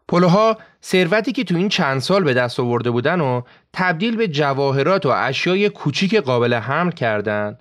پلوها 0.08 0.58
ثروتی 0.84 1.32
که 1.32 1.44
تو 1.44 1.56
این 1.56 1.68
چند 1.68 2.00
سال 2.00 2.24
به 2.24 2.34
دست 2.34 2.60
آورده 2.60 2.90
بودن 2.90 3.20
و 3.20 3.42
تبدیل 3.72 4.16
به 4.16 4.28
جواهرات 4.28 5.06
و 5.06 5.08
اشیای 5.08 5.68
کوچیک 5.68 6.14
قابل 6.14 6.54
حمل 6.54 6.90
کردند 6.90 7.58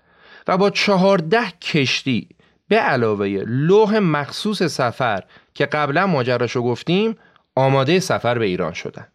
و 0.47 0.58
با 0.58 0.70
چهارده 0.70 1.51
کشتی 1.62 2.30
به 2.68 2.76
علاوه 2.76 3.28
لوح 3.47 3.99
مخصوص 3.99 4.64
سفر 4.64 5.24
که 5.53 5.66
قبلا 5.66 6.08
ماجراشو 6.08 6.62
گفتیم 6.62 7.16
آماده 7.56 7.99
سفر 7.99 8.39
به 8.39 8.45
ایران 8.45 8.74
شدن 8.74 9.08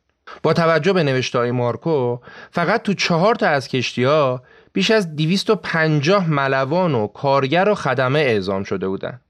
با 0.43 0.53
توجه 0.53 0.93
به 0.93 1.03
نوشته 1.03 1.39
های 1.39 1.51
مارکو 1.51 2.19
فقط 2.51 2.83
تو 2.83 2.95
چهار 2.95 3.35
تا 3.35 3.49
از 3.49 3.69
کشتی 3.69 4.05
ها 4.05 4.43
بیش 4.73 4.91
از 4.91 5.17
250 5.17 6.31
ملوان 6.31 6.95
و 6.95 7.07
کارگر 7.07 7.69
و 7.69 7.75
خدمه 7.75 8.19
اعزام 8.19 8.65
شده 8.65 8.89
بودند. 8.89 9.21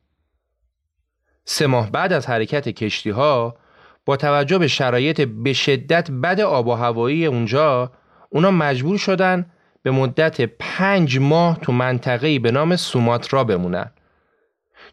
سه 1.44 1.66
ماه 1.66 1.90
بعد 1.90 2.12
از 2.12 2.26
حرکت 2.26 2.68
کشتی 2.68 3.10
ها 3.10 3.56
با 4.04 4.16
توجه 4.16 4.58
به 4.58 4.68
شرایط 4.68 5.20
به 5.20 5.52
شدت 5.52 6.10
بد 6.10 6.40
آب 6.40 6.66
و 6.66 6.74
هوایی 6.74 7.26
اونجا 7.26 7.92
اونا 8.30 8.50
مجبور 8.50 8.98
شدن 8.98 9.46
به 9.82 9.90
مدت 9.90 10.40
پنج 10.40 11.18
ماه 11.18 11.58
تو 11.60 11.72
منطقه‌ای 11.72 12.38
به 12.38 12.50
نام 12.50 12.76
سوماترا 12.76 13.44
بمونن 13.44 13.90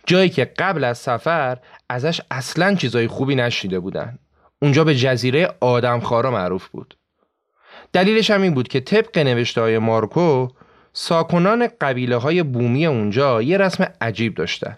جایی 0.08 0.30
که 0.30 0.45
قبل 0.45 0.84
از 0.84 0.97
سفر 0.97 1.58
ازش 1.89 2.22
اصلا 2.32 2.76
چیزای 2.76 3.08
خوبی 3.08 3.36
نشیده 3.36 3.80
بودن. 3.80 4.20
اونجا 4.62 4.84
به 4.84 4.95
جزیره 4.95 5.49
آدمخوارا 5.60 6.32
معروف 6.32 6.68
بود. 6.68 6.97
دلیلش 7.93 8.32
هم 8.32 8.41
این 8.41 8.53
بود 8.53 8.68
که 8.68 8.80
طبق 8.80 9.18
نوشته 9.18 9.62
های 9.62 9.78
مارکو 9.78 10.47
ساکنان 10.93 11.68
قبیله 11.82 12.16
های 12.16 12.43
بومی 12.43 12.86
اونجا 12.86 13.41
یه 13.41 13.58
رسم 13.58 13.88
عجیب 14.01 14.36
داشتن. 14.36 14.78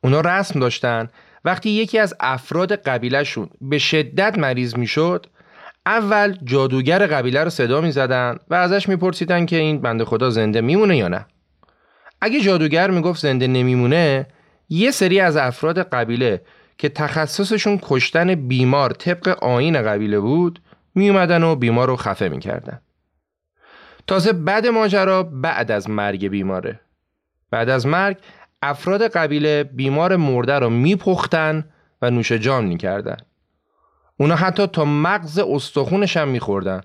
اونا 0.00 0.20
رسم 0.20 0.60
داشتن 0.60 1.08
وقتی 1.44 1.70
یکی 1.70 1.98
از 1.98 2.14
افراد 2.20 2.72
قبیلهشون 2.72 3.48
به 3.60 3.78
شدت 3.78 4.38
مریض 4.38 4.76
می‌شد 4.76 5.26
اول 5.86 6.36
جادوگر 6.44 7.06
قبیله 7.06 7.44
رو 7.44 7.50
صدا 7.50 7.80
می 7.80 7.92
زدن 7.92 8.36
و 8.50 8.54
ازش 8.54 8.88
میپرسیدن 8.88 9.46
که 9.46 9.56
این 9.56 9.80
بنده 9.80 10.04
خدا 10.04 10.30
زنده 10.30 10.60
میمونه 10.60 10.96
یا 10.96 11.08
نه. 11.08 11.26
اگه 12.20 12.40
جادوگر 12.40 12.90
می‌گفت 12.90 13.20
زنده 13.20 13.46
نمیمونه 13.46 14.26
یه 14.68 14.90
سری 14.90 15.20
از 15.20 15.36
افراد 15.36 15.78
قبیله 15.78 16.42
که 16.78 16.88
تخصصشون 16.88 17.78
کشتن 17.82 18.34
بیمار 18.34 18.90
طبق 18.90 19.44
آین 19.44 19.82
قبیله 19.82 20.20
بود 20.20 20.62
میومدن 20.94 21.42
و 21.42 21.54
بیمار 21.56 21.88
رو 21.88 21.96
خفه 21.96 22.28
می‌کردن. 22.28 22.80
تازه 24.06 24.32
بعد 24.32 24.66
ماجرا 24.66 25.22
بعد 25.22 25.70
از 25.70 25.90
مرگ 25.90 26.28
بیماره. 26.28 26.80
بعد 27.50 27.68
از 27.68 27.86
مرگ 27.86 28.16
افراد 28.62 29.02
قبیله 29.02 29.64
بیمار 29.64 30.16
مرده 30.16 30.58
رو 30.58 30.70
میپختن 30.70 31.64
و 32.02 32.10
نوش 32.10 32.32
جان 32.32 32.64
می‌کردن. 32.64 33.16
اونا 34.16 34.36
حتی 34.36 34.66
تا 34.66 34.84
مغز 34.84 35.38
استخونش 35.38 36.16
هم 36.16 36.28
میخوردن. 36.28 36.80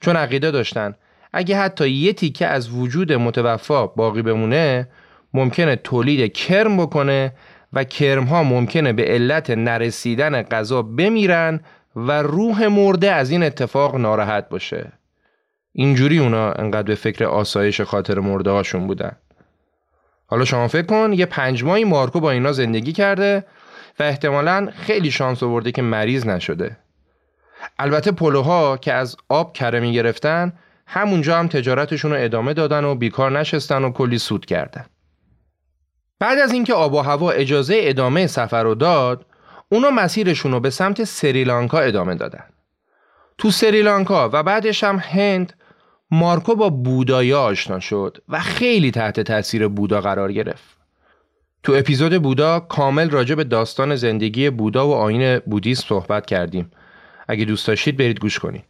چون 0.00 0.16
عقیده 0.16 0.50
داشتن 0.50 0.94
اگه 1.32 1.58
حتی 1.58 1.88
یه 1.88 2.12
تیکه 2.12 2.46
از 2.46 2.70
وجود 2.70 3.12
متوفا 3.12 3.86
باقی 3.86 4.22
بمونه 4.22 4.88
ممکنه 5.34 5.76
تولید 5.76 6.32
کرم 6.32 6.76
بکنه 6.76 7.32
و 7.72 7.84
کرم 7.84 8.24
ها 8.24 8.42
ممکنه 8.42 8.92
به 8.92 9.04
علت 9.04 9.50
نرسیدن 9.50 10.42
غذا 10.42 10.82
بمیرن 10.82 11.60
و 11.96 12.22
روح 12.22 12.66
مرده 12.66 13.10
از 13.12 13.30
این 13.30 13.42
اتفاق 13.42 13.96
ناراحت 13.96 14.48
باشه. 14.48 14.92
اینجوری 15.72 16.18
اونا 16.18 16.52
انقدر 16.52 16.82
به 16.82 16.94
فکر 16.94 17.24
آسایش 17.24 17.80
خاطر 17.80 18.18
مرده 18.18 18.50
هاشون 18.50 18.86
بودن. 18.86 19.16
حالا 20.26 20.44
شما 20.44 20.68
فکر 20.68 20.86
کن 20.86 21.12
یه 21.12 21.26
پنج 21.26 21.64
ماهی 21.64 21.84
مارکو 21.84 22.20
با 22.20 22.30
اینا 22.30 22.52
زندگی 22.52 22.92
کرده 22.92 23.44
و 24.00 24.02
احتمالا 24.02 24.68
خیلی 24.76 25.10
شانس 25.10 25.42
آورده 25.42 25.72
که 25.72 25.82
مریض 25.82 26.26
نشده. 26.26 26.76
البته 27.78 28.12
پلوها 28.12 28.76
که 28.76 28.92
از 28.92 29.16
آب 29.28 29.52
کره 29.52 29.80
می 29.80 29.92
گرفتن 29.92 30.52
همونجا 30.86 31.38
هم 31.38 31.48
تجارتشون 31.48 32.10
رو 32.10 32.24
ادامه 32.24 32.54
دادن 32.54 32.84
و 32.84 32.94
بیکار 32.94 33.38
نشستن 33.38 33.84
و 33.84 33.92
کلی 33.92 34.18
سود 34.18 34.46
کردن. 34.46 34.84
بعد 36.18 36.38
از 36.38 36.52
اینکه 36.52 36.74
آب 36.74 36.94
و 36.94 37.00
هوا 37.00 37.30
اجازه 37.30 37.76
ادامه 37.78 38.26
سفر 38.26 38.62
رو 38.62 38.74
داد 38.74 39.26
اونا 39.68 39.90
مسیرشون 39.90 40.52
رو 40.52 40.60
به 40.60 40.70
سمت 40.70 41.04
سریلانکا 41.04 41.78
ادامه 41.78 42.14
دادن. 42.14 42.44
تو 43.38 43.50
سریلانکا 43.50 44.30
و 44.32 44.42
بعدش 44.42 44.84
هم 44.84 44.96
هند 44.96 45.52
مارکو 46.10 46.54
با 46.54 46.70
بودایا 46.70 47.42
آشنا 47.42 47.80
شد 47.80 48.18
و 48.28 48.40
خیلی 48.40 48.90
تحت 48.90 49.20
تاثیر 49.20 49.68
بودا 49.68 50.00
قرار 50.00 50.32
گرفت. 50.32 50.64
تو 51.62 51.72
اپیزود 51.72 52.22
بودا 52.22 52.60
کامل 52.60 53.10
راجع 53.10 53.34
به 53.34 53.44
داستان 53.44 53.96
زندگی 53.96 54.50
بودا 54.50 54.88
و 54.88 54.94
آین 54.94 55.38
بودیسم 55.38 55.84
صحبت 55.88 56.26
کردیم. 56.26 56.70
اگه 57.28 57.44
دوست 57.44 57.66
داشتید 57.66 57.96
برید 57.96 58.20
گوش 58.20 58.38
کنید. 58.38 58.64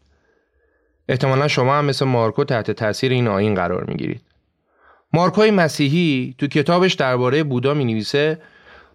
احتمالا 1.09 1.49
شما 1.49 1.79
هم 1.79 1.85
مثل 1.85 2.05
مارکو 2.05 2.45
تحت 2.45 2.71
تاثیر 2.71 3.13
این 3.13 3.29
آین 3.29 3.55
قرار 3.55 3.85
می‌گیرید. 3.85 4.23
مارکوی 5.15 5.51
مسیحی 5.51 6.35
تو 6.39 6.47
کتابش 6.47 6.95
درباره 6.95 7.43
بودا 7.43 7.75
می 7.75 7.85
نویسه 7.85 8.41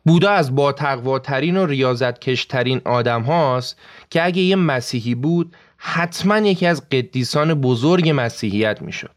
بودا 0.06 0.32
از 0.32 0.56
با 0.56 1.20
ترین 1.20 1.58
و 1.58 1.66
ریاضت 1.66 2.20
کشترین 2.20 2.82
آدم 2.86 3.22
هاست 3.22 3.80
که 4.10 4.26
اگه 4.26 4.42
یه 4.42 4.56
مسیحی 4.56 5.16
بود 5.16 5.56
حتما 5.78 6.38
یکی 6.38 6.66
از 6.66 6.90
قدیسان 6.90 7.54
بزرگ 7.54 8.12
مسیحیت 8.16 8.82
می‌شد. 8.82 9.16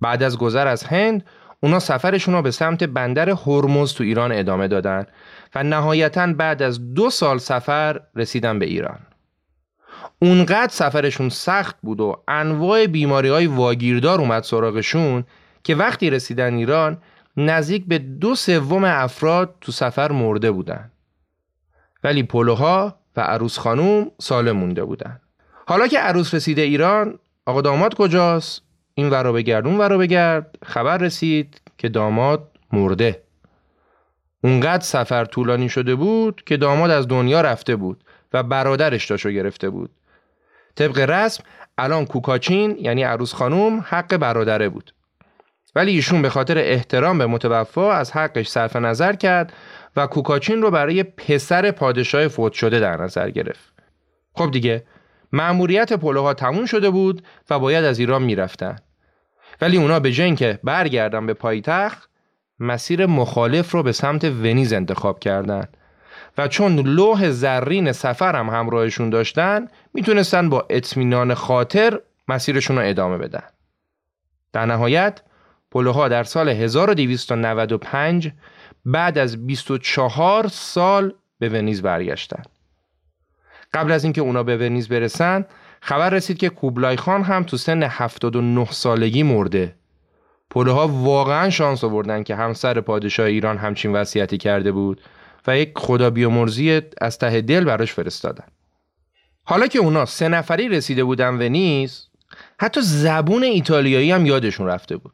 بعد 0.00 0.22
از 0.22 0.38
گذر 0.38 0.66
از 0.66 0.84
هند 0.84 1.24
اونا 1.60 1.78
سفرشون 1.78 2.34
رو 2.34 2.42
به 2.42 2.50
سمت 2.50 2.84
بندر 2.84 3.30
هرمز 3.30 3.94
تو 3.94 4.04
ایران 4.04 4.32
ادامه 4.32 4.68
دادن 4.68 5.06
و 5.54 5.62
نهایتا 5.62 6.26
بعد 6.26 6.62
از 6.62 6.94
دو 6.94 7.10
سال 7.10 7.38
سفر 7.38 8.00
رسیدن 8.14 8.58
به 8.58 8.66
ایران. 8.66 8.98
اونقدر 10.24 10.72
سفرشون 10.72 11.28
سخت 11.28 11.76
بود 11.82 12.00
و 12.00 12.22
انواع 12.28 12.86
بیماری 12.86 13.28
های 13.28 13.46
واگیردار 13.46 14.20
اومد 14.20 14.42
سراغشون 14.42 15.24
که 15.64 15.74
وقتی 15.74 16.10
رسیدن 16.10 16.54
ایران 16.54 16.98
نزدیک 17.36 17.84
به 17.86 17.98
دو 17.98 18.34
سوم 18.34 18.84
افراد 18.84 19.54
تو 19.60 19.72
سفر 19.72 20.12
مرده 20.12 20.50
بودن. 20.50 20.90
ولی 22.04 22.22
پلوها 22.22 22.94
و 23.16 23.20
عروس 23.20 23.58
خانوم 23.58 24.10
سالم 24.20 24.56
مونده 24.56 24.84
بودن. 24.84 25.20
حالا 25.68 25.86
که 25.86 25.98
عروس 25.98 26.34
رسیده 26.34 26.62
ایران 26.62 27.18
آقا 27.46 27.60
داماد 27.60 27.94
کجاست؟ 27.94 28.62
این 28.94 29.10
ورا 29.10 29.32
بگرد 29.32 29.66
اون 29.66 29.78
ورا 29.78 29.98
بگرد. 29.98 30.58
خبر 30.66 30.98
رسید 30.98 31.60
که 31.78 31.88
داماد 31.88 32.50
مرده. 32.72 33.22
اونقدر 34.44 34.84
سفر 34.84 35.24
طولانی 35.24 35.68
شده 35.68 35.94
بود 35.94 36.42
که 36.46 36.56
داماد 36.56 36.90
از 36.90 37.08
دنیا 37.08 37.40
رفته 37.40 37.76
بود 37.76 38.04
و 38.32 38.42
برادرش 38.42 39.10
داشو 39.10 39.30
گرفته 39.30 39.70
بود. 39.70 39.90
طبق 40.76 40.98
رسم 40.98 41.44
الان 41.78 42.06
کوکاچین 42.06 42.76
یعنی 42.80 43.02
عروس 43.02 43.34
خانوم 43.34 43.84
حق 43.88 44.16
برادره 44.16 44.68
بود. 44.68 44.94
ولی 45.74 45.92
ایشون 45.92 46.22
به 46.22 46.30
خاطر 46.30 46.58
احترام 46.58 47.18
به 47.18 47.26
متوفا 47.26 47.92
از 47.92 48.12
حقش 48.12 48.48
صرف 48.48 48.76
نظر 48.76 49.12
کرد 49.12 49.52
و 49.96 50.06
کوکاچین 50.06 50.62
رو 50.62 50.70
برای 50.70 51.02
پسر 51.02 51.70
پادشاه 51.70 52.28
فوت 52.28 52.52
شده 52.52 52.80
در 52.80 52.96
نظر 52.96 53.30
گرفت. 53.30 53.72
خب 54.34 54.50
دیگه 54.50 54.84
مأموریت 55.32 55.92
پلوها 55.92 56.34
تموم 56.34 56.66
شده 56.66 56.90
بود 56.90 57.22
و 57.50 57.58
باید 57.58 57.84
از 57.84 57.98
ایران 57.98 58.22
می‌رفتن. 58.22 58.76
ولی 59.60 59.76
اونا 59.76 60.00
به 60.00 60.12
جنگ 60.12 60.38
که 60.38 60.58
برگردن 60.64 61.26
به 61.26 61.34
پایتخت 61.34 62.08
مسیر 62.58 63.06
مخالف 63.06 63.70
رو 63.70 63.82
به 63.82 63.92
سمت 63.92 64.24
ونیز 64.24 64.72
انتخاب 64.72 65.18
کردند 65.18 65.76
و 66.38 66.48
چون 66.48 66.80
لوح 66.80 67.30
زرین 67.30 67.92
سفر 67.92 68.36
هم 68.36 68.48
همراهشون 68.48 69.10
داشتن 69.10 69.68
می‌تونستن 69.94 70.48
با 70.48 70.66
اطمینان 70.70 71.34
خاطر 71.34 72.00
مسیرشون 72.28 72.76
رو 72.78 72.88
ادامه 72.88 73.18
بدن. 73.18 73.42
در 74.52 74.66
نهایت 74.66 75.20
پلوها 75.70 76.08
در 76.08 76.24
سال 76.24 76.48
1295 76.48 78.32
بعد 78.84 79.18
از 79.18 79.46
24 79.46 80.48
سال 80.48 81.14
به 81.38 81.48
ونیز 81.48 81.82
برگشتن. 81.82 82.42
قبل 83.74 83.92
از 83.92 84.04
اینکه 84.04 84.20
اونا 84.20 84.42
به 84.42 84.56
ونیز 84.56 84.88
برسن 84.88 85.44
خبر 85.80 86.10
رسید 86.10 86.38
که 86.38 86.48
کوبلای 86.48 86.96
خان 86.96 87.22
هم 87.22 87.42
تو 87.42 87.56
سن 87.56 87.82
79 87.82 88.66
سالگی 88.70 89.22
مرده. 89.22 89.74
پلوها 90.50 90.88
واقعا 90.88 91.50
شانس 91.50 91.84
آوردن 91.84 92.22
که 92.22 92.34
همسر 92.34 92.80
پادشاه 92.80 93.26
ایران 93.26 93.58
همچین 93.58 93.92
وصیتی 93.92 94.38
کرده 94.38 94.72
بود 94.72 95.00
و 95.46 95.58
یک 95.58 95.72
خدا 95.76 96.10
بیامرزی 96.10 96.82
از 97.00 97.18
ته 97.18 97.40
دل 97.40 97.64
براش 97.64 97.92
فرستادن. 97.92 98.46
حالا 99.44 99.66
که 99.66 99.78
اونا 99.78 100.04
سه 100.04 100.28
نفری 100.28 100.68
رسیده 100.68 101.04
بودن 101.04 101.34
ونیز 101.34 102.08
حتی 102.60 102.80
زبون 102.80 103.42
ایتالیایی 103.42 104.10
هم 104.12 104.26
یادشون 104.26 104.66
رفته 104.66 104.96
بود. 104.96 105.12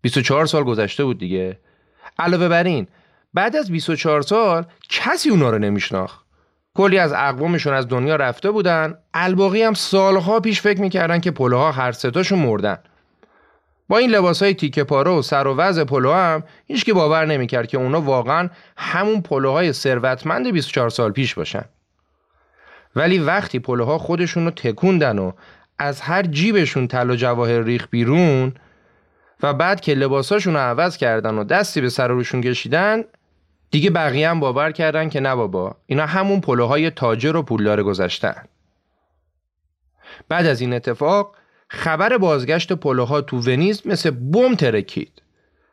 24 0.00 0.46
سال 0.46 0.64
گذشته 0.64 1.04
بود 1.04 1.18
دیگه. 1.18 1.58
علاوه 2.18 2.48
بر 2.48 2.64
این 2.64 2.86
بعد 3.34 3.56
از 3.56 3.70
24 3.70 4.22
سال 4.22 4.64
کسی 4.88 5.30
اونا 5.30 5.50
رو 5.50 5.58
نمیشناخت. 5.58 6.26
کلی 6.74 6.98
از 6.98 7.12
اقوامشون 7.12 7.74
از 7.74 7.88
دنیا 7.88 8.16
رفته 8.16 8.50
بودن. 8.50 8.98
الباقی 9.14 9.62
هم 9.62 9.74
سالها 9.74 10.40
پیش 10.40 10.60
فکر 10.60 10.80
می‌کردن 10.80 11.20
که 11.20 11.30
پلوها 11.30 11.72
هر 11.72 11.92
ستاشون 11.92 12.38
مردن. 12.38 12.78
با 13.88 13.98
این 13.98 14.10
لباس 14.10 14.42
های 14.42 14.54
تیکه 14.54 14.84
پاره 14.84 15.10
و 15.10 15.22
سر 15.22 15.46
و 15.46 15.54
وضع 15.54 15.84
پلو 15.84 16.12
هم 16.12 16.44
هیچ 16.66 16.84
که 16.84 16.92
باور 16.92 17.26
نمی‌کرد 17.26 17.68
که 17.68 17.78
اونا 17.78 18.00
واقعا 18.00 18.48
همون 18.76 19.22
پلوهای 19.22 19.72
ثروتمند 19.72 20.52
24 20.52 20.90
سال 20.90 21.12
پیش 21.12 21.34
باشن. 21.34 21.64
ولی 22.96 23.18
وقتی 23.18 23.58
پلوها 23.58 23.98
خودشون 23.98 24.44
رو 24.44 24.50
تکوندن 24.50 25.18
و 25.18 25.32
از 25.78 26.00
هر 26.00 26.22
جیبشون 26.22 26.88
طلا 26.88 27.12
و 27.12 27.16
جواهر 27.16 27.60
ریخ 27.60 27.88
بیرون 27.90 28.52
و 29.42 29.54
بعد 29.54 29.80
که 29.80 29.94
لباساشون 29.94 30.54
رو 30.54 30.60
عوض 30.60 30.96
کردن 30.96 31.34
و 31.34 31.44
دستی 31.44 31.80
به 31.80 31.88
سر 31.88 32.08
روشون 32.08 32.40
کشیدن 32.40 33.04
دیگه 33.70 33.90
بقیه 33.90 34.30
هم 34.30 34.40
باور 34.40 34.72
کردن 34.72 35.08
که 35.08 35.20
نه 35.20 35.34
بابا 35.34 35.76
اینا 35.86 36.06
همون 36.06 36.40
پلوهای 36.40 36.90
تاجر 36.90 37.36
و 37.36 37.42
پولدار 37.42 37.82
گذشتن. 37.82 38.42
بعد 40.28 40.46
از 40.46 40.60
این 40.60 40.72
اتفاق 40.72 41.34
خبر 41.68 42.18
بازگشت 42.18 42.72
پلوها 42.72 43.20
تو 43.20 43.38
ونیز 43.38 43.86
مثل 43.86 44.10
بم 44.10 44.54
ترکید. 44.54 45.22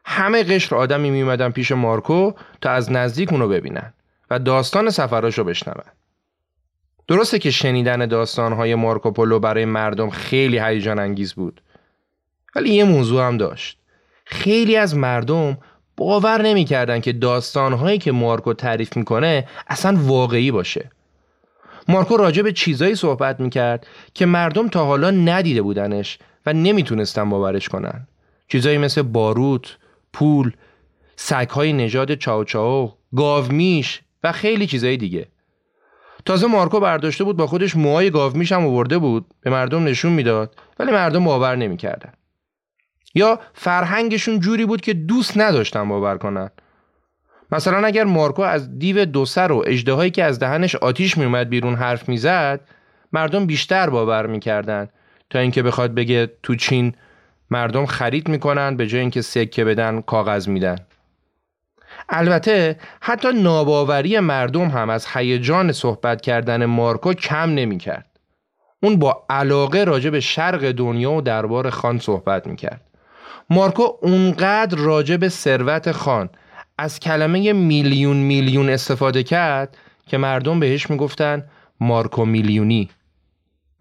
همه 0.06 0.44
قشر 0.44 0.76
آدمی 0.76 1.10
میومدن 1.10 1.52
پیش 1.52 1.72
مارکو 1.72 2.32
تا 2.62 2.72
از 2.72 2.92
نزدیک 2.92 3.32
اونو 3.34 3.48
ببینن 3.48 3.94
و 4.30 4.40
داستان 4.40 4.90
سفراشو 4.90 5.44
بشنون. 5.44 5.86
درسته 7.08 7.40
که 7.40 7.52
شنیدن 7.52 8.06
داستانهای 8.06 8.76
مارکوپولو 8.76 9.40
برای 9.40 9.66
مردم 9.66 10.10
خیلی 10.10 10.60
هیجان 10.60 11.00
انگیز 11.00 11.34
بود. 11.34 11.62
ولی 12.56 12.70
یه 12.70 12.84
موضوع 12.84 13.28
هم 13.28 13.38
داشت. 13.38 13.78
خیلی 14.26 14.76
از 14.76 14.96
مردم 14.96 15.58
باور 15.98 16.42
نمی‌کردن 16.42 17.00
که 17.00 17.14
داستانهایی 17.14 17.98
که 17.98 18.12
مارکو 18.12 18.54
تعریف 18.54 18.98
می‌کنه 18.98 19.48
اصلا 19.68 19.98
واقعی 20.02 20.52
باشه. 20.52 20.90
مارکو 21.88 22.18
راجع 22.18 22.42
به 22.42 22.52
چیزایی 22.52 22.96
صحبت 22.96 23.40
می‌کرد 23.40 23.88
که 24.14 24.26
مردم 24.26 24.68
تا 24.68 24.86
حالا 24.86 25.12
ندیده 25.12 25.62
بودنش 25.62 26.20
و 26.46 26.54
نمی‌تونستن 26.54 27.30
باورش 27.30 27.70
کنن. 27.70 28.08
چیزایی 28.48 28.78
مثل 28.78 29.02
باروت، 29.02 29.78
پول، 30.14 30.52
سگهای 31.16 31.74
نژاد 31.74 32.16
چاو 32.16 32.94
گاومیش 33.16 34.02
و 34.24 34.32
خیلی 34.32 34.68
چیزای 34.68 34.98
دیگه. 34.98 35.28
تازه 36.26 36.48
مارکو 36.48 36.80
برداشته 36.80 37.24
بود 37.24 37.38
با 37.38 37.48
خودش 37.48 37.76
موهای 37.76 38.10
گاومیش 38.10 38.52
هم 38.52 38.66
آورده 38.66 38.98
بود 38.98 39.26
به 39.42 39.50
مردم 39.50 39.84
نشون 39.84 40.12
می‌داد 40.12 40.56
ولی 40.80 40.92
مردم 40.92 41.24
باور 41.24 41.56
نمی‌کردن. 41.56 42.14
یا 43.16 43.40
فرهنگشون 43.54 44.40
جوری 44.40 44.66
بود 44.66 44.82
که 44.82 44.94
دوست 44.94 45.38
نداشتن 45.38 45.90
باور 45.90 46.18
کنن. 46.18 46.50
مثلا 47.54 47.88
اگر 47.88 48.04
مارکو 48.04 48.42
از 48.42 48.80
دیو 48.80 49.06
دو 49.06 49.26
سر 49.26 49.52
و 49.52 49.64
اجدهایی 49.68 50.12
که 50.12 50.24
از 50.24 50.40
دهنش 50.40 50.76
آتیش 50.76 51.18
میومد 51.18 51.50
بیرون 51.50 51.76
حرف 51.76 52.10
می‌زد 52.10 52.60
مردم 53.12 53.46
بیشتر 53.46 53.90
باور 53.90 54.26
می‌کردن. 54.26 54.90
تا 55.30 55.40
اینکه 55.40 55.64
بخواد 55.64 55.96
بگه 55.96 56.32
تو 56.44 56.56
چین 56.56 56.96
مردم 57.52 57.86
خرید 57.86 58.28
می‌کنن 58.28 58.78
به 58.78 58.88
جای 58.88 59.02
اینکه 59.02 59.22
سکه 59.22 59.66
بدن 59.66 60.02
کاغذ 60.02 60.48
میدن. 60.48 60.76
البته 62.10 62.80
حتی 63.02 63.34
ناباوری 63.34 64.20
مردم 64.20 64.68
هم 64.68 64.90
از 64.90 65.08
هیجان 65.14 65.72
صحبت 65.72 66.22
کردن 66.22 66.66
مارکو 66.66 67.14
کم 67.14 67.50
نمی‌کرد. 67.50 68.06
اون 68.84 69.00
با 69.00 69.26
علاقه 69.30 69.84
راجع 69.84 70.10
به 70.10 70.20
شرق 70.20 70.72
دنیا 70.72 71.12
و 71.12 71.22
دربار 71.22 71.70
خان 71.70 72.00
صحبت 72.00 72.48
می‌کرد. 72.48 72.82
مارکو 73.50 73.84
اونقدر 74.02 74.78
راجع 74.78 75.18
به 75.18 75.30
ثروت 75.30 75.92
خان 75.92 76.30
از 76.78 77.00
کلمه 77.00 77.54
میلیون 77.54 78.18
میلیون 78.18 78.70
استفاده 78.70 79.24
کرد 79.24 79.78
که 80.08 80.18
مردم 80.18 80.60
بهش 80.60 80.90
می‌گفتن 80.90 81.50
مارکو 81.80 82.26
میلیونی. 82.26 82.90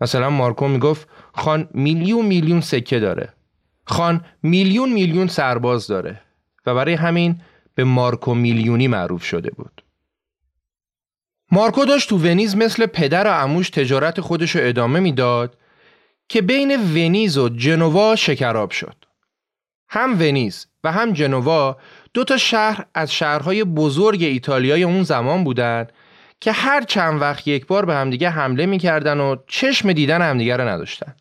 مثلا 0.00 0.30
مارکو 0.30 0.68
می‌گفت 0.68 1.08
خان 1.34 1.68
میلیون 1.74 2.26
میلیون 2.26 2.60
سکه 2.60 2.98
داره. 2.98 3.32
خان 3.84 4.24
میلیون 4.42 4.92
میلیون 4.92 5.26
سرباز 5.26 5.86
داره. 5.86 6.20
و 6.66 6.74
برای 6.74 6.94
همین 6.94 7.40
به 7.74 7.84
مارکو 7.84 8.34
میلیونی 8.34 8.88
معروف 8.88 9.24
شده 9.24 9.50
بود. 9.50 9.84
مارکو 11.50 11.84
داشت 11.84 12.08
تو 12.08 12.18
ونیز 12.18 12.56
مثل 12.56 12.86
پدر 12.86 13.26
و 13.26 13.30
عموش 13.30 13.70
تجارت 13.70 14.20
خودش 14.20 14.56
رو 14.56 14.68
ادامه 14.68 15.00
می‌داد 15.00 15.58
که 16.28 16.42
بین 16.42 16.76
ونیز 16.76 17.38
و 17.38 17.48
جنوا 17.48 18.16
شکراب 18.16 18.70
شد. 18.70 18.96
هم 19.88 20.20
ونیز 20.20 20.66
و 20.84 20.92
هم 20.92 21.12
جنوا 21.12 21.76
دو 22.14 22.24
تا 22.24 22.36
شهر 22.36 22.86
از 22.94 23.12
شهرهای 23.12 23.64
بزرگ 23.64 24.22
ایتالیای 24.22 24.82
اون 24.82 25.02
زمان 25.02 25.44
بودند 25.44 25.92
که 26.40 26.52
هر 26.52 26.82
چند 26.82 27.20
وقت 27.20 27.48
یک 27.48 27.66
بار 27.66 27.84
به 27.84 27.94
همدیگه 27.94 28.30
حمله 28.30 28.66
می‌کردن 28.66 29.20
و 29.20 29.36
چشم 29.46 29.92
دیدن 29.92 30.22
همدیگه 30.22 30.56
رو 30.56 30.68
نداشتن. 30.68 31.14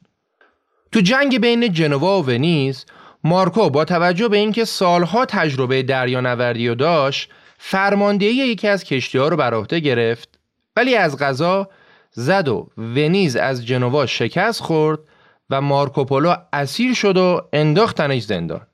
تو 0.91 1.01
جنگ 1.01 1.39
بین 1.39 1.73
جنوا 1.73 2.21
و 2.21 2.25
ونیز 2.25 2.85
مارکو 3.23 3.69
با 3.69 3.85
توجه 3.85 4.27
به 4.27 4.37
اینکه 4.37 4.65
سالها 4.65 5.25
تجربه 5.25 5.83
دریانوردی 5.83 6.67
و 6.67 6.75
داشت 6.75 7.29
فرماندهی 7.57 8.33
یکی 8.33 8.67
از 8.67 8.83
کشتی 8.83 9.17
ها 9.17 9.27
رو 9.27 9.37
بر 9.37 9.53
عهده 9.53 9.79
گرفت 9.79 10.39
ولی 10.75 10.95
از 10.95 11.17
غذا 11.17 11.69
زد 12.11 12.47
و 12.47 12.69
ونیز 12.77 13.35
از 13.35 13.65
جنوا 13.65 14.05
شکست 14.05 14.61
خورد 14.61 14.99
و 15.49 15.61
مارکوپولو 15.61 16.35
اسیر 16.53 16.93
شد 16.93 17.17
و 17.17 17.41
انداختنش 17.53 18.21
زندان 18.21 18.67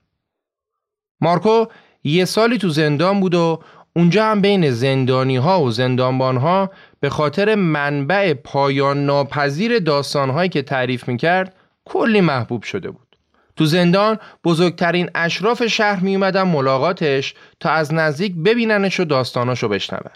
مارکو 1.22 1.66
یه 2.08 2.26
سالی 2.26 2.58
تو 2.58 2.70
زندان 2.70 3.20
بود 3.20 3.36
و 3.36 3.60
اونجا 3.96 4.26
هم 4.26 4.42
بین 4.42 4.72
زندانی 4.72 5.38
ها 5.38 5.62
و 5.62 5.72
زندانبان 5.72 6.38
ها 6.38 6.72
به 7.00 7.10
خاطر 7.10 7.56
منبع 7.56 8.34
پایان 8.34 9.06
ناپذیر 9.06 9.80
داستان 9.80 10.30
هایی 10.30 10.50
که 10.50 10.62
تعریف 10.62 11.08
می‌کرد 11.08 11.56
کلی 11.86 12.22
محبوب 12.22 12.64
شده 12.64 12.92
بود. 12.92 13.18
تو 13.56 13.66
زندان 13.66 14.20
بزرگترین 14.44 15.10
اشراف 15.16 15.68
شهر 15.68 16.00
می 16.00 16.16
اومدن 16.16 16.44
ملاقاتش 16.44 17.34
تا 17.60 17.70
از 17.70 17.94
نزدیک 17.94 18.36
ببیننش 18.36 19.00
و 19.00 19.06
داستاناشو 19.06 19.68
بشنون. 19.68 20.12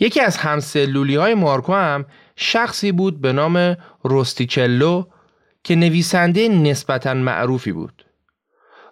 یکی 0.00 0.20
از 0.20 0.36
همسلولی 0.36 1.16
های 1.16 1.34
مارکو 1.34 1.72
هم 1.72 2.06
شخصی 2.36 2.92
بود 2.92 3.20
به 3.20 3.32
نام 3.32 3.76
روستیچلو 4.02 5.04
که 5.64 5.76
نویسنده 5.76 6.48
نسبتا 6.48 7.14
معروفی 7.14 7.72
بود. 7.72 8.04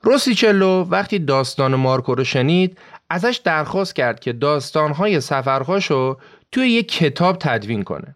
روسیچلو 0.09 0.84
وقتی 0.84 1.18
داستان 1.18 1.74
مارکو 1.74 2.14
رو 2.14 2.24
شنید 2.24 2.78
ازش 3.11 3.40
درخواست 3.44 3.94
کرد 3.94 4.20
که 4.20 4.32
داستانهای 4.32 5.20
سفرهاشو 5.20 6.16
توی 6.52 6.68
یک 6.68 6.92
کتاب 6.92 7.36
تدوین 7.40 7.82
کنه. 7.82 8.14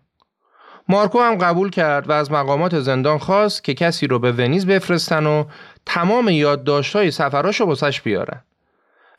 مارکو 0.88 1.20
هم 1.20 1.38
قبول 1.38 1.70
کرد 1.70 2.08
و 2.08 2.12
از 2.12 2.32
مقامات 2.32 2.80
زندان 2.80 3.18
خواست 3.18 3.64
که 3.64 3.74
کسی 3.74 4.06
رو 4.06 4.18
به 4.18 4.32
ونیز 4.32 4.66
بفرستن 4.66 5.26
و 5.26 5.44
تمام 5.86 6.28
یادداشت‌های 6.28 7.10
سفراشو 7.10 7.64
واسش 7.64 8.00
بیارن. 8.00 8.40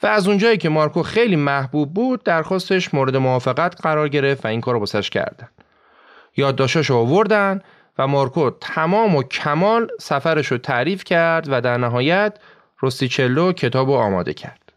و 0.04 0.08
از 0.08 0.28
اونجایی 0.28 0.58
که 0.58 0.70
مارکو 0.70 1.04
خیلی 1.04 1.36
محبوب 1.36 1.94
بود 1.94 2.24
درخواستش 2.24 2.94
مورد 2.94 3.18
موافقت 3.18 3.82
قرار 3.82 4.10
گرفت 4.10 4.46
و 4.46 4.48
این 4.48 4.62
کار 4.62 4.74
رو 4.74 4.80
واسش 4.80 5.10
کردن. 5.10 5.50
یادداشتاشو 6.38 6.96
آوردن 6.96 7.62
و 7.98 8.08
مارکو 8.08 8.50
تمام 8.62 9.16
و 9.16 9.24
کمال 9.24 9.88
سفرش 10.00 10.48
رو 10.48 10.58
تعریف 10.58 11.04
کرد 11.04 11.48
و 11.50 11.62
در 11.62 11.78
نهایت 11.78 12.38
روستیچلو 12.84 13.54
کتاب 13.54 13.88
رو 13.88 13.94
آماده 13.94 14.34
کرد. 14.34 14.74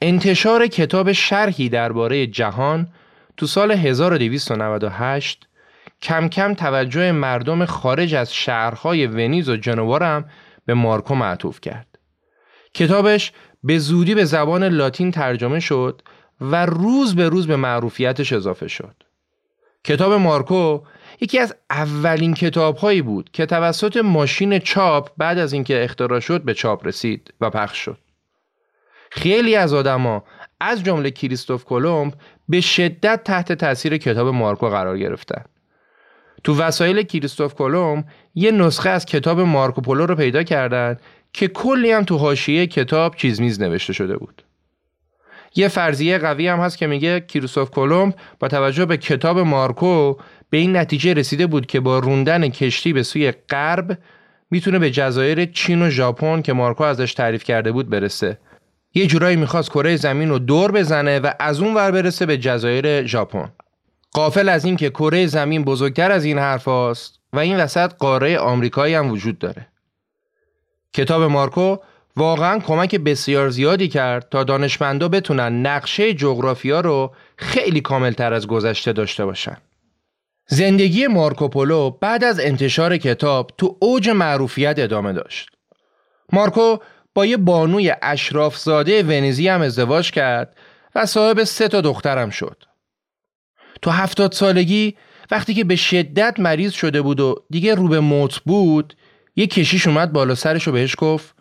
انتشار 0.00 0.66
کتاب 0.66 1.12
شرحی 1.12 1.68
درباره 1.68 2.26
جهان 2.26 2.88
تو 3.36 3.46
سال 3.46 3.70
1298 3.70 5.48
کم 6.02 6.28
کم 6.28 6.54
توجه 6.54 7.12
مردم 7.12 7.64
خارج 7.64 8.14
از 8.14 8.34
شهرهای 8.34 9.06
ونیز 9.06 9.48
و 9.48 9.56
جنوارم 9.56 10.30
به 10.66 10.74
مارکو 10.74 11.14
معطوف 11.14 11.60
کرد. 11.60 11.98
کتابش 12.74 13.32
به 13.64 13.78
زودی 13.78 14.14
به 14.14 14.24
زبان 14.24 14.64
لاتین 14.64 15.10
ترجمه 15.10 15.60
شد 15.60 16.02
و 16.40 16.66
روز 16.66 17.14
به 17.14 17.28
روز 17.28 17.46
به 17.46 17.56
معروفیتش 17.56 18.32
اضافه 18.32 18.68
شد. 18.68 18.94
کتاب 19.84 20.12
مارکو 20.12 20.80
یکی 21.22 21.38
از 21.38 21.54
اولین 21.70 22.34
کتاب 22.34 22.76
هایی 22.76 23.02
بود 23.02 23.30
که 23.32 23.46
توسط 23.46 23.96
ماشین 23.96 24.58
چاپ 24.58 25.10
بعد 25.16 25.38
از 25.38 25.52
اینکه 25.52 25.84
اختراع 25.84 26.20
شد 26.20 26.42
به 26.42 26.54
چاپ 26.54 26.86
رسید 26.86 27.34
و 27.40 27.50
پخش 27.50 27.78
شد. 27.78 27.98
خیلی 29.10 29.56
از 29.56 29.74
آدما 29.74 30.24
از 30.60 30.84
جمله 30.84 31.10
کریستوف 31.10 31.64
کلمب 31.64 32.14
به 32.48 32.60
شدت 32.60 33.24
تحت 33.24 33.52
تاثیر 33.52 33.96
کتاب 33.96 34.28
مارکو 34.28 34.68
قرار 34.68 34.98
گرفتن. 34.98 35.44
تو 36.44 36.56
وسایل 36.56 37.02
کریستوف 37.02 37.54
کلمب 37.54 38.04
یه 38.34 38.50
نسخه 38.50 38.90
از 38.90 39.06
کتاب 39.06 39.40
مارکو 39.40 39.80
پولو 39.80 40.06
رو 40.06 40.14
پیدا 40.14 40.42
کردند 40.42 41.00
که 41.32 41.48
کلی 41.48 41.92
هم 41.92 42.04
تو 42.04 42.16
حاشیه 42.16 42.66
کتاب 42.66 43.16
چیز 43.16 43.40
میز 43.40 43.60
نوشته 43.60 43.92
شده 43.92 44.16
بود. 44.16 44.42
یه 45.54 45.68
فرضیه 45.68 46.18
قوی 46.18 46.48
هم 46.48 46.60
هست 46.60 46.78
که 46.78 46.86
میگه 46.86 47.20
کریستوف 47.20 47.70
کلمب 47.70 48.14
با 48.38 48.48
توجه 48.48 48.84
به 48.86 48.96
کتاب 48.96 49.38
مارکو 49.38 50.16
به 50.50 50.58
این 50.58 50.76
نتیجه 50.76 51.14
رسیده 51.14 51.46
بود 51.46 51.66
که 51.66 51.80
با 51.80 51.98
روندن 51.98 52.48
کشتی 52.48 52.92
به 52.92 53.02
سوی 53.02 53.32
غرب 53.32 53.98
می‌تونه 54.50 54.78
به 54.78 54.90
جزایر 54.90 55.44
چین 55.44 55.82
و 55.82 55.90
ژاپن 55.90 56.42
که 56.42 56.52
مارکو 56.52 56.84
ازش 56.84 57.14
تعریف 57.14 57.44
کرده 57.44 57.72
بود 57.72 57.90
برسه. 57.90 58.38
یه 58.94 59.06
جورایی 59.06 59.36
می‌خواست 59.36 59.70
کره 59.70 59.96
زمین 59.96 60.28
رو 60.28 60.38
دور 60.38 60.72
بزنه 60.72 61.18
و 61.20 61.32
از 61.40 61.60
اون 61.60 61.74
ور 61.74 61.90
برسه 61.90 62.26
به 62.26 62.38
جزایر 62.38 63.06
ژاپن. 63.06 63.52
قافل 64.12 64.48
از 64.48 64.64
این 64.64 64.76
که 64.76 64.90
کره 64.90 65.26
زمین 65.26 65.64
بزرگتر 65.64 66.12
از 66.12 66.24
این 66.24 66.38
حرف 66.38 66.64
هاست 66.64 67.20
و 67.32 67.38
این 67.38 67.56
وسط 67.56 67.92
قاره 67.94 68.38
آمریکایی 68.38 68.94
هم 68.94 69.10
وجود 69.10 69.38
داره. 69.38 69.68
کتاب 70.92 71.22
مارکو 71.22 71.76
واقعا 72.16 72.58
کمک 72.58 72.94
بسیار 72.94 73.50
زیادی 73.50 73.88
کرد 73.88 74.28
تا 74.30 74.44
دانشمندا 74.44 75.08
بتونن 75.08 75.66
نقشه 75.66 76.14
جغرافیا 76.14 76.80
رو 76.80 77.14
خیلی 77.36 77.80
کاملتر 77.80 78.32
از 78.32 78.46
گذشته 78.46 78.92
داشته 78.92 79.24
باشن 79.24 79.56
زندگی 80.46 81.06
مارکوپولو 81.06 81.90
بعد 81.90 82.24
از 82.24 82.40
انتشار 82.40 82.96
کتاب 82.96 83.50
تو 83.58 83.76
اوج 83.80 84.08
معروفیت 84.08 84.78
ادامه 84.78 85.12
داشت. 85.12 85.50
مارکو 86.32 86.76
با 87.14 87.26
یه 87.26 87.36
بانوی 87.36 87.94
اشرافزاده 88.02 89.02
ونیزی 89.02 89.48
هم 89.48 89.62
ازدواج 89.62 90.10
کرد 90.10 90.56
و 90.94 91.06
صاحب 91.06 91.44
سه 91.44 91.68
تا 91.68 91.80
دخترم 91.80 92.30
شد. 92.30 92.64
تو 93.82 93.90
هفتاد 93.90 94.32
سالگی 94.32 94.96
وقتی 95.30 95.54
که 95.54 95.64
به 95.64 95.76
شدت 95.76 96.40
مریض 96.40 96.72
شده 96.72 97.02
بود 97.02 97.20
و 97.20 97.34
دیگه 97.50 97.74
رو 97.74 97.88
به 97.88 98.00
موت 98.00 98.38
بود 98.38 98.96
یه 99.36 99.46
کشیش 99.46 99.86
اومد 99.86 100.12
بالا 100.12 100.34
سرش 100.34 100.68
و 100.68 100.72
بهش 100.72 100.94
گفت 100.98 101.34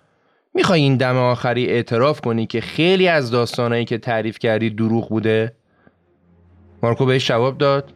می‌خوای 0.53 0.81
این 0.81 0.97
دم 0.97 1.17
آخری 1.17 1.67
اعتراف 1.67 2.21
کنی 2.21 2.45
که 2.45 2.61
خیلی 2.61 3.07
از 3.07 3.31
داستانایی 3.31 3.85
که 3.85 3.97
تعریف 3.97 4.39
کردی 4.39 4.69
دروغ 4.69 5.09
بوده؟ 5.09 5.55
مارکو 6.83 7.05
بهش 7.05 7.27
جواب 7.27 7.57
داد 7.57 7.93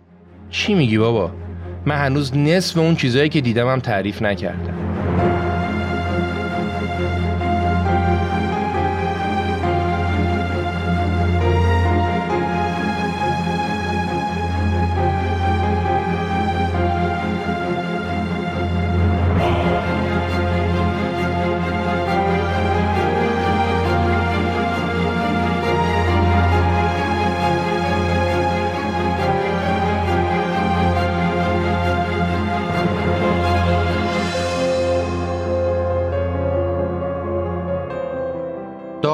چی 0.50 0.74
میگی 0.74 0.98
بابا؟ 0.98 1.32
من 1.86 1.96
هنوز 1.96 2.38
نصف 2.38 2.78
اون 2.78 2.96
چیزایی 2.96 3.30
که 3.30 3.42
دیدم 3.42 3.68
هم 3.68 3.80
تعریف 3.80 4.22
نکردم 4.22 5.05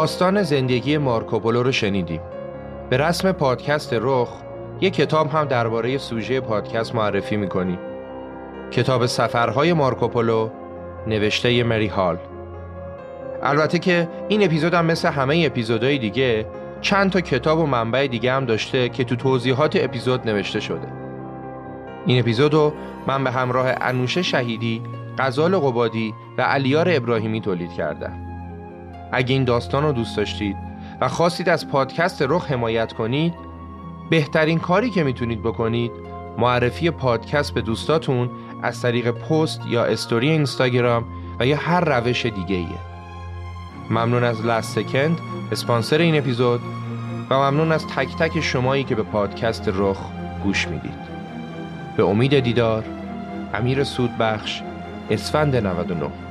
داستان 0.02 0.44
زندگی 0.44 0.98
مارکوپولو 0.98 1.64
رو 1.64 1.72
شنیدیم. 1.72 2.22
به 2.90 2.98
رسم 2.98 3.32
پادکست 3.32 3.94
رخ 4.02 4.30
یک 4.82 4.94
کتاب 4.94 5.30
هم 5.30 5.45
درباره 5.45 5.98
سوژه 5.98 6.40
پادکست 6.40 6.95
معرفی 6.95 7.38
می‌کنیم. 7.38 7.80
کتاب 8.72 9.06
سفرهای 9.06 9.73
مارکوپولو 9.73 10.49
نوشته 11.07 11.64
مری 11.64 11.88
هال. 11.88 12.18
البته 13.44 13.80
که 13.80 14.07
این 14.28 14.44
اپیزود 14.44 14.73
هم 14.73 14.86
مثل 14.86 15.10
همه 15.10 15.44
اپیزودهای 15.45 15.98
دیگه 15.98 16.45
چند 16.82 17.11
تا 17.11 17.22
کتاب 17.22 17.60
و 17.60 17.65
منبع 17.65 18.07
دیگه 18.07 18.34
هم 18.34 18.45
داشته 18.45 18.90
که 18.90 19.03
تو 19.03 19.15
توضیحات 19.15 19.76
اپیزود 19.76 20.30
نوشته 20.30 20.60
شده. 20.60 20.88
این 22.06 22.19
اپیزود 22.19 22.53
رو 22.53 22.73
من 23.07 23.23
به 23.23 23.32
همراه 23.32 23.68
انوشه 23.82 24.22
شهیدی، 24.22 24.82
غزال 25.19 25.57
قبادی 25.57 26.14
و 26.38 26.41
علیار 26.41 26.88
ابراهیمی 26.90 27.41
تولید 27.41 27.73
کردم. 27.73 28.31
اگه 29.12 29.34
این 29.34 29.44
داستان 29.44 29.84
رو 29.84 29.92
دوست 29.92 30.18
داشتید 30.18 30.56
و 31.02 31.08
خواستید 31.08 31.50
از 31.50 31.68
پادکست 31.68 32.22
رخ 32.22 32.52
حمایت 32.52 32.94
کنید 32.94 33.34
بهترین 34.10 34.60
کاری 34.60 34.90
که 34.90 35.04
می‌تونید 35.04 35.42
بکنید 35.42 35.92
معرفی 36.38 36.92
پادکست 36.92 37.54
به 37.54 37.62
دوستاتون 37.62 38.30
از 38.62 38.82
طریق 38.82 39.12
پست 39.12 39.62
یا 39.68 39.86
استوری 39.86 40.30
اینستاگرام 40.30 41.06
و 41.40 41.46
یا 41.46 41.58
هر 41.58 42.00
روش 42.00 42.26
دیگه 42.26 42.56
ایه. 42.56 42.92
ممنون 43.90 44.24
از 44.24 44.46
لست 44.46 44.80
سکند 44.80 45.20
اسپانسر 45.52 45.98
این 45.98 46.18
اپیزود 46.18 46.62
و 47.30 47.36
ممنون 47.36 47.72
از 47.72 47.88
تک 47.88 48.16
تک 48.16 48.42
شمایی 48.42 48.84
که 48.84 48.96
به 48.96 49.04
پادکست 49.04 49.70
رخ 49.74 49.98
گوش 50.44 50.68
می‌دید 50.68 51.12
به 51.98 52.04
امید 52.04 52.40
دیدار 52.40 52.84
امیر 53.54 53.84
سودبخش 53.84 54.62
اسفند 55.10 55.56
99 55.56 56.31